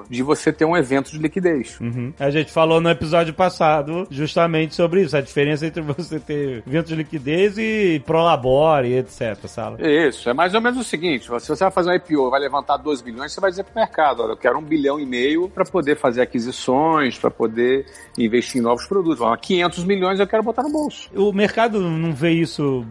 de 0.09 0.23
você 0.23 0.53
ter 0.53 0.65
um 0.65 0.77
evento 0.77 1.11
de 1.11 1.19
liquidez. 1.19 1.79
Uhum. 1.81 2.13
A 2.19 2.31
gente 2.31 2.51
falou 2.51 2.81
no 2.81 2.91
episódio 2.91 3.35
passado 3.35 4.07
justamente 4.11 4.75
sobre 4.75 5.03
isso, 5.03 5.17
a 5.17 5.21
diferença 5.21 5.67
entre 5.67 5.81
você 5.83 6.19
ter 6.19 6.63
evento 6.67 6.89
de 6.89 6.97
liquidez 6.97 7.59
e 7.59 8.03
prolabore, 8.05 8.95
etc, 8.95 9.37
sabe? 9.47 9.83
Isso, 10.09 10.29
é 10.29 10.35
mais 10.35 10.55
ou 10.55 10.61
menos 10.61 10.79
o 10.79 10.85
seguinte, 10.85 11.25
se 11.25 11.49
você 11.49 11.65
vai 11.65 11.71
fazer 11.71 11.91
um 11.91 11.95
IPO 11.95 12.31
vai 12.31 12.41
levantar 12.41 12.77
2 12.77 13.03
bilhões, 13.03 13.33
você 13.33 13.41
vai 13.41 13.51
dizer 13.51 13.65
pro 13.65 13.75
mercado, 13.75 14.23
olha, 14.23 14.33
eu 14.33 14.37
quero 14.37 14.59
um 14.59 14.63
bilhão 14.63 14.99
e 14.99 15.07
meio 15.07 15.49
para 15.49 15.65
poder 15.65 15.97
fazer 15.97 16.23
aquisições, 16.23 17.19
para 17.19 17.31
poder 17.31 17.87
investir 18.19 18.61
em 18.61 18.65
novos 18.65 18.87
produtos. 18.87 19.25
500 19.41 19.85
milhões 19.85 20.21
eu 20.21 20.27
quero 20.27 20.43
botar 20.43 20.63
no 20.63 20.71
bolso. 20.71 21.11
O 21.15 21.33
mercado 21.33 21.81
não 21.81 22.13
vê 22.13 22.33
isso 22.33 22.85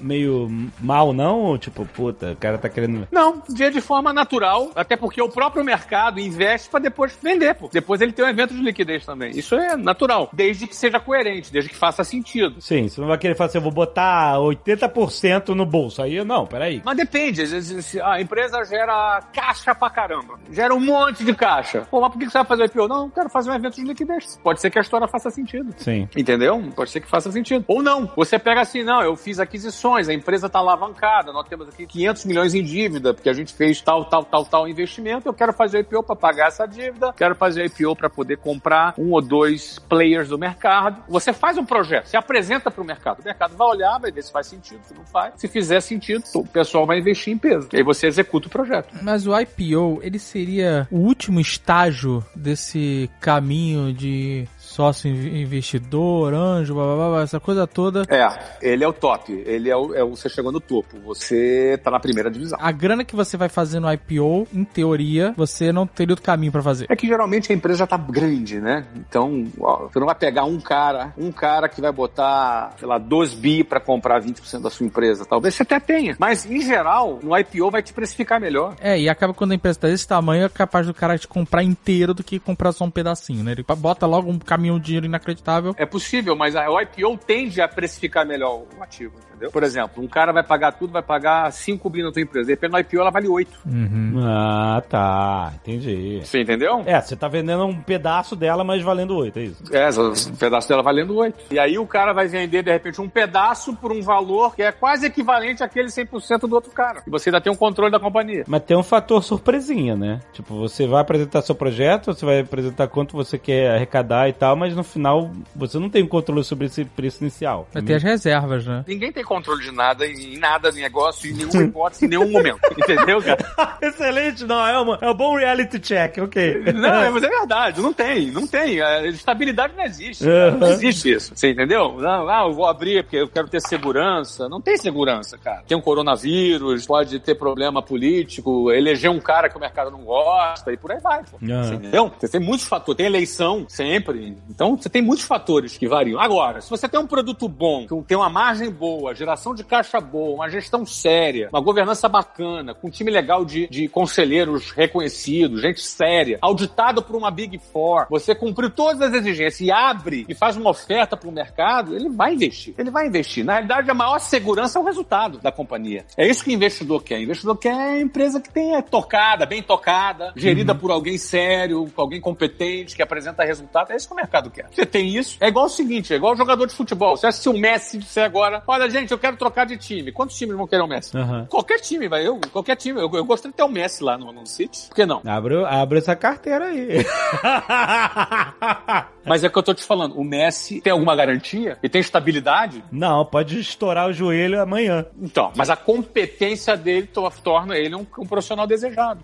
meio 0.00 0.48
mal, 0.80 1.12
não? 1.12 1.40
Ou 1.40 1.58
tipo, 1.58 1.84
puta, 1.86 2.32
o 2.32 2.36
cara 2.36 2.58
tá 2.58 2.68
querendo. 2.68 3.06
Não, 3.10 3.42
vê 3.48 3.70
de 3.70 3.80
forma 3.80 4.12
natural, 4.12 4.70
até 4.74 4.96
porque 4.96 5.20
o 5.20 5.28
próprio 5.28 5.64
mercado 5.64 6.20
investe 6.20 6.68
para 6.68 6.80
depois 6.80 7.16
vender, 7.22 7.54
pô. 7.54 7.68
Depois 7.72 8.00
ele 8.00 8.12
tem 8.12 8.24
um 8.24 8.28
evento 8.28 8.54
de 8.54 8.62
liquidez 8.62 9.04
também. 9.04 9.30
Isso 9.30 9.54
é 9.54 9.76
natural, 9.76 10.30
desde 10.32 10.66
que 10.66 10.76
seja 10.76 10.98
coerente, 11.00 11.52
desde 11.52 11.70
que 11.70 11.76
faça 11.76 12.04
sentido. 12.04 12.60
Sim, 12.60 12.88
você 12.88 13.00
não 13.00 13.08
vai 13.08 13.18
querer 13.18 13.34
fazer, 13.34 13.50
assim, 13.50 13.58
eu 13.58 13.62
vou 13.62 13.72
botar 13.72 14.34
80% 14.36 15.48
no 15.48 15.66
bolso. 15.66 16.02
Aí 16.02 16.22
não, 16.24 16.46
peraí. 16.46 16.82
Mas 16.84 16.96
depende, 16.96 17.42
às 17.42 17.50
vezes 17.50 17.96
a 17.96 18.20
empresa 18.20 18.64
gera 18.64 19.22
caixa 19.32 19.74
pra 19.74 19.90
caramba. 19.90 20.38
Gera 20.50 20.74
um 20.74 20.80
monte 20.80 21.24
de 21.24 21.34
caixa. 21.34 21.82
Pô, 21.90 22.00
mas 22.00 22.12
por 22.12 22.18
que 22.18 22.26
você 22.26 22.38
vai 22.38 22.46
fazer 22.46 22.62
o 22.62 22.66
IPO? 22.66 22.88
Não, 22.88 23.04
eu 23.04 23.10
quero 23.10 23.28
fazer 23.28 23.50
um 23.50 23.54
evento 23.54 23.76
de 23.76 23.84
liquidez. 23.84 24.38
Pode 24.42 24.60
ser 24.60 24.70
que 24.70 24.78
a 24.78 24.82
história 24.82 25.06
faça 25.08 25.30
sentido. 25.30 25.74
Sim. 25.76 26.08
Entendeu? 26.16 26.62
Pode 26.74 26.90
ser 26.90 27.00
que 27.00 27.08
faça 27.08 27.30
sentido. 27.30 27.64
Ou 27.68 27.82
não. 27.82 28.10
Você 28.16 28.38
pega 28.38 28.60
assim, 28.60 28.82
não, 28.82 29.02
eu 29.02 29.16
fiz 29.16 29.38
aquisições 29.38 29.89
a 29.96 30.14
empresa 30.14 30.46
está 30.46 30.58
alavancada, 30.58 31.32
nós 31.32 31.48
temos 31.48 31.68
aqui 31.68 31.86
500 31.86 32.24
milhões 32.24 32.54
em 32.54 32.62
dívida, 32.62 33.14
porque 33.14 33.28
a 33.28 33.32
gente 33.32 33.52
fez 33.52 33.80
tal, 33.80 34.04
tal, 34.04 34.24
tal, 34.24 34.44
tal 34.44 34.68
investimento, 34.68 35.28
eu 35.28 35.34
quero 35.34 35.52
fazer 35.52 35.80
IPO 35.80 36.02
para 36.02 36.16
pagar 36.16 36.48
essa 36.48 36.66
dívida, 36.66 37.12
quero 37.12 37.34
fazer 37.34 37.64
IPO 37.66 37.96
para 37.96 38.10
poder 38.10 38.38
comprar 38.38 38.94
um 38.98 39.12
ou 39.12 39.20
dois 39.20 39.78
players 39.88 40.28
do 40.28 40.38
mercado. 40.38 41.02
Você 41.08 41.32
faz 41.32 41.58
um 41.58 41.64
projeto, 41.64 42.06
se 42.06 42.16
apresenta 42.16 42.70
para 42.70 42.82
o 42.82 42.84
mercado, 42.84 43.20
o 43.20 43.24
mercado 43.24 43.56
vai 43.56 43.68
olhar, 43.68 43.98
vai 43.98 44.10
ver 44.10 44.22
se 44.22 44.32
faz 44.32 44.46
sentido, 44.46 44.80
se 44.84 44.94
não 44.94 45.04
faz. 45.04 45.34
Se 45.36 45.48
fizer 45.48 45.80
sentido, 45.80 46.22
o 46.34 46.46
pessoal 46.46 46.86
vai 46.86 46.98
investir 46.98 47.32
em 47.32 47.38
peso. 47.38 47.68
E 47.72 47.76
aí 47.76 47.82
você 47.82 48.06
executa 48.06 48.48
o 48.48 48.50
projeto. 48.50 48.94
Mas 49.02 49.26
o 49.26 49.38
IPO, 49.38 50.00
ele 50.02 50.18
seria 50.18 50.86
o 50.90 50.98
último 50.98 51.40
estágio 51.40 52.24
desse 52.34 53.10
caminho 53.20 53.92
de 53.92 54.48
sócio 54.70 55.10
investidor, 55.10 56.32
anjo, 56.32 56.74
blá, 56.74 56.94
blá, 56.94 57.08
blá, 57.08 57.22
essa 57.22 57.40
coisa 57.40 57.66
toda. 57.66 58.04
É, 58.08 58.28
ele 58.62 58.84
é 58.84 58.88
o 58.88 58.92
top. 58.92 59.32
Ele 59.32 59.68
é 59.68 59.76
o, 59.76 59.94
é 59.94 60.04
o, 60.04 60.10
você 60.10 60.28
chegou 60.28 60.52
no 60.52 60.60
topo. 60.60 60.96
Você 61.04 61.78
tá 61.82 61.90
na 61.90 61.98
primeira 61.98 62.30
divisão. 62.30 62.56
A 62.60 62.70
grana 62.70 63.04
que 63.04 63.16
você 63.16 63.36
vai 63.36 63.48
fazer 63.48 63.80
no 63.80 63.92
IPO, 63.92 64.46
em 64.54 64.64
teoria, 64.64 65.34
você 65.36 65.72
não 65.72 65.86
teria 65.86 66.12
outro 66.12 66.24
caminho 66.24 66.52
para 66.52 66.62
fazer. 66.62 66.86
É 66.88 66.94
que 66.94 67.08
geralmente 67.08 67.52
a 67.52 67.54
empresa 67.54 67.80
já 67.80 67.86
tá 67.86 67.96
grande, 67.96 68.60
né? 68.60 68.86
Então, 68.94 69.44
ó, 69.58 69.88
você 69.88 69.98
não 69.98 70.06
vai 70.06 70.14
pegar 70.14 70.44
um 70.44 70.60
cara, 70.60 71.12
um 71.18 71.32
cara 71.32 71.68
que 71.68 71.80
vai 71.80 71.90
botar, 71.90 72.74
sei 72.78 72.86
lá, 72.86 72.96
2 72.96 73.34
bi 73.34 73.64
para 73.64 73.80
comprar 73.80 74.22
20% 74.22 74.62
da 74.62 74.70
sua 74.70 74.86
empresa. 74.86 75.24
Talvez 75.24 75.54
você 75.54 75.64
até 75.64 75.80
tenha. 75.80 76.14
Mas, 76.18 76.46
em 76.46 76.60
geral, 76.60 77.18
no 77.22 77.36
IPO 77.36 77.72
vai 77.72 77.82
te 77.82 77.92
precificar 77.92 78.40
melhor. 78.40 78.76
É, 78.80 78.98
e 78.98 79.08
acaba 79.08 79.34
quando 79.34 79.50
a 79.50 79.54
empresa 79.56 79.80
tá 79.80 79.88
desse 79.88 80.06
tamanho, 80.06 80.44
é 80.44 80.48
capaz 80.48 80.86
do 80.86 80.94
cara 80.94 81.18
te 81.18 81.26
comprar 81.26 81.64
inteiro 81.64 82.14
do 82.14 82.22
que 82.22 82.38
comprar 82.38 82.70
só 82.70 82.84
um 82.84 82.90
pedacinho, 82.90 83.42
né? 83.42 83.52
Ele 83.52 83.64
bota 83.76 84.06
logo 84.06 84.30
um 84.30 84.38
caminho 84.38 84.59
caminhão 84.60 84.78
de 84.78 84.84
dinheiro 84.84 85.06
inacreditável. 85.06 85.74
É 85.78 85.86
possível, 85.86 86.36
mas 86.36 86.54
a 86.54 86.66
IPO 86.82 87.18
tende 87.26 87.60
a 87.62 87.66
precificar 87.66 88.26
melhor 88.26 88.64
o 88.78 88.82
ativo, 88.82 89.14
entendeu? 89.28 89.50
Por 89.50 89.62
exemplo, 89.62 90.04
um 90.04 90.06
cara 90.06 90.32
vai 90.32 90.42
pagar 90.42 90.72
tudo, 90.72 90.92
vai 90.92 91.02
pagar 91.02 91.50
5 91.50 91.88
bi 91.88 92.02
na 92.02 92.12
tua 92.12 92.20
empresa. 92.20 92.48
Depende 92.48 92.72
do 92.72 92.78
IPO, 92.78 93.00
ela 93.00 93.10
vale 93.10 93.28
8. 93.28 93.58
Uhum. 93.66 94.20
Ah, 94.22 94.82
tá. 94.86 95.52
Entendi. 95.62 96.20
Você 96.22 96.42
entendeu? 96.42 96.82
É, 96.84 97.00
você 97.00 97.16
tá 97.16 97.26
vendendo 97.26 97.64
um 97.64 97.80
pedaço 97.80 98.36
dela, 98.36 98.62
mas 98.62 98.82
valendo 98.82 99.16
8, 99.16 99.38
é 99.38 99.42
isso? 99.42 99.64
É, 99.72 99.88
um 99.88 100.36
pedaço 100.36 100.68
dela 100.68 100.82
valendo 100.82 101.16
8. 101.16 101.46
E 101.50 101.58
aí 101.58 101.78
o 101.78 101.86
cara 101.86 102.12
vai 102.12 102.28
vender, 102.28 102.62
de 102.62 102.70
repente, 102.70 103.00
um 103.00 103.08
pedaço 103.08 103.74
por 103.76 103.92
um 103.92 104.02
valor 104.02 104.54
que 104.54 104.62
é 104.62 104.70
quase 104.70 105.06
equivalente 105.06 105.64
àquele 105.64 105.88
100% 105.88 106.40
do 106.46 106.54
outro 106.54 106.70
cara. 106.70 107.02
E 107.06 107.10
você 107.10 107.30
ainda 107.30 107.40
tem 107.40 107.52
um 107.52 107.56
controle 107.56 107.90
da 107.90 107.98
companhia. 107.98 108.44
Mas 108.46 108.62
tem 108.62 108.76
um 108.76 108.82
fator 108.82 109.22
surpresinha, 109.22 109.96
né? 109.96 110.20
Tipo, 110.32 110.56
você 110.56 110.86
vai 110.86 111.00
apresentar 111.00 111.42
seu 111.42 111.54
projeto, 111.54 112.12
você 112.12 112.26
vai 112.26 112.40
apresentar 112.40 112.88
quanto 112.88 113.16
você 113.16 113.38
quer 113.38 113.74
arrecadar 113.74 114.28
e 114.28 114.32
tal, 114.32 114.49
tal, 114.50 114.56
mas 114.56 114.74
no 114.74 114.82
final 114.82 115.30
você 115.54 115.78
não 115.78 115.88
tem 115.88 116.06
controle 116.06 116.42
sobre 116.44 116.66
esse 116.66 116.84
preço 116.84 117.22
inicial. 117.22 117.68
Vai 117.72 117.82
ter 117.82 117.94
as 117.94 118.02
reservas, 118.02 118.66
né? 118.66 118.84
Ninguém 118.86 119.12
tem 119.12 119.24
controle 119.24 119.62
de 119.62 119.72
nada, 119.72 120.06
em 120.06 120.38
nada, 120.38 120.72
de 120.72 120.80
negócio, 120.80 121.30
em 121.30 121.34
nenhuma 121.34 121.62
hipótese, 121.62 122.06
em 122.06 122.08
nenhum 122.08 122.30
momento. 122.30 122.60
Entendeu, 122.76 123.22
cara? 123.22 123.38
Excelente, 123.80 124.44
não, 124.44 124.66
é, 124.66 124.78
uma, 124.78 124.98
é 125.00 125.10
um 125.10 125.14
bom 125.14 125.36
reality 125.36 125.78
check, 125.78 126.18
ok. 126.18 126.72
Não, 126.72 127.12
mas 127.12 127.22
é 127.22 127.28
verdade, 127.28 127.80
não 127.80 127.92
tem, 127.92 128.30
não 128.30 128.46
tem. 128.46 128.80
A 128.80 129.06
estabilidade 129.06 129.74
não 129.76 129.84
existe. 129.84 130.24
Uhum. 130.24 130.58
Não 130.58 130.68
existe 130.68 131.12
isso. 131.12 131.32
Você 131.34 131.50
entendeu? 131.50 131.96
Não, 131.98 132.28
ah, 132.28 132.44
eu 132.46 132.52
vou 132.52 132.66
abrir 132.66 133.02
porque 133.02 133.16
eu 133.16 133.28
quero 133.28 133.48
ter 133.48 133.60
segurança. 133.60 134.48
Não 134.48 134.60
tem 134.60 134.76
segurança, 134.76 135.38
cara. 135.38 135.62
Tem 135.66 135.76
um 135.76 135.80
coronavírus, 135.80 136.86
pode 136.86 137.18
ter 137.20 137.34
problema 137.34 137.82
político, 137.82 138.70
eleger 138.70 139.10
um 139.10 139.20
cara 139.20 139.48
que 139.48 139.56
o 139.56 139.60
mercado 139.60 139.90
não 139.90 140.04
gosta 140.04 140.72
e 140.72 140.76
por 140.76 140.92
aí 140.92 141.00
vai. 141.00 141.22
Pô. 141.24 141.38
Uhum. 141.40 141.62
Você 141.62 141.74
entendeu? 141.74 142.12
Você 142.18 142.28
tem 142.28 142.40
muitos 142.40 142.66
fatores. 142.66 142.96
Tem 142.96 143.06
eleição 143.06 143.66
sempre. 143.68 144.36
Então, 144.48 144.76
você 144.76 144.88
tem 144.88 145.02
muitos 145.02 145.24
fatores 145.24 145.76
que 145.76 145.88
variam. 145.88 146.20
Agora, 146.20 146.60
se 146.60 146.70
você 146.70 146.88
tem 146.88 146.98
um 146.98 147.06
produto 147.06 147.48
bom, 147.48 147.86
que 147.86 148.08
tem 148.08 148.16
uma 148.16 148.30
margem 148.30 148.70
boa, 148.70 149.14
geração 149.14 149.54
de 149.54 149.64
caixa 149.64 150.00
boa, 150.00 150.34
uma 150.34 150.48
gestão 150.48 150.84
séria, 150.86 151.48
uma 151.52 151.60
governança 151.60 152.08
bacana, 152.08 152.74
com 152.74 152.88
um 152.88 152.90
time 152.90 153.10
legal 153.10 153.44
de, 153.44 153.68
de 153.68 153.88
conselheiros 153.88 154.70
reconhecidos, 154.70 155.60
gente 155.60 155.80
séria, 155.80 156.38
auditado 156.40 157.02
por 157.02 157.16
uma 157.16 157.30
Big 157.30 157.58
Four, 157.58 158.06
você 158.10 158.34
cumpriu 158.34 158.70
todas 158.70 159.00
as 159.02 159.14
exigências 159.14 159.60
e 159.60 159.70
abre 159.70 160.24
e 160.28 160.34
faz 160.34 160.56
uma 160.56 160.70
oferta 160.70 161.16
para 161.16 161.28
o 161.28 161.32
mercado, 161.32 161.94
ele 161.94 162.08
vai 162.08 162.34
investir. 162.34 162.74
Ele 162.78 162.90
vai 162.90 163.06
investir. 163.06 163.44
Na 163.44 163.54
realidade, 163.54 163.90
a 163.90 163.94
maior 163.94 164.18
segurança 164.18 164.78
é 164.78 164.82
o 164.82 164.84
resultado 164.84 165.38
da 165.38 165.52
companhia. 165.52 166.04
É 166.16 166.26
isso 166.26 166.44
que 166.44 166.50
o 166.50 166.52
investidor 166.52 167.02
quer. 167.02 167.18
O 167.18 167.22
investidor 167.22 167.56
quer 167.56 167.72
a 167.72 168.00
empresa 168.00 168.40
que 168.40 168.50
tenha 168.50 168.82
tocada, 168.82 169.46
bem 169.46 169.62
tocada, 169.62 170.32
gerida 170.36 170.72
uhum. 170.72 170.78
por 170.78 170.90
alguém 170.90 171.18
sério, 171.18 171.86
por 171.94 172.02
alguém 172.02 172.20
competente, 172.20 172.96
que 172.96 173.02
apresenta 173.02 173.44
resultado. 173.44 173.92
É 173.92 173.96
isso 173.96 174.08
que 174.08 174.12
o 174.12 174.16
mercado 174.16 174.29
mercado 174.30 174.50
quer. 174.50 174.68
Você 174.70 174.86
tem 174.86 175.08
isso. 175.08 175.36
É 175.40 175.48
igual 175.48 175.66
o 175.66 175.68
seguinte, 175.68 176.12
é 176.12 176.16
igual 176.16 176.36
jogador 176.36 176.66
de 176.66 176.74
futebol. 176.74 177.16
Você 177.16 177.30
se 177.32 177.48
o 177.48 177.52
Messi 177.52 177.98
disser 177.98 178.24
agora, 178.24 178.62
olha, 178.66 178.88
gente, 178.88 179.10
eu 179.10 179.18
quero 179.18 179.36
trocar 179.36 179.66
de 179.66 179.76
time. 179.76 180.12
Quantos 180.12 180.36
times 180.36 180.56
vão 180.56 180.66
querer 180.66 180.82
o 180.82 180.86
Messi? 180.86 181.16
Uhum. 181.16 181.46
Qualquer 181.46 181.80
time, 181.80 182.08
vai. 182.08 182.26
Eu, 182.26 182.40
qualquer 182.52 182.76
time. 182.76 183.00
Eu, 183.00 183.10
eu 183.12 183.24
gostaria 183.24 183.50
de 183.50 183.56
ter 183.56 183.64
o 183.64 183.68
Messi 183.68 184.04
lá 184.04 184.16
no, 184.16 184.32
no 184.32 184.46
City. 184.46 184.86
Por 184.88 184.94
que 184.94 185.04
não? 185.04 185.20
Abre, 185.26 185.64
abre 185.64 185.98
essa 185.98 186.14
carteira 186.14 186.66
aí. 186.66 187.04
Mas 189.24 189.44
é 189.44 189.48
o 189.48 189.50
que 189.50 189.58
eu 189.58 189.62
tô 189.62 189.74
te 189.74 189.84
falando. 189.84 190.18
O 190.18 190.24
Messi 190.24 190.80
tem 190.80 190.92
alguma 190.92 191.14
garantia? 191.14 191.78
E 191.82 191.88
tem 191.88 192.00
estabilidade? 192.00 192.82
Não, 192.90 193.24
pode 193.24 193.60
estourar 193.60 194.08
o 194.08 194.12
joelho 194.12 194.60
amanhã. 194.60 195.04
Então, 195.20 195.52
mas 195.54 195.70
a 195.70 195.76
competência 195.76 196.76
dele 196.76 197.08
torna 197.42 197.76
ele 197.76 197.94
um, 197.94 198.06
um 198.18 198.26
profissional 198.26 198.66
desejado. 198.66 199.20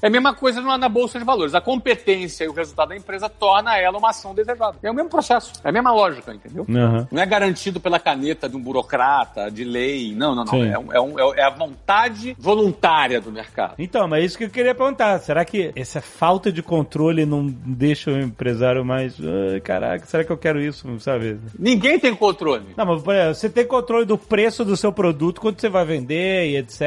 É. 0.00 0.06
é. 0.06 0.08
a 0.08 0.10
mesma 0.10 0.34
coisa 0.34 0.60
na 0.60 0.88
Bolsa 0.88 1.18
de 1.18 1.24
Valores. 1.24 1.54
A 1.54 1.60
competência 1.60 2.44
e 2.44 2.48
o 2.48 2.52
resultado 2.52 2.90
da 2.90 2.96
empresa 2.96 3.28
torna 3.28 3.76
ela 3.76 3.98
uma 3.98 4.10
ação 4.10 4.34
desejada. 4.34 4.43
É 4.82 4.90
o 4.90 4.94
mesmo 4.94 5.10
processo. 5.10 5.52
É 5.64 5.68
a 5.68 5.72
mesma 5.72 5.92
lógica, 5.92 6.32
entendeu? 6.34 6.64
Uhum. 6.68 7.06
Não 7.10 7.22
é 7.22 7.26
garantido 7.26 7.80
pela 7.80 7.98
caneta 7.98 8.48
de 8.48 8.56
um 8.56 8.60
burocrata. 8.60 9.50
de 9.50 9.64
lei. 9.64 10.14
Não, 10.14 10.34
não, 10.34 10.44
não. 10.44 10.64
É, 10.64 10.78
um- 10.78 10.92
é, 10.92 11.00
um- 11.00 11.34
é 11.34 11.42
a 11.42 11.50
vontade 11.50 12.36
voluntária 12.38 13.20
do 13.20 13.30
mercado. 13.30 13.74
Então, 13.78 14.06
mas 14.08 14.22
é 14.22 14.26
isso 14.26 14.38
que 14.38 14.44
eu 14.44 14.50
queria 14.50 14.74
perguntar. 14.74 15.18
Será 15.20 15.44
que 15.44 15.72
essa 15.76 16.00
falta 16.00 16.50
de 16.52 16.62
controle 16.62 17.24
não 17.26 17.46
deixa 17.46 18.10
o 18.10 18.18
empresário 18.20 18.84
mais. 18.84 19.16
"Ai, 19.52 19.60
caraca, 19.60 20.06
será 20.06 20.24
que 20.24 20.30
eu 20.32 20.36
quero 20.36 20.60
isso? 20.60 20.88
Sabe? 21.00 21.38
Ninguém 21.58 21.98
tem 21.98 22.14
controle. 22.14 22.64
Não, 22.76 22.84
mas 22.86 23.02
por 23.02 23.14
exemplo, 23.14 23.34
você 23.34 23.48
tem 23.50 23.66
controle 23.66 24.04
do 24.04 24.16
preço 24.18 24.64
do 24.64 24.76
seu 24.76 24.92
produto, 24.92 25.40
quanto 25.40 25.60
você 25.60 25.68
vai 25.68 25.84
vender 25.84 26.50
e 26.50 26.56
etc. 26.56 26.80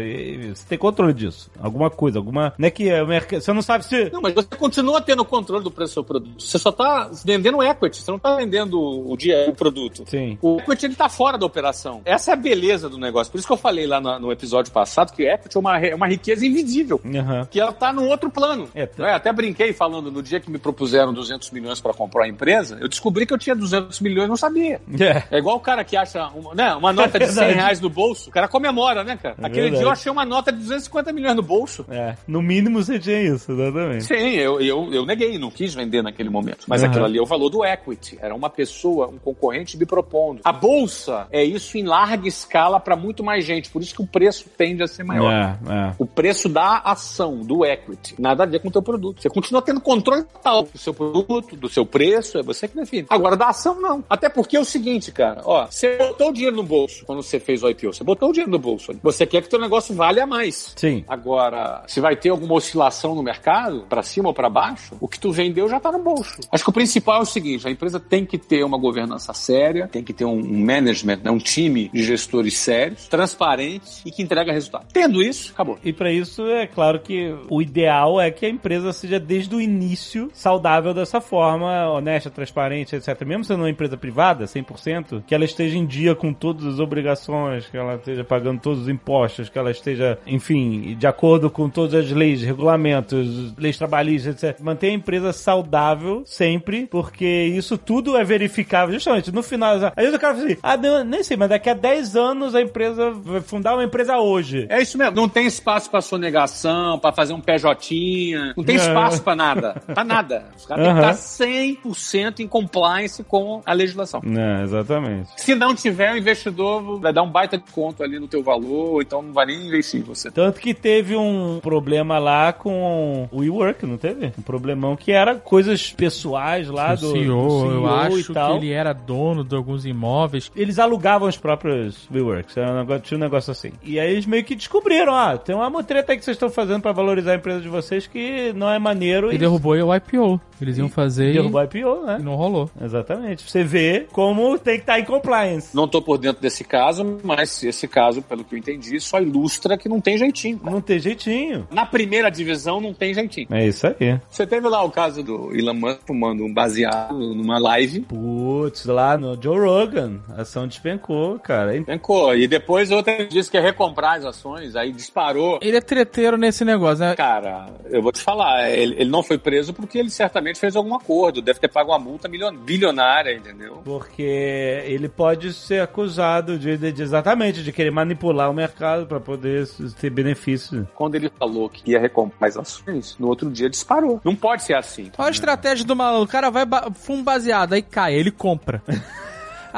E 0.00 0.52
você 0.54 0.64
tem 0.68 0.78
controle 0.78 1.12
disso. 1.12 1.50
Alguma 1.60 1.90
coisa, 1.90 2.18
alguma. 2.18 2.52
Não 2.58 2.66
é 2.68 2.70
que 2.70 2.92
o 3.00 3.06
mercado. 3.06 3.40
Você 3.40 3.52
não 3.52 3.62
sabe 3.62 3.84
se. 3.84 4.10
Não, 4.10 4.20
mas 4.20 4.34
você 4.34 4.48
continua 4.56 5.00
tendo 5.00 5.24
controle 5.24 5.62
do 5.64 5.70
preço 5.70 5.90
do 5.92 5.94
seu 5.94 6.04
produto. 6.04 6.42
Você 6.42 6.58
só 6.58 6.70
tá 6.78 7.10
vendendo 7.24 7.62
equity, 7.62 8.00
você 8.02 8.10
não 8.10 8.18
tá 8.18 8.36
vendendo 8.36 8.80
o 8.80 9.16
dia 9.16 9.46
o 9.48 9.54
produto. 9.54 10.04
Sim. 10.06 10.38
O 10.40 10.58
equity 10.58 10.86
ele 10.86 10.94
tá 10.94 11.08
fora 11.08 11.36
da 11.36 11.44
operação. 11.44 12.00
Essa 12.04 12.30
é 12.30 12.34
a 12.34 12.36
beleza 12.36 12.88
do 12.88 12.98
negócio. 12.98 13.30
Por 13.30 13.38
isso 13.38 13.46
que 13.46 13.52
eu 13.52 13.56
falei 13.56 13.86
lá 13.86 14.00
no, 14.00 14.18
no 14.18 14.32
episódio 14.32 14.72
passado 14.72 15.12
que 15.12 15.24
o 15.24 15.28
equity 15.28 15.56
é 15.56 15.60
uma, 15.60 15.78
é 15.78 15.94
uma 15.94 16.06
riqueza 16.06 16.46
invisível. 16.46 17.00
Aham. 17.04 17.46
Que 17.50 17.60
ela 17.60 17.72
tá 17.72 17.92
no 17.92 18.04
outro 18.06 18.30
plano. 18.30 18.68
É, 18.74 18.86
tá. 18.86 19.08
É, 19.08 19.14
até 19.14 19.32
brinquei 19.32 19.72
falando 19.72 20.10
no 20.10 20.22
dia 20.22 20.38
que 20.40 20.50
me 20.50 20.58
propuseram 20.58 21.12
200 21.12 21.50
milhões 21.50 21.80
para 21.80 21.92
comprar 21.92 22.24
a 22.24 22.28
empresa, 22.28 22.78
eu 22.80 22.88
descobri 22.88 23.26
que 23.26 23.34
eu 23.34 23.38
tinha 23.38 23.56
200 23.56 23.98
milhões 24.00 24.26
e 24.26 24.28
não 24.28 24.36
sabia. 24.36 24.80
É. 24.98 25.36
É 25.36 25.38
igual 25.38 25.56
o 25.56 25.60
cara 25.60 25.82
que 25.84 25.96
acha 25.96 26.28
uma, 26.28 26.54
né, 26.54 26.74
uma 26.74 26.92
nota 26.92 27.18
de 27.18 27.26
100 27.26 27.34
verdade. 27.34 27.54
reais 27.54 27.80
no 27.80 27.90
bolso. 27.90 28.28
O 28.30 28.32
cara 28.32 28.46
comemora, 28.48 29.02
né, 29.02 29.18
cara? 29.20 29.34
É 29.38 29.46
Aquele 29.46 29.62
verdade. 29.62 29.76
dia 29.78 29.86
eu 29.86 29.90
achei 29.90 30.12
uma 30.12 30.24
nota 30.24 30.52
de 30.52 30.58
250 30.58 31.12
milhões 31.12 31.36
no 31.36 31.42
bolso. 31.42 31.84
É. 31.90 32.14
No 32.26 32.40
mínimo 32.42 32.82
você 32.82 32.98
tinha 32.98 33.20
isso, 33.20 33.52
exatamente. 33.52 34.04
Sim, 34.04 34.14
eu, 34.14 34.60
eu, 34.60 34.92
eu 34.92 35.06
neguei, 35.06 35.38
não 35.38 35.50
quis 35.50 35.74
vender 35.74 36.02
naquele 36.02 36.28
momento. 36.30 36.67
Mas 36.68 36.82
Aham. 36.82 36.90
aquilo 36.90 37.04
ali 37.06 37.18
é 37.18 37.22
o 37.22 37.26
valor 37.26 37.48
do 37.48 37.64
equity. 37.64 38.18
Era 38.20 38.34
uma 38.34 38.50
pessoa, 38.50 39.08
um 39.08 39.18
concorrente 39.18 39.76
me 39.76 39.86
propondo. 39.86 40.40
A 40.44 40.52
bolsa 40.52 41.26
é 41.30 41.42
isso 41.42 41.78
em 41.78 41.84
larga 41.84 42.28
escala 42.28 42.78
para 42.78 42.94
muito 42.96 43.24
mais 43.24 43.44
gente. 43.44 43.70
Por 43.70 43.82
isso 43.82 43.94
que 43.94 44.02
o 44.02 44.06
preço 44.06 44.48
tende 44.56 44.82
a 44.82 44.86
ser 44.86 45.04
maior. 45.04 45.32
É, 45.32 45.58
é. 45.72 45.94
O 45.98 46.06
preço 46.06 46.48
da 46.48 46.78
ação, 46.78 47.38
do 47.38 47.64
equity. 47.64 48.14
Nada 48.18 48.42
a 48.44 48.46
ver 48.46 48.60
com 48.60 48.68
o 48.68 48.70
teu 48.70 48.82
produto. 48.82 49.22
Você 49.22 49.30
continua 49.30 49.62
tendo 49.62 49.80
controle 49.80 50.24
total 50.24 50.64
do 50.64 50.78
seu 50.78 50.92
produto, 50.92 51.56
do 51.56 51.68
seu 51.68 51.86
preço, 51.86 52.38
é 52.38 52.42
você 52.42 52.68
que 52.68 52.76
define. 52.76 53.06
Agora, 53.08 53.36
da 53.36 53.48
ação, 53.48 53.80
não. 53.80 54.04
Até 54.08 54.28
porque 54.28 54.56
é 54.56 54.60
o 54.60 54.64
seguinte, 54.64 55.10
cara, 55.10 55.40
ó, 55.44 55.66
você 55.66 55.96
botou 55.96 56.30
o 56.30 56.32
dinheiro 56.32 56.56
no 56.56 56.62
bolso 56.62 57.04
quando 57.06 57.22
você 57.22 57.40
fez 57.40 57.62
o 57.62 57.68
IPO. 57.68 57.92
Você 57.92 58.04
botou 58.04 58.30
o 58.30 58.32
dinheiro 58.32 58.50
no 58.50 58.58
bolso. 58.58 58.90
ali. 58.90 59.00
Você 59.02 59.26
quer 59.26 59.42
que 59.42 59.48
teu 59.48 59.58
negócio 59.60 59.94
valha 59.94 60.26
mais. 60.26 60.72
Sim. 60.76 61.04
Agora, 61.08 61.82
se 61.86 62.00
vai 62.00 62.16
ter 62.16 62.28
alguma 62.30 62.54
oscilação 62.54 63.14
no 63.14 63.22
mercado, 63.22 63.84
pra 63.88 64.02
cima 64.02 64.28
ou 64.28 64.34
pra 64.34 64.48
baixo, 64.48 64.96
o 65.00 65.08
que 65.08 65.18
tu 65.18 65.32
vendeu 65.32 65.68
já 65.68 65.80
tá 65.80 65.90
no 65.90 65.98
bolso. 65.98 66.38
Acho 66.50 66.64
que 66.64 66.70
o 66.70 66.72
principal 66.72 67.20
é 67.20 67.22
o 67.22 67.26
seguinte: 67.26 67.66
a 67.66 67.70
empresa 67.70 68.00
tem 68.00 68.24
que 68.24 68.38
ter 68.38 68.64
uma 68.64 68.78
governança 68.78 69.32
séria, 69.32 69.86
tem 69.86 70.02
que 70.02 70.12
ter 70.12 70.24
um 70.24 70.42
management, 70.42 71.20
né, 71.24 71.30
um 71.30 71.38
time 71.38 71.90
de 71.92 72.02
gestores 72.02 72.56
sérios, 72.56 73.06
transparentes 73.06 74.02
e 74.04 74.10
que 74.10 74.22
entrega 74.22 74.52
resultado. 74.52 74.86
Tendo 74.92 75.22
isso, 75.22 75.52
acabou. 75.52 75.78
E 75.84 75.92
pra 75.92 76.12
isso, 76.12 76.46
é 76.46 76.66
claro 76.66 77.00
que 77.00 77.34
o 77.50 77.60
ideal 77.60 78.20
é 78.20 78.30
que 78.30 78.46
a 78.46 78.48
empresa 78.48 78.92
seja 78.92 79.20
desde 79.20 79.54
o 79.54 79.60
início 79.60 80.30
saudável 80.32 80.94
dessa 80.94 81.20
forma, 81.20 81.90
honesta, 81.90 82.30
transparente, 82.30 82.96
etc. 82.96 83.20
Mesmo 83.24 83.44
sendo 83.44 83.60
uma 83.60 83.70
empresa 83.70 83.96
privada, 83.96 84.44
100%, 84.44 85.24
que 85.26 85.34
ela 85.34 85.44
esteja 85.44 85.76
em 85.76 85.86
dia 85.86 86.14
com 86.14 86.32
todas 86.32 86.66
as 86.66 86.78
obrigações, 86.78 87.66
que 87.66 87.76
ela 87.76 87.96
esteja 87.96 88.24
pagando 88.24 88.60
todos 88.60 88.82
os 88.82 88.88
impostos, 88.88 89.48
que 89.48 89.58
ela 89.58 89.70
esteja, 89.70 90.18
enfim, 90.26 90.96
de 90.96 91.06
acordo 91.06 91.50
com 91.50 91.68
todas 91.68 91.94
as 91.94 92.10
leis, 92.10 92.42
regulamentos, 92.42 93.54
leis 93.56 93.76
trabalhistas, 93.76 94.42
etc. 94.42 94.60
Manter 94.60 94.88
a 94.88 94.92
empresa 94.92 95.32
saudável 95.32 96.22
sempre, 96.38 96.86
porque 96.86 97.26
isso 97.26 97.76
tudo 97.76 98.16
é 98.16 98.22
verificável. 98.22 98.94
Justamente, 98.94 99.32
no 99.32 99.42
final, 99.42 99.74
às 99.74 99.92
vezes 99.96 100.14
o 100.14 100.18
cara 100.20 100.34
fala 100.34 100.46
assim, 100.46 100.56
ah, 100.62 100.76
não, 100.76 101.04
nem 101.04 101.22
sei, 101.24 101.36
mas 101.36 101.48
daqui 101.48 101.68
a 101.68 101.74
10 101.74 102.14
anos 102.14 102.54
a 102.54 102.62
empresa 102.62 103.10
vai 103.10 103.40
fundar 103.40 103.74
uma 103.74 103.82
empresa 103.82 104.16
hoje. 104.18 104.66
É 104.70 104.80
isso 104.80 104.96
mesmo. 104.96 105.16
Não 105.16 105.28
tem 105.28 105.46
espaço 105.46 105.90
pra 105.90 106.00
sonegação, 106.00 106.96
pra 107.00 107.10
fazer 107.12 107.32
um 107.32 107.40
PJ. 107.40 108.34
Não 108.56 108.62
tem 108.62 108.76
É. 108.76 108.78
espaço 108.78 109.20
pra 109.22 109.34
nada. 109.34 109.82
Pra 109.92 110.04
nada. 110.04 110.44
Os 110.56 110.64
caras 110.64 110.84
têm 110.84 110.94
que 110.94 111.00
estar 111.00 111.14
100% 111.14 112.40
em 112.40 112.46
compliance 112.46 113.24
com 113.24 113.60
a 113.66 113.72
legislação. 113.72 114.20
É, 114.24 114.62
exatamente. 114.62 115.30
Se 115.36 115.54
não 115.56 115.74
tiver, 115.74 116.12
o 116.14 116.18
investidor 116.18 117.00
vai 117.00 117.12
dar 117.12 117.22
um 117.24 117.30
baita 117.30 117.58
de 117.58 117.64
conto 117.72 118.02
ali 118.04 118.20
no 118.20 118.28
teu 118.28 118.42
valor, 118.44 119.02
então 119.02 119.22
não 119.22 119.32
vai 119.32 119.46
nem 119.46 119.66
investir 119.66 120.00
em 120.00 120.04
você. 120.04 120.30
Tanto 120.30 120.60
que 120.60 120.72
teve 120.72 121.16
um 121.16 121.58
problema 121.60 122.18
lá 122.18 122.52
com 122.52 123.28
o 123.32 123.40
WeWork, 123.40 123.84
não 123.84 123.96
teve? 123.98 124.32
Um 124.38 124.42
problemão 124.42 124.94
que 124.94 125.10
era 125.10 125.34
coisas 125.34 125.90
pessoais 125.92 126.27
lá 126.34 126.92
o 126.92 126.96
do, 126.96 127.12
CEO, 127.12 127.42
do 127.42 127.60
CEO 127.60 127.72
eu 127.72 127.86
acho 127.86 128.32
e 128.32 128.34
que 128.34 128.56
ele 128.56 128.72
era 128.72 128.92
dono 128.92 129.44
de 129.44 129.54
alguns 129.54 129.84
imóveis. 129.84 130.50
Eles 130.54 130.78
alugavam 130.78 131.28
os 131.28 131.36
próprios 131.36 132.08
WeWorks, 132.12 132.56
era 132.56 132.72
um 132.72 132.78
negócio, 132.78 133.02
tinha 133.02 133.18
um 133.18 133.20
negócio 133.20 133.50
assim. 133.50 133.72
E 133.82 133.98
aí 133.98 134.12
eles 134.12 134.26
meio 134.26 134.44
que 134.44 134.54
descobriram, 134.54 135.12
ó, 135.12 135.36
tem 135.36 135.54
uma 135.54 135.70
mutreta 135.70 136.12
aí 136.12 136.18
que 136.18 136.24
vocês 136.24 136.36
estão 136.36 136.50
fazendo 136.50 136.82
pra 136.82 136.92
valorizar 136.92 137.32
a 137.32 137.36
empresa 137.36 137.60
de 137.60 137.68
vocês 137.68 138.06
que 138.06 138.52
não 138.54 138.70
é 138.70 138.78
maneiro. 138.78 139.32
E 139.32 139.38
derrubou 139.38 139.74
o 139.74 139.94
IPO. 139.94 140.40
Eles 140.60 140.78
iam 140.78 140.88
fazer 140.88 141.30
e, 141.30 141.32
derrubou 141.34 141.60
a 141.60 141.64
IPO, 141.64 142.06
né? 142.06 142.18
e 142.20 142.22
não 142.22 142.34
rolou. 142.34 142.70
Exatamente. 142.80 143.48
Você 143.48 143.62
vê 143.62 144.06
como 144.12 144.58
tem 144.58 144.74
que 144.74 144.80
estar 144.80 144.98
em 144.98 145.04
compliance. 145.04 145.74
Não 145.74 145.86
tô 145.86 146.02
por 146.02 146.18
dentro 146.18 146.42
desse 146.42 146.64
caso, 146.64 147.18
mas 147.22 147.62
esse 147.62 147.86
caso, 147.86 148.22
pelo 148.22 148.44
que 148.44 148.54
eu 148.54 148.58
entendi, 148.58 148.98
só 149.00 149.20
ilustra 149.20 149.78
que 149.78 149.88
não 149.88 150.00
tem 150.00 150.18
jeitinho. 150.18 150.60
Não 150.62 150.80
tem 150.80 150.98
jeitinho. 150.98 151.66
Na 151.70 151.86
primeira 151.86 152.30
divisão 152.30 152.80
não 152.80 152.92
tem 152.92 153.14
jeitinho. 153.14 153.46
É 153.50 153.66
isso 153.66 153.86
aí. 153.86 154.18
Você 154.28 154.46
teve 154.46 154.68
lá 154.68 154.82
o 154.82 154.90
caso 154.90 155.22
do 155.22 155.54
Elon 155.56 155.74
Musk 155.74 156.10
fumando 156.18 156.44
um 156.44 156.52
baseado 156.52 157.14
numa 157.34 157.58
live. 157.58 158.00
Putz, 158.00 158.84
lá 158.86 159.16
no 159.16 159.40
Joe 159.40 159.58
Rogan, 159.60 160.18
a 160.36 160.42
ação 160.42 160.66
despencou, 160.66 161.38
cara. 161.38 161.72
Vencou. 161.80 162.34
E 162.34 162.48
depois 162.48 162.90
outra 162.90 163.24
disse 163.26 163.48
que 163.50 163.56
ia 163.56 163.62
recomprar 163.62 164.18
as 164.18 164.24
ações, 164.24 164.74
aí 164.74 164.92
disparou. 164.92 165.60
Ele 165.62 165.76
é 165.76 165.80
treteiro 165.80 166.36
nesse 166.36 166.64
negócio, 166.64 167.04
né? 167.04 167.14
Cara, 167.14 167.66
eu 167.90 168.02
vou 168.02 168.10
te 168.10 168.20
falar, 168.20 168.68
ele, 168.70 168.94
ele 168.98 169.10
não 169.10 169.22
foi 169.22 169.38
preso 169.38 169.72
porque 169.72 169.98
ele 169.98 170.10
certamente 170.10 170.58
fez 170.58 170.74
algum 170.74 170.94
acordo, 170.94 171.40
deve 171.40 171.60
ter 171.60 171.68
pago 171.68 171.92
uma 171.92 171.98
multa 171.98 172.28
milion- 172.28 172.56
bilionária, 172.56 173.32
entendeu? 173.34 173.80
Porque 173.84 174.22
ele 174.22 175.08
pode 175.08 175.52
ser 175.52 175.80
acusado 175.82 176.58
de, 176.58 176.76
de- 176.76 176.90
de- 176.92 177.02
exatamente 177.02 177.62
de 177.62 177.72
querer 177.72 177.90
manipular 177.92 178.50
o 178.50 178.54
mercado 178.54 179.06
para 179.06 179.20
poder 179.20 179.68
ter 180.00 180.10
benefício. 180.10 180.88
Quando 180.94 181.14
ele 181.14 181.30
falou 181.38 181.68
que 181.68 181.92
ia 181.92 182.00
recomprar 182.00 182.48
as 182.48 182.56
ações, 182.56 183.16
no 183.18 183.28
outro 183.28 183.48
dia 183.50 183.70
disparou. 183.70 184.20
Não 184.24 184.34
pode 184.34 184.64
ser 184.64 184.74
assim. 184.74 185.10
Olha 185.16 185.28
a 185.28 185.30
estratégia 185.30 185.84
do 185.84 185.94
maluco. 185.94 186.07
O 186.12 186.26
cara 186.26 186.50
vai, 186.50 186.64
fuma 186.94 187.18
um 187.18 187.22
baseado, 187.22 187.72
aí 187.74 187.82
cai, 187.82 188.14
ele 188.14 188.30
compra. 188.30 188.82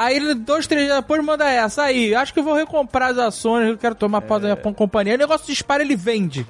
Aí 0.01 0.15
ele, 0.15 0.33
dois, 0.33 0.65
três 0.65 0.87
dias 0.87 0.97
depois, 0.97 1.23
manda 1.23 1.47
essa. 1.47 1.83
Aí, 1.83 2.15
acho 2.15 2.33
que 2.33 2.39
eu 2.39 2.43
vou 2.43 2.55
recomprar 2.55 3.11
as 3.11 3.19
ações, 3.19 3.69
eu 3.69 3.77
quero 3.77 3.93
tomar 3.93 4.21
pau 4.21 4.39
da 4.39 4.55
minha 4.55 4.73
companhia. 4.73 5.13
Aí 5.13 5.15
o 5.15 5.19
negócio 5.19 5.45
dispara, 5.45 5.83
ele 5.83 5.95
vende. 5.95 6.43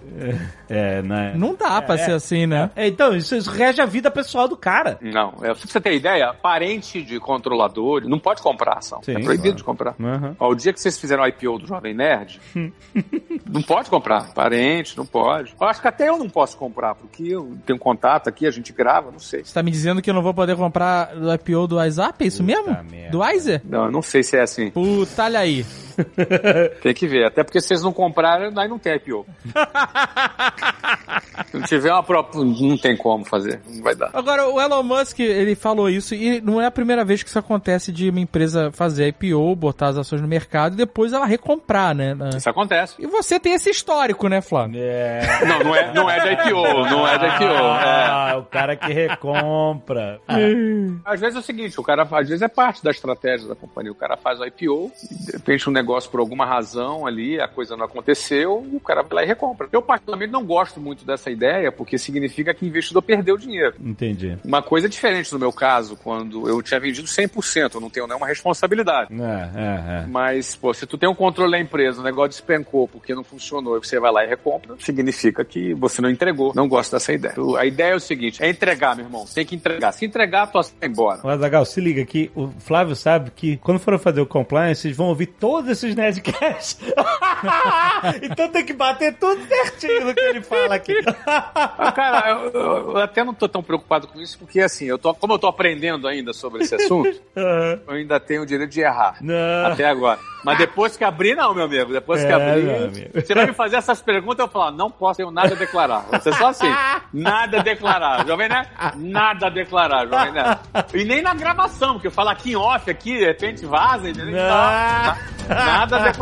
É, 0.70 1.02
né? 1.02 1.34
Não 1.36 1.54
dá 1.54 1.82
pra 1.82 1.98
ser 1.98 2.14
assim, 2.14 2.46
né? 2.46 2.72
É, 2.78 2.88
então, 2.88 3.14
isso, 3.14 3.36
isso 3.36 3.52
rege 3.52 3.82
a 3.82 3.86
vida 3.86 4.10
pessoal 4.10 4.48
do 4.48 4.56
cara. 4.56 4.98
Não, 5.02 5.34
é, 5.42 5.54
pra 5.54 5.56
você 5.56 5.82
ter 5.82 5.94
ideia, 5.96 6.34
parente 6.34 7.02
de 7.02 7.20
controlador 7.20 8.08
não 8.08 8.18
pode 8.18 8.42
comprar 8.42 8.78
ação. 8.78 9.04
Sim, 9.04 9.18
é 9.18 9.20
proibido 9.20 9.42
claro. 9.42 9.58
de 9.58 9.64
comprar. 9.66 9.96
Uhum. 10.00 10.36
Ó, 10.40 10.50
o 10.50 10.56
dia 10.56 10.72
que 10.72 10.80
vocês 10.80 10.98
fizeram 10.98 11.24
o 11.24 11.28
IPO 11.28 11.60
do 11.60 11.68
Jovem 11.68 11.94
Nerd, 11.94 12.40
não 13.52 13.62
pode 13.62 13.90
comprar. 13.90 14.32
Parente, 14.34 14.98
não 14.98 15.06
pode. 15.06 15.54
Eu 15.60 15.68
acho 15.68 15.82
que 15.82 15.88
até 15.90 16.08
eu 16.08 16.18
não 16.18 16.30
posso 16.30 16.56
comprar, 16.56 16.96
porque 16.96 17.24
eu 17.24 17.58
tenho 17.66 17.78
contato 17.78 18.30
aqui, 18.30 18.48
a 18.48 18.52
gente 18.52 18.72
grava, 18.72 19.12
não 19.12 19.20
sei. 19.20 19.44
Você 19.44 19.54
tá 19.54 19.62
me 19.62 19.72
dizendo 19.72 20.02
que 20.02 20.10
eu 20.10 20.14
não 20.14 20.22
vou 20.22 20.34
poder 20.34 20.56
comprar 20.56 21.14
do 21.16 21.34
IPO 21.34 21.68
do 21.68 21.76
WhatsApp? 21.76 22.24
É 22.24 22.28
isso 22.28 22.42
Puta 22.44 22.56
mesmo? 22.56 22.84
merda. 22.90 23.12
Do 23.12 23.20
Não, 23.64 23.86
eu 23.86 23.92
não 23.92 24.02
sei 24.02 24.24
se 24.24 24.38
é 24.38 24.42
assim. 24.42 24.70
Puta, 24.70 25.24
olha 25.24 25.40
aí. 25.40 25.66
Tem 26.82 26.94
que 26.94 27.08
ver. 27.08 27.26
Até 27.26 27.44
porque 27.44 27.60
se 27.60 27.68
vocês 27.68 27.82
não 27.82 27.94
comprarem, 27.94 28.52
aí 28.56 28.68
não 28.68 28.80
tem 28.80 28.96
IPO. 28.96 29.26
se 31.48 31.58
não 31.58 31.64
tiver 31.64 31.92
uma 31.92 32.04
própria. 32.04 32.44
Não 32.44 32.78
tem 32.78 32.96
como 32.96 33.26
fazer. 33.26 33.62
Não 33.68 33.84
vai 33.84 33.96
dar. 33.96 34.10
Agora, 34.14 34.48
o 34.48 34.60
Elon 34.60 34.84
Musk, 34.84 35.20
ele 35.20 35.56
falou 35.56 35.90
isso 35.90 36.16
e 36.16 36.42
não 36.42 36.62
é 36.62 36.66
a 36.66 36.72
primeira 36.72 37.04
vez 37.04 37.24
que 37.24 37.30
isso 37.30 37.40
acontece 37.40 37.92
de 37.92 38.10
uma 38.10 38.20
empresa 38.20 38.72
fazer 38.72 39.08
IPO, 39.08 39.56
botar 39.56 39.88
as 39.88 39.98
ações 39.98 40.22
no 40.22 40.28
mercado 40.28 40.74
e 40.74 40.78
depois 40.78 41.14
ela 41.14 41.26
recomprar, 41.26 41.96
né? 41.96 42.16
Isso 42.36 42.50
acontece. 42.50 42.96
E 43.00 43.08
você 43.08 43.40
tem 43.40 43.54
esse 43.54 43.70
histórico, 43.70 44.28
né, 44.28 44.42
Flávio? 44.42 44.80
É. 44.82 45.46
Não, 45.46 45.60
não 45.60 45.76
é, 45.76 45.94
não 45.94 46.10
é 46.10 46.20
de 46.20 46.34
IPO. 46.34 46.62
Não 46.90 47.08
é 47.08 47.18
de 47.18 47.26
IPO. 47.26 47.44
É. 47.44 48.06
Ah, 48.08 48.36
o 48.38 48.44
cara 48.44 48.76
que 48.76 48.92
recompra. 48.92 50.20
Às 51.06 51.20
vezes 51.20 51.36
é 51.36 51.40
o 51.40 51.44
seguinte, 51.44 51.80
o 51.80 51.84
cara 51.84 52.04
às 52.04 52.28
vezes 52.28 52.42
é 52.42 52.48
parte 52.48 52.84
da 52.84 52.92
estratégia 52.92 53.48
da 53.48 53.56
companhia. 53.56 53.92
O 53.92 53.96
cara 53.96 54.18
faz 54.18 54.40
o 54.40 54.46
IPO, 54.46 54.92
de 55.26 55.32
repente 55.34 55.68
o 55.68 55.72
negócio 55.72 55.81
por 56.10 56.20
alguma 56.20 56.46
razão 56.46 57.06
ali, 57.06 57.40
a 57.40 57.48
coisa 57.48 57.76
não 57.76 57.86
aconteceu, 57.86 58.66
o 58.72 58.80
cara 58.80 59.02
vai 59.02 59.16
lá 59.16 59.24
e 59.24 59.28
recompra. 59.28 59.68
Eu, 59.72 59.82
particularmente, 59.82 60.32
não 60.32 60.46
gosto 60.46 60.80
muito 60.80 61.06
dessa 61.06 61.30
ideia, 61.30 61.72
porque 61.72 61.98
significa 61.98 62.54
que 62.54 62.66
o 62.66 62.68
investidor 62.68 63.02
perdeu 63.02 63.38
dinheiro. 63.38 63.76
Entendi. 63.80 64.38
Uma 64.44 64.62
coisa 64.62 64.88
diferente 64.88 65.32
no 65.34 65.40
meu 65.40 65.52
caso, 65.52 65.96
quando 65.96 66.48
eu 66.48 66.62
tinha 66.62 66.80
vendido 66.80 67.08
100%, 67.08 67.76
eu 67.76 67.82
não 67.82 67.90
tenho 67.90 68.08
nenhuma 68.08 68.28
responsabilidade. 68.28 69.14
É, 69.14 69.52
é, 69.56 70.04
é. 70.04 70.06
Mas, 70.08 70.56
pô, 70.56 70.74
se 70.74 70.86
tu 70.86 70.98
tem 70.98 71.10
um 71.10 71.16
controle 71.16 71.52
da 71.52 71.60
empresa, 71.60 72.02
o 72.02 72.04
negócio 72.04 72.30
despencou 72.32 72.88
porque 72.88 73.14
não 73.14 73.24
funcionou 73.24 73.78
e 73.78 73.80
você 73.80 74.00
vai 74.00 74.12
lá 74.12 74.24
e 74.24 74.28
recompra, 74.28 74.76
significa 74.80 75.44
que 75.44 75.74
você 75.74 76.02
não 76.02 76.10
entregou. 76.10 76.54
Não 76.56 76.68
gosto 76.68 76.92
dessa 76.92 77.14
ideia. 77.14 77.36
A 77.58 77.66
ideia 77.66 77.94
é 77.94 77.96
o 77.96 78.00
seguinte, 78.00 78.44
é 78.44 78.50
entregar, 78.50 78.96
meu 78.96 79.06
irmão. 79.06 79.26
Tem 79.34 79.46
que 79.46 79.56
entregar. 79.56 79.92
Se 79.92 80.06
entregar, 80.06 80.48
tu 80.48 80.54
vai 80.54 80.90
embora. 80.90 81.22
Mas, 81.24 81.34
Azaghal, 81.34 81.66
se 81.66 81.80
liga 81.82 82.06
que 82.06 82.32
o 82.36 82.50
Flávio 82.60 82.96
sabe 82.96 83.32
que 83.32 83.58
quando 83.58 83.80
for 83.80 83.98
fazer 84.00 84.22
o 84.22 84.26
compliance, 84.26 84.82
vocês 84.82 84.96
vão 84.96 85.08
ouvir 85.08 85.28
todos 85.28 85.71
esses 85.72 85.96
Nerdcasts. 85.96 86.78
então 88.22 88.48
tem 88.50 88.66
que 88.66 88.74
bater 88.74 89.14
tudo 89.16 89.42
certinho 89.46 90.06
no 90.06 90.14
que 90.14 90.22
ele 90.22 90.42
fala 90.42 90.76
aqui. 90.76 90.96
Ah, 91.26 91.92
Cara, 91.92 92.30
eu, 92.32 92.52
eu- 92.52 92.92
eu 92.92 92.98
até 92.98 93.24
não 93.24 93.34
tô 93.34 93.48
tão 93.48 93.62
preocupado 93.64 94.08
com 94.08 94.20
isso, 94.20 94.38
porque 94.38 94.60
assim, 94.62 94.86
eu 94.86 94.98
tô, 94.98 95.14
como 95.14 95.34
eu 95.34 95.40
tô 95.40 95.48
aprendendo 95.48 96.08
ainda 96.08 96.34
sobre 96.34 96.64
esse 96.64 96.76
assunto, 96.76 97.10
Aham. 97.36 97.80
eu 97.88 97.94
ainda 97.96 98.20
tenho 98.20 98.44
o 98.44 98.46
direito 98.46 98.72
de 98.72 98.82
errar. 98.82 99.18
Não. 99.22 99.66
Até 99.72 99.86
agora. 99.86 100.20
Mas 100.44 100.58
depois 100.58 100.98
que 100.98 101.04
abrir, 101.04 101.36
não, 101.36 101.54
meu 101.54 101.66
amigo. 101.66 101.94
Depois 101.94 102.20
que 102.24 102.28
É, 102.28 102.34
abrir, 102.34 102.64
meu 102.64 102.86
amigo. 102.86 103.10
você 103.14 103.36
vai 103.36 103.46
me 103.46 103.54
fazer 103.54 103.76
essas 103.76 104.02
perguntas, 104.02 104.40
eu 104.40 104.52
falo, 104.52 104.76
não 104.76 104.90
posso, 104.90 105.18
tenho 105.18 105.30
nada 105.30 105.54
a 105.54 105.58
declarar. 105.58 106.04
Ser 106.22 106.34
só 106.34 106.48
assim. 106.48 106.72
Nada 107.14 107.60
a 107.60 107.62
declarar. 107.62 108.26
Jovem 108.26 108.50
Nerd, 108.50 108.68
nada 108.96 109.48
a 109.48 109.50
declarar, 109.52 110.08
Jovem 110.08 110.32
Nerd. 110.32 110.60
E 110.96 111.04
nem 111.06 111.22
na 111.22 111.36
gravação, 111.36 111.94
porque 111.94 112.08
eu 112.08 112.12
falo 112.12 112.30
aqui 112.30 112.54
em 112.54 112.56
off, 112.56 112.90
aqui, 112.90 113.20
de 113.20 113.26
repente 113.26 113.66
vaza, 113.68 114.10
entendeu? 114.10 114.30
Então, 114.32 114.48
na- 114.48 115.18
nada. 115.66 116.14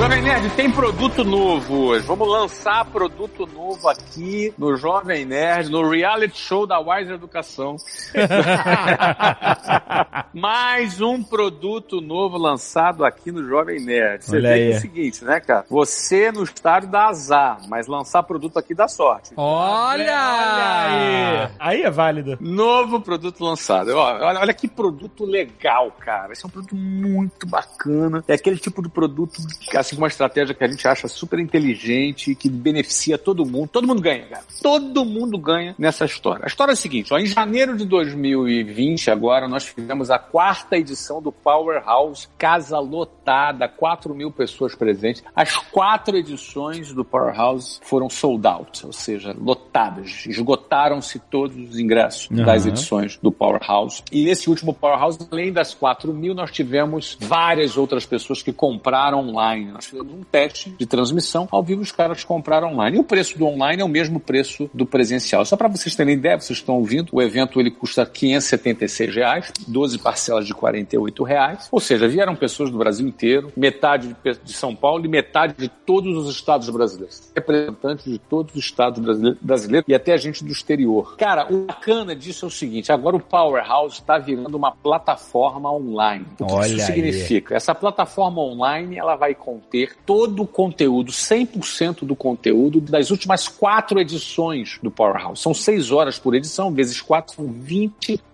Jovem 0.00 0.19
Nerd, 0.30 0.48
tem 0.50 0.70
produto 0.70 1.24
novo 1.24 1.86
hoje. 1.86 2.06
Vamos 2.06 2.28
lançar 2.28 2.84
produto 2.84 3.48
novo 3.52 3.88
aqui 3.88 4.54
no 4.56 4.76
Jovem 4.76 5.24
Nerd, 5.24 5.68
no 5.68 5.90
reality 5.90 6.38
show 6.38 6.68
da 6.68 6.78
Wise 6.78 7.12
Educação. 7.12 7.74
Mais 10.32 11.00
um 11.00 11.20
produto 11.20 12.00
novo 12.00 12.38
lançado 12.38 13.04
aqui 13.04 13.32
no 13.32 13.44
Jovem 13.44 13.80
Nerd. 13.80 14.24
Você 14.24 14.36
Olha 14.36 14.50
vê 14.50 14.54
que 14.54 14.60
é 14.60 14.66
aí. 14.66 14.76
o 14.76 14.80
seguinte, 14.80 15.24
né, 15.24 15.40
cara? 15.40 15.64
Você 15.68 16.30
no 16.30 16.44
estádio 16.44 16.88
dá 16.88 17.08
azar, 17.08 17.58
mas 17.66 17.88
lançar 17.88 18.22
produto 18.22 18.56
aqui 18.56 18.72
dá 18.72 18.86
sorte. 18.86 19.32
Olha! 19.36 20.86
Aí. 20.86 21.48
Aí 21.58 21.82
é 21.82 21.90
válido. 21.90 22.38
Novo 22.40 23.00
produto 23.00 23.42
lançado. 23.42 23.96
Olha, 23.96 24.38
olha 24.38 24.54
que 24.54 24.68
produto 24.68 25.24
legal, 25.24 25.90
cara. 25.98 26.32
Esse 26.32 26.44
é 26.44 26.46
um 26.46 26.50
produto 26.50 26.76
muito 26.76 27.48
bacana. 27.48 28.22
É 28.28 28.34
aquele 28.34 28.58
tipo 28.58 28.80
de 28.80 28.88
produto, 28.88 29.42
assim, 29.74 29.96
com 29.96 30.06
estratégia 30.20 30.54
que 30.54 30.64
a 30.64 30.68
gente 30.68 30.86
acha 30.86 31.08
super 31.08 31.38
inteligente, 31.38 32.34
que 32.34 32.48
beneficia 32.48 33.16
todo 33.16 33.46
mundo. 33.46 33.68
Todo 33.68 33.86
mundo 33.86 34.02
ganha, 34.02 34.26
cara. 34.26 34.44
Todo 34.62 35.04
mundo 35.04 35.38
ganha 35.38 35.74
nessa 35.78 36.04
história. 36.04 36.44
A 36.44 36.48
história 36.48 36.72
é 36.72 36.74
a 36.74 36.76
seguinte, 36.76 37.12
ó, 37.12 37.18
em 37.18 37.26
janeiro 37.26 37.76
de 37.76 37.86
2020, 37.86 39.10
agora, 39.10 39.48
nós 39.48 39.64
fizemos 39.64 40.10
a 40.10 40.18
quarta 40.18 40.76
edição 40.76 41.22
do 41.22 41.32
Powerhouse, 41.32 42.28
casa 42.36 42.78
lotada, 42.78 43.66
4 43.68 44.14
mil 44.14 44.30
pessoas 44.30 44.74
presentes. 44.74 45.22
As 45.34 45.56
quatro 45.56 46.16
edições 46.16 46.92
do 46.92 47.04
Powerhouse 47.04 47.80
foram 47.82 48.10
sold 48.10 48.46
out, 48.46 48.86
ou 48.86 48.92
seja, 48.92 49.34
lotadas. 49.38 50.26
Esgotaram-se 50.26 51.18
todos 51.18 51.56
os 51.56 51.78
ingressos 51.78 52.28
Aham. 52.30 52.44
das 52.44 52.66
edições 52.66 53.18
do 53.22 53.32
Powerhouse. 53.32 54.02
E 54.12 54.24
nesse 54.24 54.50
último 54.50 54.74
Powerhouse, 54.74 55.18
além 55.30 55.52
das 55.52 55.72
4 55.72 56.12
mil, 56.12 56.34
nós 56.34 56.50
tivemos 56.50 57.16
várias 57.20 57.76
outras 57.76 58.04
pessoas 58.04 58.42
que 58.42 58.52
compraram 58.52 59.20
online. 59.20 59.70
Nós 59.72 59.86
fizemos 59.86 60.09
um 60.12 60.22
teste 60.22 60.70
de 60.78 60.86
transmissão. 60.86 61.48
Ao 61.50 61.62
vivo, 61.62 61.82
os 61.82 61.92
caras 61.92 62.24
compraram 62.24 62.72
online. 62.72 62.96
E 62.96 63.00
o 63.00 63.04
preço 63.04 63.38
do 63.38 63.46
online 63.46 63.82
é 63.82 63.84
o 63.84 63.88
mesmo 63.88 64.18
preço 64.20 64.70
do 64.72 64.86
presencial. 64.86 65.44
Só 65.44 65.56
para 65.56 65.68
vocês 65.68 65.94
terem 65.94 66.14
ideia, 66.14 66.38
vocês 66.40 66.58
estão 66.58 66.76
ouvindo, 66.76 67.08
o 67.12 67.22
evento 67.22 67.60
ele 67.60 67.70
custa 67.70 68.04
576 68.06 69.14
reais, 69.14 69.52
12 69.66 69.98
parcelas 69.98 70.46
de 70.46 70.54
48 70.54 71.22
reais. 71.24 71.68
Ou 71.70 71.80
seja, 71.80 72.08
vieram 72.08 72.34
pessoas 72.36 72.70
do 72.70 72.78
Brasil 72.78 73.06
inteiro, 73.06 73.52
metade 73.56 74.16
de 74.44 74.52
São 74.52 74.74
Paulo 74.74 75.04
e 75.04 75.08
metade 75.08 75.54
de 75.56 75.68
todos 75.68 76.16
os 76.16 76.34
estados 76.34 76.68
brasileiros. 76.70 77.30
Representantes 77.34 78.04
de 78.04 78.18
todos 78.18 78.54
os 78.54 78.64
estados 78.64 79.00
brasile- 79.00 79.36
brasileiros 79.40 79.88
e 79.88 79.94
até 79.94 80.16
gente 80.18 80.44
do 80.44 80.52
exterior. 80.52 81.16
Cara, 81.16 81.46
o 81.52 81.66
bacana 81.66 82.14
disso 82.14 82.44
é 82.44 82.48
o 82.48 82.50
seguinte: 82.50 82.92
agora 82.92 83.16
o 83.16 83.20
Powerhouse 83.20 83.94
está 84.00 84.18
virando 84.18 84.56
uma 84.56 84.72
plataforma 84.72 85.72
online. 85.72 86.26
O 86.38 86.46
que 86.46 86.52
Olha 86.52 86.66
isso 86.66 86.80
aí. 86.80 86.86
significa? 86.86 87.54
Essa 87.54 87.74
plataforma 87.74 88.40
online 88.40 88.96
ela 88.96 89.16
vai 89.16 89.34
conter 89.34 89.96
todo 90.06 90.42
o 90.42 90.46
conteúdo, 90.46 91.12
100% 91.12 92.04
do 92.04 92.16
conteúdo 92.16 92.80
das 92.80 93.10
últimas 93.10 93.48
quatro 93.48 94.00
edições 94.00 94.78
do 94.82 94.90
Powerhouse. 94.90 95.40
São 95.40 95.54
seis 95.54 95.90
horas 95.90 96.18
por 96.18 96.34
edição, 96.34 96.72
vezes 96.72 97.00
quatro, 97.00 97.34
são 97.34 97.46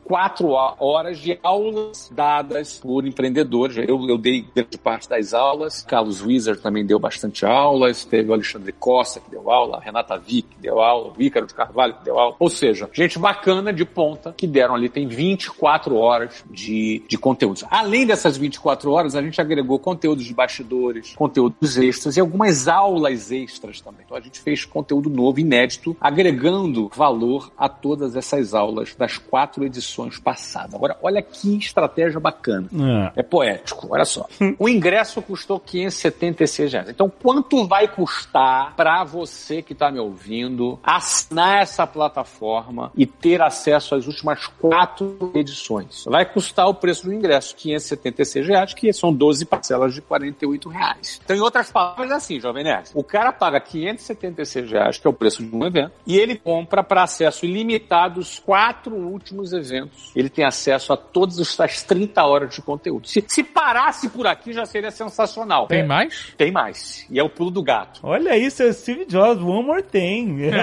24 0.07 0.49
horas 0.79 1.19
de 1.19 1.39
aulas 1.43 2.11
dadas 2.15 2.79
por 2.79 3.05
empreendedores. 3.05 3.77
Eu, 3.77 4.09
eu 4.09 4.17
dei 4.17 4.47
grande 4.55 4.79
parte 4.79 5.09
das 5.09 5.35
aulas, 5.35 5.83
Carlos 5.83 6.23
Wieser 6.23 6.61
também 6.61 6.87
deu 6.87 6.99
bastante 6.99 7.45
aulas, 7.45 8.05
teve 8.05 8.31
o 8.31 8.33
Alexandre 8.33 8.73
Costa 8.73 9.19
que 9.19 9.31
deu 9.31 9.51
aula, 9.51 9.79
a 9.79 9.81
Renata 9.81 10.17
Vick 10.17 10.49
que 10.49 10.61
deu 10.61 10.81
aula, 10.81 11.13
o 11.17 11.21
Ícaro 11.21 11.47
de 11.47 11.55
Carvalho 11.55 11.95
que 11.95 12.05
deu 12.05 12.19
aula. 12.19 12.37
Ou 12.39 12.49
seja, 12.49 12.89
gente 12.93 13.19
bacana 13.19 13.73
de 13.73 13.85
ponta 13.85 14.33
que 14.37 14.47
deram 14.47 14.77
ali, 14.77 14.89
tem 14.89 15.09
24 15.09 15.97
horas 15.97 16.45
de, 16.51 17.03
de 17.09 17.19
conteúdos. 17.19 17.65
Além 17.69 18.07
dessas 18.07 18.37
24 18.37 18.91
horas, 18.93 19.17
a 19.17 19.23
gente 19.23 19.41
agregou 19.41 19.79
conteúdos 19.79 20.25
de 20.25 20.33
bastidores, 20.33 21.15
conteúdos 21.17 21.77
extras 21.77 22.17
e 22.17 22.21
algumas 22.21 22.69
aulas 22.69 23.33
extras 23.33 23.81
também. 23.81 24.03
Então 24.05 24.17
a 24.17 24.21
gente 24.21 24.39
fez 24.39 24.65
conteúdo 24.65 25.11
novo, 25.11 25.41
inédito, 25.41 25.97
agregando 26.01 26.89
valor 26.95 27.51
a 27.59 27.69
todas 27.69 28.15
essas 28.15 28.55
aulas 28.55 28.95
das 28.95 29.19
quatro 29.19 29.65
edições 29.65 29.96
passadas. 30.19 30.75
Agora, 30.75 30.97
olha 31.03 31.23
que 31.23 31.57
estratégia 31.57 32.21
bacana. 32.21 32.69
Ah, 32.79 33.13
É 33.17 33.23
poético, 33.23 33.89
olha 33.91 34.05
só. 34.05 34.27
O 34.59 34.69
ingresso 34.69 35.21
custou 35.23 35.61
576 35.61 36.73
reais. 36.73 36.89
Então, 36.89 37.11
quanto 37.11 37.67
vai 37.67 37.87
custar 37.89 38.75
para 38.75 39.05
você 39.05 39.61
que 39.63 39.73
está 39.73 39.91
me 39.91 39.99
ouvindo 39.99 40.79
assinar 40.83 41.63
essa 41.63 41.87
plataforma 41.87 42.91
e 42.97 43.07
ter 43.07 43.41
acesso 43.43 43.95
às 43.95 44.07
últimas 44.07 44.47
quatro 44.47 45.31
edições? 45.35 46.05
Vai 46.07 46.25
custar 46.25 46.67
o 46.69 46.75
preço 46.75 47.05
do 47.07 47.13
ingresso, 47.13 47.55
576 47.57 48.47
reais, 48.47 48.75
que 48.75 48.93
são 48.93 49.13
12 49.13 49.45
parcelas 49.45 49.95
de 49.95 50.01
48 50.01 50.69
reais. 50.69 51.21
Então, 51.25 51.37
em 51.37 51.41
outras 51.41 51.71
palavras, 51.71 52.11
é 52.11 52.15
assim, 52.15 52.41
Jovem 52.41 52.65
Nerd. 52.65 52.91
O 52.95 53.03
cara 53.05 53.33
paga 53.33 53.61
576 53.61 54.71
reais, 54.71 54.99
que 54.99 55.07
é 55.07 55.11
o 55.11 55.13
preço 55.13 55.43
de 55.45 55.55
um 55.55 55.65
evento, 55.65 55.93
e 56.07 56.17
ele 56.19 56.37
compra 56.37 56.83
para 56.83 57.03
acesso 57.03 57.45
ilimitado 57.45 58.21
os 58.21 58.39
quatro 58.39 58.95
últimos 58.95 59.53
eventos. 59.53 59.86
Ele 60.15 60.29
tem 60.29 60.45
acesso 60.45 60.93
a 60.93 60.97
todas 60.97 61.39
as 61.61 61.83
30 61.83 62.25
horas 62.25 62.55
de 62.55 62.63
conteúdo. 62.63 63.07
Se, 63.09 63.25
se 63.27 63.43
parasse 63.43 64.09
por 64.09 64.27
aqui, 64.27 64.53
já 64.53 64.65
seria 64.67 64.91
sensacional. 64.91 65.67
Tem 65.67 65.81
É, 65.81 65.85
mais? 65.85 66.33
Tem 66.37 66.51
mais. 66.53 67.07
E 67.11 67.19
é 67.19 67.23
o 67.23 67.29
pulo 67.29 67.51
do 67.51 67.63
gato. 67.63 68.01
olha 68.03 68.37
isso, 68.37 68.63
é 68.63 68.67
o 68.67 68.73
Steve 68.75 69.05
Jobs, 69.07 69.43
one 69.43 69.65
more 69.67 69.83
thing. 69.83 70.39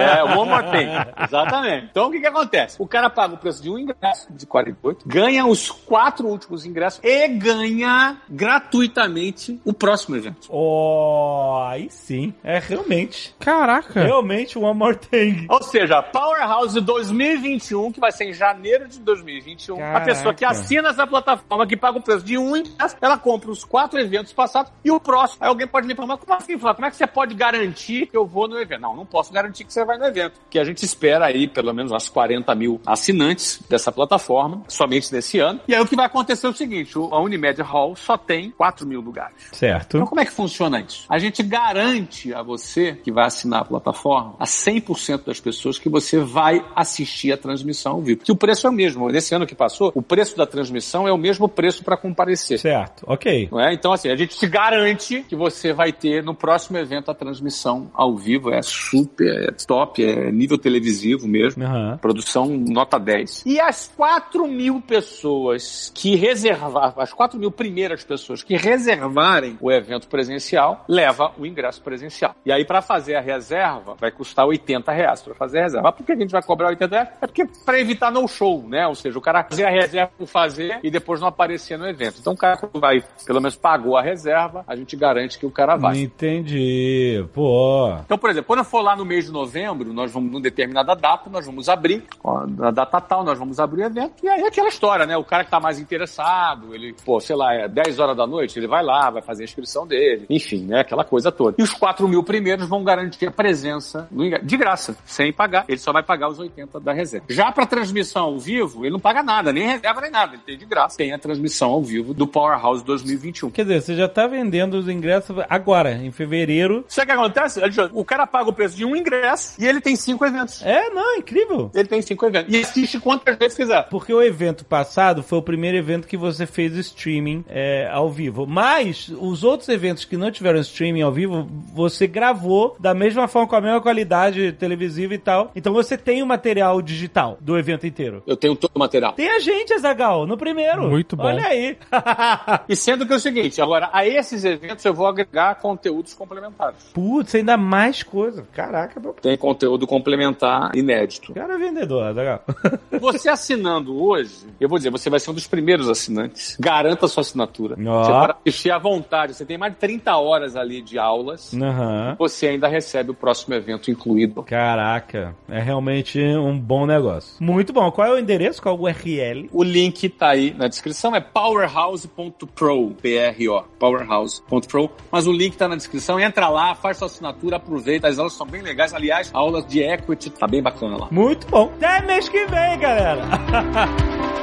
É, 0.00 0.22
one 0.24 0.48
more 0.48 0.64
thing. 0.70 0.88
Exatamente. 1.24 1.88
Então 1.90 2.08
o 2.08 2.10
que 2.10 2.20
que 2.20 2.26
acontece? 2.26 2.76
O 2.78 2.86
cara 2.86 3.10
paga 3.10 3.34
o 3.34 3.38
preço 3.38 3.62
de 3.62 3.70
um 3.70 3.78
ingresso 3.78 4.32
de 4.32 4.46
48, 4.46 5.06
ganha 5.06 5.44
os 5.46 5.70
quatro 5.70 6.26
últimos 6.28 6.64
ingressos 6.64 7.00
e 7.02 7.28
ganha 7.28 8.16
gratuitamente 8.28 9.60
o 9.64 9.72
próximo 9.72 10.16
evento. 10.16 10.48
oh, 10.48 11.62
aí 11.66 11.88
sim. 11.90 12.32
É 12.42 12.58
realmente. 12.58 13.34
Caraca! 13.38 14.00
Realmente 14.02 14.58
one 14.58 14.78
more 14.78 14.96
thing. 14.96 15.46
Ou 15.48 15.62
seja, 15.62 16.02
Powerhouse 16.02 16.80
2021, 16.80 17.92
que 17.92 18.00
vai 18.00 18.12
ser 18.12 18.24
em 18.24 18.32
janeiro 18.32 18.69
de 18.78 18.98
2021. 19.00 19.74
A 19.74 19.78
Caraca. 19.78 20.04
pessoa 20.06 20.34
que 20.34 20.44
assina 20.44 20.88
essa 20.90 21.06
plataforma, 21.06 21.66
que 21.66 21.76
paga 21.76 21.98
o 21.98 22.02
preço 22.02 22.24
de 22.24 22.38
um 22.38 22.56
ingresso, 22.56 22.96
ela 23.00 23.18
compra 23.18 23.50
os 23.50 23.64
quatro 23.64 23.98
eventos 23.98 24.32
passados 24.32 24.72
e 24.84 24.90
o 24.90 25.00
próximo. 25.00 25.38
Aí 25.42 25.48
alguém 25.48 25.66
pode 25.66 25.86
me 25.86 25.94
falar, 25.94 26.08
mas 26.08 26.20
como 26.20 26.34
assim, 26.34 26.58
Flávio? 26.58 26.76
Como 26.76 26.86
é 26.86 26.90
que 26.90 26.96
você 26.96 27.06
pode 27.06 27.34
garantir 27.34 28.06
que 28.06 28.16
eu 28.16 28.26
vou 28.26 28.48
no 28.48 28.58
evento? 28.58 28.80
Não, 28.80 28.96
não 28.96 29.06
posso 29.06 29.32
garantir 29.32 29.64
que 29.64 29.72
você 29.72 29.84
vai 29.84 29.98
no 29.98 30.04
evento. 30.04 30.40
Que 30.48 30.58
a 30.58 30.64
gente 30.64 30.84
espera 30.84 31.26
aí 31.26 31.48
pelo 31.48 31.72
menos 31.72 31.90
umas 31.92 32.08
40 32.08 32.54
mil 32.54 32.80
assinantes 32.86 33.60
dessa 33.68 33.90
plataforma, 33.92 34.62
somente 34.68 35.12
nesse 35.12 35.38
ano. 35.38 35.60
E 35.66 35.74
aí 35.74 35.80
o 35.80 35.86
que 35.86 35.96
vai 35.96 36.06
acontecer 36.06 36.46
é 36.46 36.50
o 36.50 36.54
seguinte, 36.54 36.92
a 36.96 37.20
Unimed 37.20 37.60
Hall 37.62 37.96
só 37.96 38.16
tem 38.16 38.50
4 38.50 38.86
mil 38.86 39.00
lugares. 39.00 39.34
Então, 39.48 39.58
Certo. 39.58 40.06
como 40.06 40.20
é 40.20 40.24
que 40.24 40.32
funciona 40.32 40.80
isso? 40.80 41.04
A 41.08 41.18
gente 41.18 41.42
garante 41.42 42.32
a 42.32 42.42
você 42.42 42.94
que 42.94 43.10
vai 43.12 43.26
assinar 43.26 43.62
a 43.62 43.64
plataforma, 43.64 44.34
a 44.38 44.44
100% 44.44 45.24
das 45.24 45.40
pessoas, 45.40 45.78
que 45.78 45.88
você 45.88 46.18
vai 46.18 46.64
assistir 46.74 47.32
a 47.32 47.36
transmissão 47.36 47.92
ao 47.92 48.00
vivo. 48.02 48.22
Que 48.22 48.32
o 48.32 48.36
preço 48.36 48.59
preço 48.60 48.66
é 48.66 48.70
o 48.70 48.72
mesmo. 48.72 49.08
Nesse 49.08 49.34
ano 49.34 49.46
que 49.46 49.54
passou, 49.54 49.90
o 49.94 50.02
preço 50.02 50.36
da 50.36 50.46
transmissão 50.46 51.08
é 51.08 51.12
o 51.12 51.18
mesmo 51.18 51.48
preço 51.48 51.82
para 51.82 51.96
comparecer. 51.96 52.58
Certo, 52.58 53.04
ok. 53.06 53.48
É? 53.58 53.72
Então, 53.72 53.92
assim, 53.92 54.10
a 54.10 54.16
gente 54.16 54.36
te 54.36 54.46
garante 54.46 55.24
que 55.28 55.36
você 55.36 55.72
vai 55.72 55.92
ter 55.92 56.22
no 56.22 56.34
próximo 56.34 56.78
evento 56.78 57.10
a 57.10 57.14
transmissão 57.14 57.90
ao 57.94 58.16
vivo. 58.16 58.52
É 58.52 58.62
super, 58.62 59.48
é 59.48 59.52
top, 59.66 60.04
é 60.04 60.30
nível 60.30 60.58
televisivo 60.58 61.26
mesmo. 61.26 61.64
Aham. 61.64 61.98
Produção 61.98 62.46
nota 62.46 62.98
10. 62.98 63.44
E 63.46 63.60
as 63.60 63.90
4 63.96 64.46
mil 64.46 64.80
pessoas 64.80 65.90
que 65.94 66.16
reservar, 66.16 66.94
as 66.96 67.12
4 67.12 67.38
mil 67.38 67.50
primeiras 67.50 68.04
pessoas 68.04 68.42
que 68.42 68.56
reservarem 68.56 69.56
o 69.60 69.70
evento 69.70 70.08
presencial, 70.08 70.84
leva 70.88 71.32
o 71.38 71.46
ingresso 71.46 71.80
presencial. 71.82 72.34
E 72.44 72.52
aí, 72.52 72.64
para 72.64 72.82
fazer 72.82 73.16
a 73.16 73.20
reserva, 73.20 73.96
vai 73.98 74.10
custar 74.10 74.46
80 74.46 74.92
reais 74.92 75.22
para 75.22 75.34
fazer 75.34 75.60
a 75.60 75.62
reserva. 75.62 75.88
Mas 75.88 75.96
por 75.96 76.04
que 76.04 76.12
a 76.12 76.16
gente 76.16 76.30
vai 76.30 76.42
cobrar 76.42 76.68
80 76.68 76.94
reais? 76.94 77.08
É 77.20 77.26
porque 77.26 77.46
para 77.64 77.80
evitar 77.80 78.10
no 78.10 78.26
show, 78.28 78.49
né? 78.58 78.86
Ou 78.86 78.94
seja, 78.94 79.18
o 79.18 79.22
cara 79.22 79.44
fazer 79.44 79.64
a 79.64 79.70
reserva 79.70 80.12
por 80.16 80.26
fazer 80.26 80.78
e 80.82 80.90
depois 80.90 81.20
não 81.20 81.28
aparecer 81.28 81.78
no 81.78 81.86
evento. 81.86 82.16
Então 82.20 82.32
o 82.32 82.36
cara 82.36 82.58
vai, 82.74 83.02
pelo 83.26 83.40
menos 83.40 83.56
pagou 83.56 83.96
a 83.96 84.02
reserva, 84.02 84.64
a 84.66 84.76
gente 84.76 84.96
garante 84.96 85.38
que 85.38 85.46
o 85.46 85.50
cara 85.50 85.76
vai. 85.76 85.98
Entendi. 85.98 87.24
Pô. 87.32 87.94
Então, 88.04 88.18
por 88.18 88.30
exemplo, 88.30 88.46
quando 88.46 88.60
eu 88.60 88.64
for 88.64 88.80
lá 88.80 88.96
no 88.96 89.04
mês 89.04 89.26
de 89.26 89.32
novembro, 89.32 89.92
nós 89.92 90.12
vamos, 90.12 90.30
numa 90.30 90.40
determinada 90.40 90.94
data, 90.94 91.30
nós 91.30 91.46
vamos 91.46 91.68
abrir, 91.68 92.04
na 92.48 92.70
data 92.70 93.00
tal, 93.00 93.24
nós 93.24 93.38
vamos 93.38 93.58
abrir 93.58 93.82
o 93.82 93.86
evento, 93.86 94.24
e 94.24 94.28
aí 94.28 94.42
é 94.42 94.46
aquela 94.46 94.68
história, 94.68 95.06
né? 95.06 95.16
O 95.16 95.24
cara 95.24 95.44
que 95.44 95.50
tá 95.50 95.60
mais 95.60 95.78
interessado, 95.78 96.74
ele, 96.74 96.94
pô, 97.04 97.20
sei 97.20 97.36
lá, 97.36 97.54
é 97.54 97.68
10 97.68 97.98
horas 97.98 98.16
da 98.16 98.26
noite, 98.26 98.58
ele 98.58 98.66
vai 98.66 98.82
lá, 98.82 99.10
vai 99.10 99.22
fazer 99.22 99.42
a 99.42 99.44
inscrição 99.44 99.86
dele, 99.86 100.26
enfim, 100.28 100.64
né? 100.64 100.80
Aquela 100.80 101.04
coisa 101.04 101.30
toda. 101.30 101.56
E 101.58 101.62
os 101.62 101.72
4 101.72 102.08
mil 102.08 102.22
primeiros 102.22 102.68
vão 102.68 102.82
garantir 102.84 103.26
a 103.26 103.30
presença 103.30 104.08
de 104.42 104.56
graça, 104.56 104.96
sem 105.04 105.32
pagar. 105.32 105.64
Ele 105.68 105.78
só 105.78 105.92
vai 105.92 106.02
pagar 106.02 106.28
os 106.28 106.38
80 106.38 106.80
da 106.80 106.92
reserva. 106.92 107.26
Já 107.28 107.50
pra 107.52 107.66
transmissão 107.66 108.39
vivo, 108.40 108.84
ele 108.84 108.92
não 108.92 109.00
paga 109.00 109.22
nada, 109.22 109.52
nem 109.52 109.66
reserva 109.66 110.00
nem 110.00 110.10
nada, 110.10 110.34
ele 110.34 110.42
tem 110.44 110.58
de 110.58 110.64
graça. 110.64 110.96
Tem 110.96 111.12
a 111.12 111.18
transmissão 111.18 111.70
ao 111.70 111.82
vivo 111.82 112.12
do 112.12 112.26
Powerhouse 112.26 112.82
2021. 112.84 113.50
Quer 113.50 113.62
dizer, 113.62 113.82
você 113.82 113.94
já 113.94 114.08
tá 114.08 114.26
vendendo 114.26 114.74
os 114.74 114.88
ingressos 114.88 115.36
agora, 115.48 115.92
em 115.92 116.10
fevereiro. 116.10 116.84
Sabe 116.88 117.04
o 117.04 117.14
que 117.14 117.20
acontece? 117.20 117.60
O 117.92 118.04
cara 118.04 118.26
paga 118.26 118.50
o 118.50 118.52
preço 118.52 118.76
de 118.76 118.84
um 118.84 118.96
ingresso 118.96 119.54
e 119.60 119.66
ele 119.66 119.80
tem 119.80 119.94
cinco 119.94 120.24
eventos. 120.24 120.62
É, 120.62 120.90
não, 120.90 121.16
incrível. 121.16 121.70
Ele 121.74 121.88
tem 121.88 122.02
cinco 122.02 122.26
eventos. 122.26 122.52
E 122.52 122.58
assiste 122.58 122.98
quantas 122.98 123.36
vezes 123.36 123.56
quiser. 123.56 123.88
Porque 123.88 124.12
o 124.12 124.22
evento 124.22 124.64
passado 124.64 125.22
foi 125.22 125.38
o 125.38 125.42
primeiro 125.42 125.76
evento 125.76 126.08
que 126.08 126.16
você 126.16 126.46
fez 126.46 126.74
streaming 126.76 127.44
é, 127.48 127.88
ao 127.90 128.10
vivo. 128.10 128.46
Mas 128.46 129.08
os 129.08 129.44
outros 129.44 129.68
eventos 129.68 130.04
que 130.04 130.16
não 130.16 130.30
tiveram 130.30 130.60
streaming 130.60 131.02
ao 131.02 131.12
vivo, 131.12 131.48
você 131.74 132.06
gravou 132.06 132.76
da 132.78 132.94
mesma 132.94 133.28
forma, 133.28 133.48
com 133.48 133.56
a 133.56 133.60
mesma 133.60 133.80
qualidade 133.80 134.52
televisiva 134.52 135.14
e 135.14 135.18
tal. 135.18 135.50
Então 135.54 135.72
você 135.72 135.96
tem 135.96 136.22
o 136.22 136.26
material 136.26 136.80
digital 136.80 137.38
do 137.40 137.58
evento 137.58 137.86
inteiro. 137.86 138.19
Eu 138.26 138.36
tenho 138.36 138.56
todo 138.56 138.72
o 138.74 138.78
material. 138.78 139.12
Tem 139.12 139.28
a 139.28 139.38
gente, 139.38 139.72
Azagal, 139.72 140.26
no 140.26 140.36
primeiro. 140.36 140.88
Muito 140.88 141.16
bom. 141.16 141.24
Olha 141.24 141.46
aí. 141.46 141.76
E 142.68 142.76
sendo 142.76 143.06
que 143.06 143.12
é 143.12 143.16
o 143.16 143.20
seguinte, 143.20 143.60
agora, 143.60 143.90
a 143.92 144.06
esses 144.06 144.44
eventos 144.44 144.84
eu 144.84 144.94
vou 144.94 145.06
agregar 145.06 145.56
conteúdos 145.56 146.14
complementares. 146.14 146.90
Putz, 146.92 147.34
ainda 147.34 147.56
mais 147.56 148.02
coisa. 148.02 148.46
Caraca, 148.52 149.00
meu 149.00 149.12
Tem 149.14 149.36
conteúdo 149.36 149.86
complementar 149.86 150.74
inédito. 150.74 151.32
cara 151.34 151.58
vendedor, 151.58 152.04
Azagal. 152.04 152.42
Você 153.00 153.28
assinando 153.28 154.00
hoje, 154.02 154.46
eu 154.60 154.68
vou 154.68 154.78
dizer, 154.78 154.90
você 154.90 155.08
vai 155.10 155.18
ser 155.18 155.30
um 155.30 155.34
dos 155.34 155.46
primeiros 155.46 155.88
assinantes. 155.88 156.56
Garanta 156.60 157.06
a 157.06 157.08
sua 157.08 157.22
assinatura. 157.22 157.76
Ó. 157.86 158.04
Você 158.04 158.10
pode 158.10 158.34
assistir 158.46 158.70
à 158.70 158.78
vontade. 158.78 159.34
Você 159.34 159.44
tem 159.44 159.58
mais 159.58 159.72
de 159.72 159.78
30 159.78 160.16
horas 160.16 160.56
ali 160.56 160.82
de 160.82 160.98
aulas. 160.98 161.54
Aham. 161.54 162.16
Você 162.18 162.48
ainda 162.48 162.68
recebe 162.68 163.10
o 163.10 163.14
próximo 163.14 163.54
evento 163.54 163.90
incluído. 163.90 164.42
Caraca, 164.42 165.34
é 165.48 165.60
realmente 165.60 166.20
um 166.20 166.58
bom 166.58 166.86
negócio. 166.86 167.36
Muito 167.40 167.72
bom. 167.72 167.90
Qual 167.90 168.06
é 168.06 168.09
o 168.12 168.18
endereço? 168.18 168.60
Qual 168.60 168.74
é 168.74 168.78
o 168.78 168.82
URL? 168.82 169.48
O 169.52 169.62
link 169.62 170.08
tá 170.08 170.30
aí 170.30 170.54
na 170.54 170.68
descrição, 170.68 171.14
é 171.14 171.20
powerhouse.pro, 171.20 172.94
P-R-O, 173.00 173.62
powerhouse.pro, 173.78 174.90
mas 175.10 175.26
o 175.26 175.32
link 175.32 175.56
tá 175.56 175.68
na 175.68 175.76
descrição, 175.76 176.18
entra 176.18 176.48
lá, 176.48 176.74
faz 176.74 176.98
sua 176.98 177.06
assinatura, 177.06 177.56
aproveita, 177.56 178.08
as 178.08 178.18
aulas 178.18 178.34
são 178.34 178.46
bem 178.46 178.62
legais, 178.62 178.94
aliás, 178.94 179.30
a 179.32 179.38
aula 179.38 179.62
de 179.62 179.80
equity 179.80 180.30
tá 180.30 180.46
bem 180.46 180.62
bacana 180.62 180.96
lá. 180.96 181.08
Muito 181.10 181.46
bom. 181.48 181.72
Até 181.76 182.02
mês 182.06 182.28
que 182.28 182.46
vem, 182.46 182.78
galera. 182.78 183.22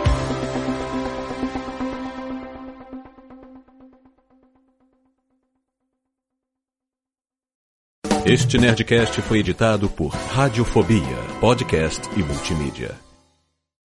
Este 8.29 8.57
Nerdcast 8.57 9.21
foi 9.21 9.39
editado 9.39 9.87
por 9.87 10.09
Radiofobia, 10.09 11.15
podcast 11.39 12.01
e 12.17 12.21
multimídia. 12.21 13.06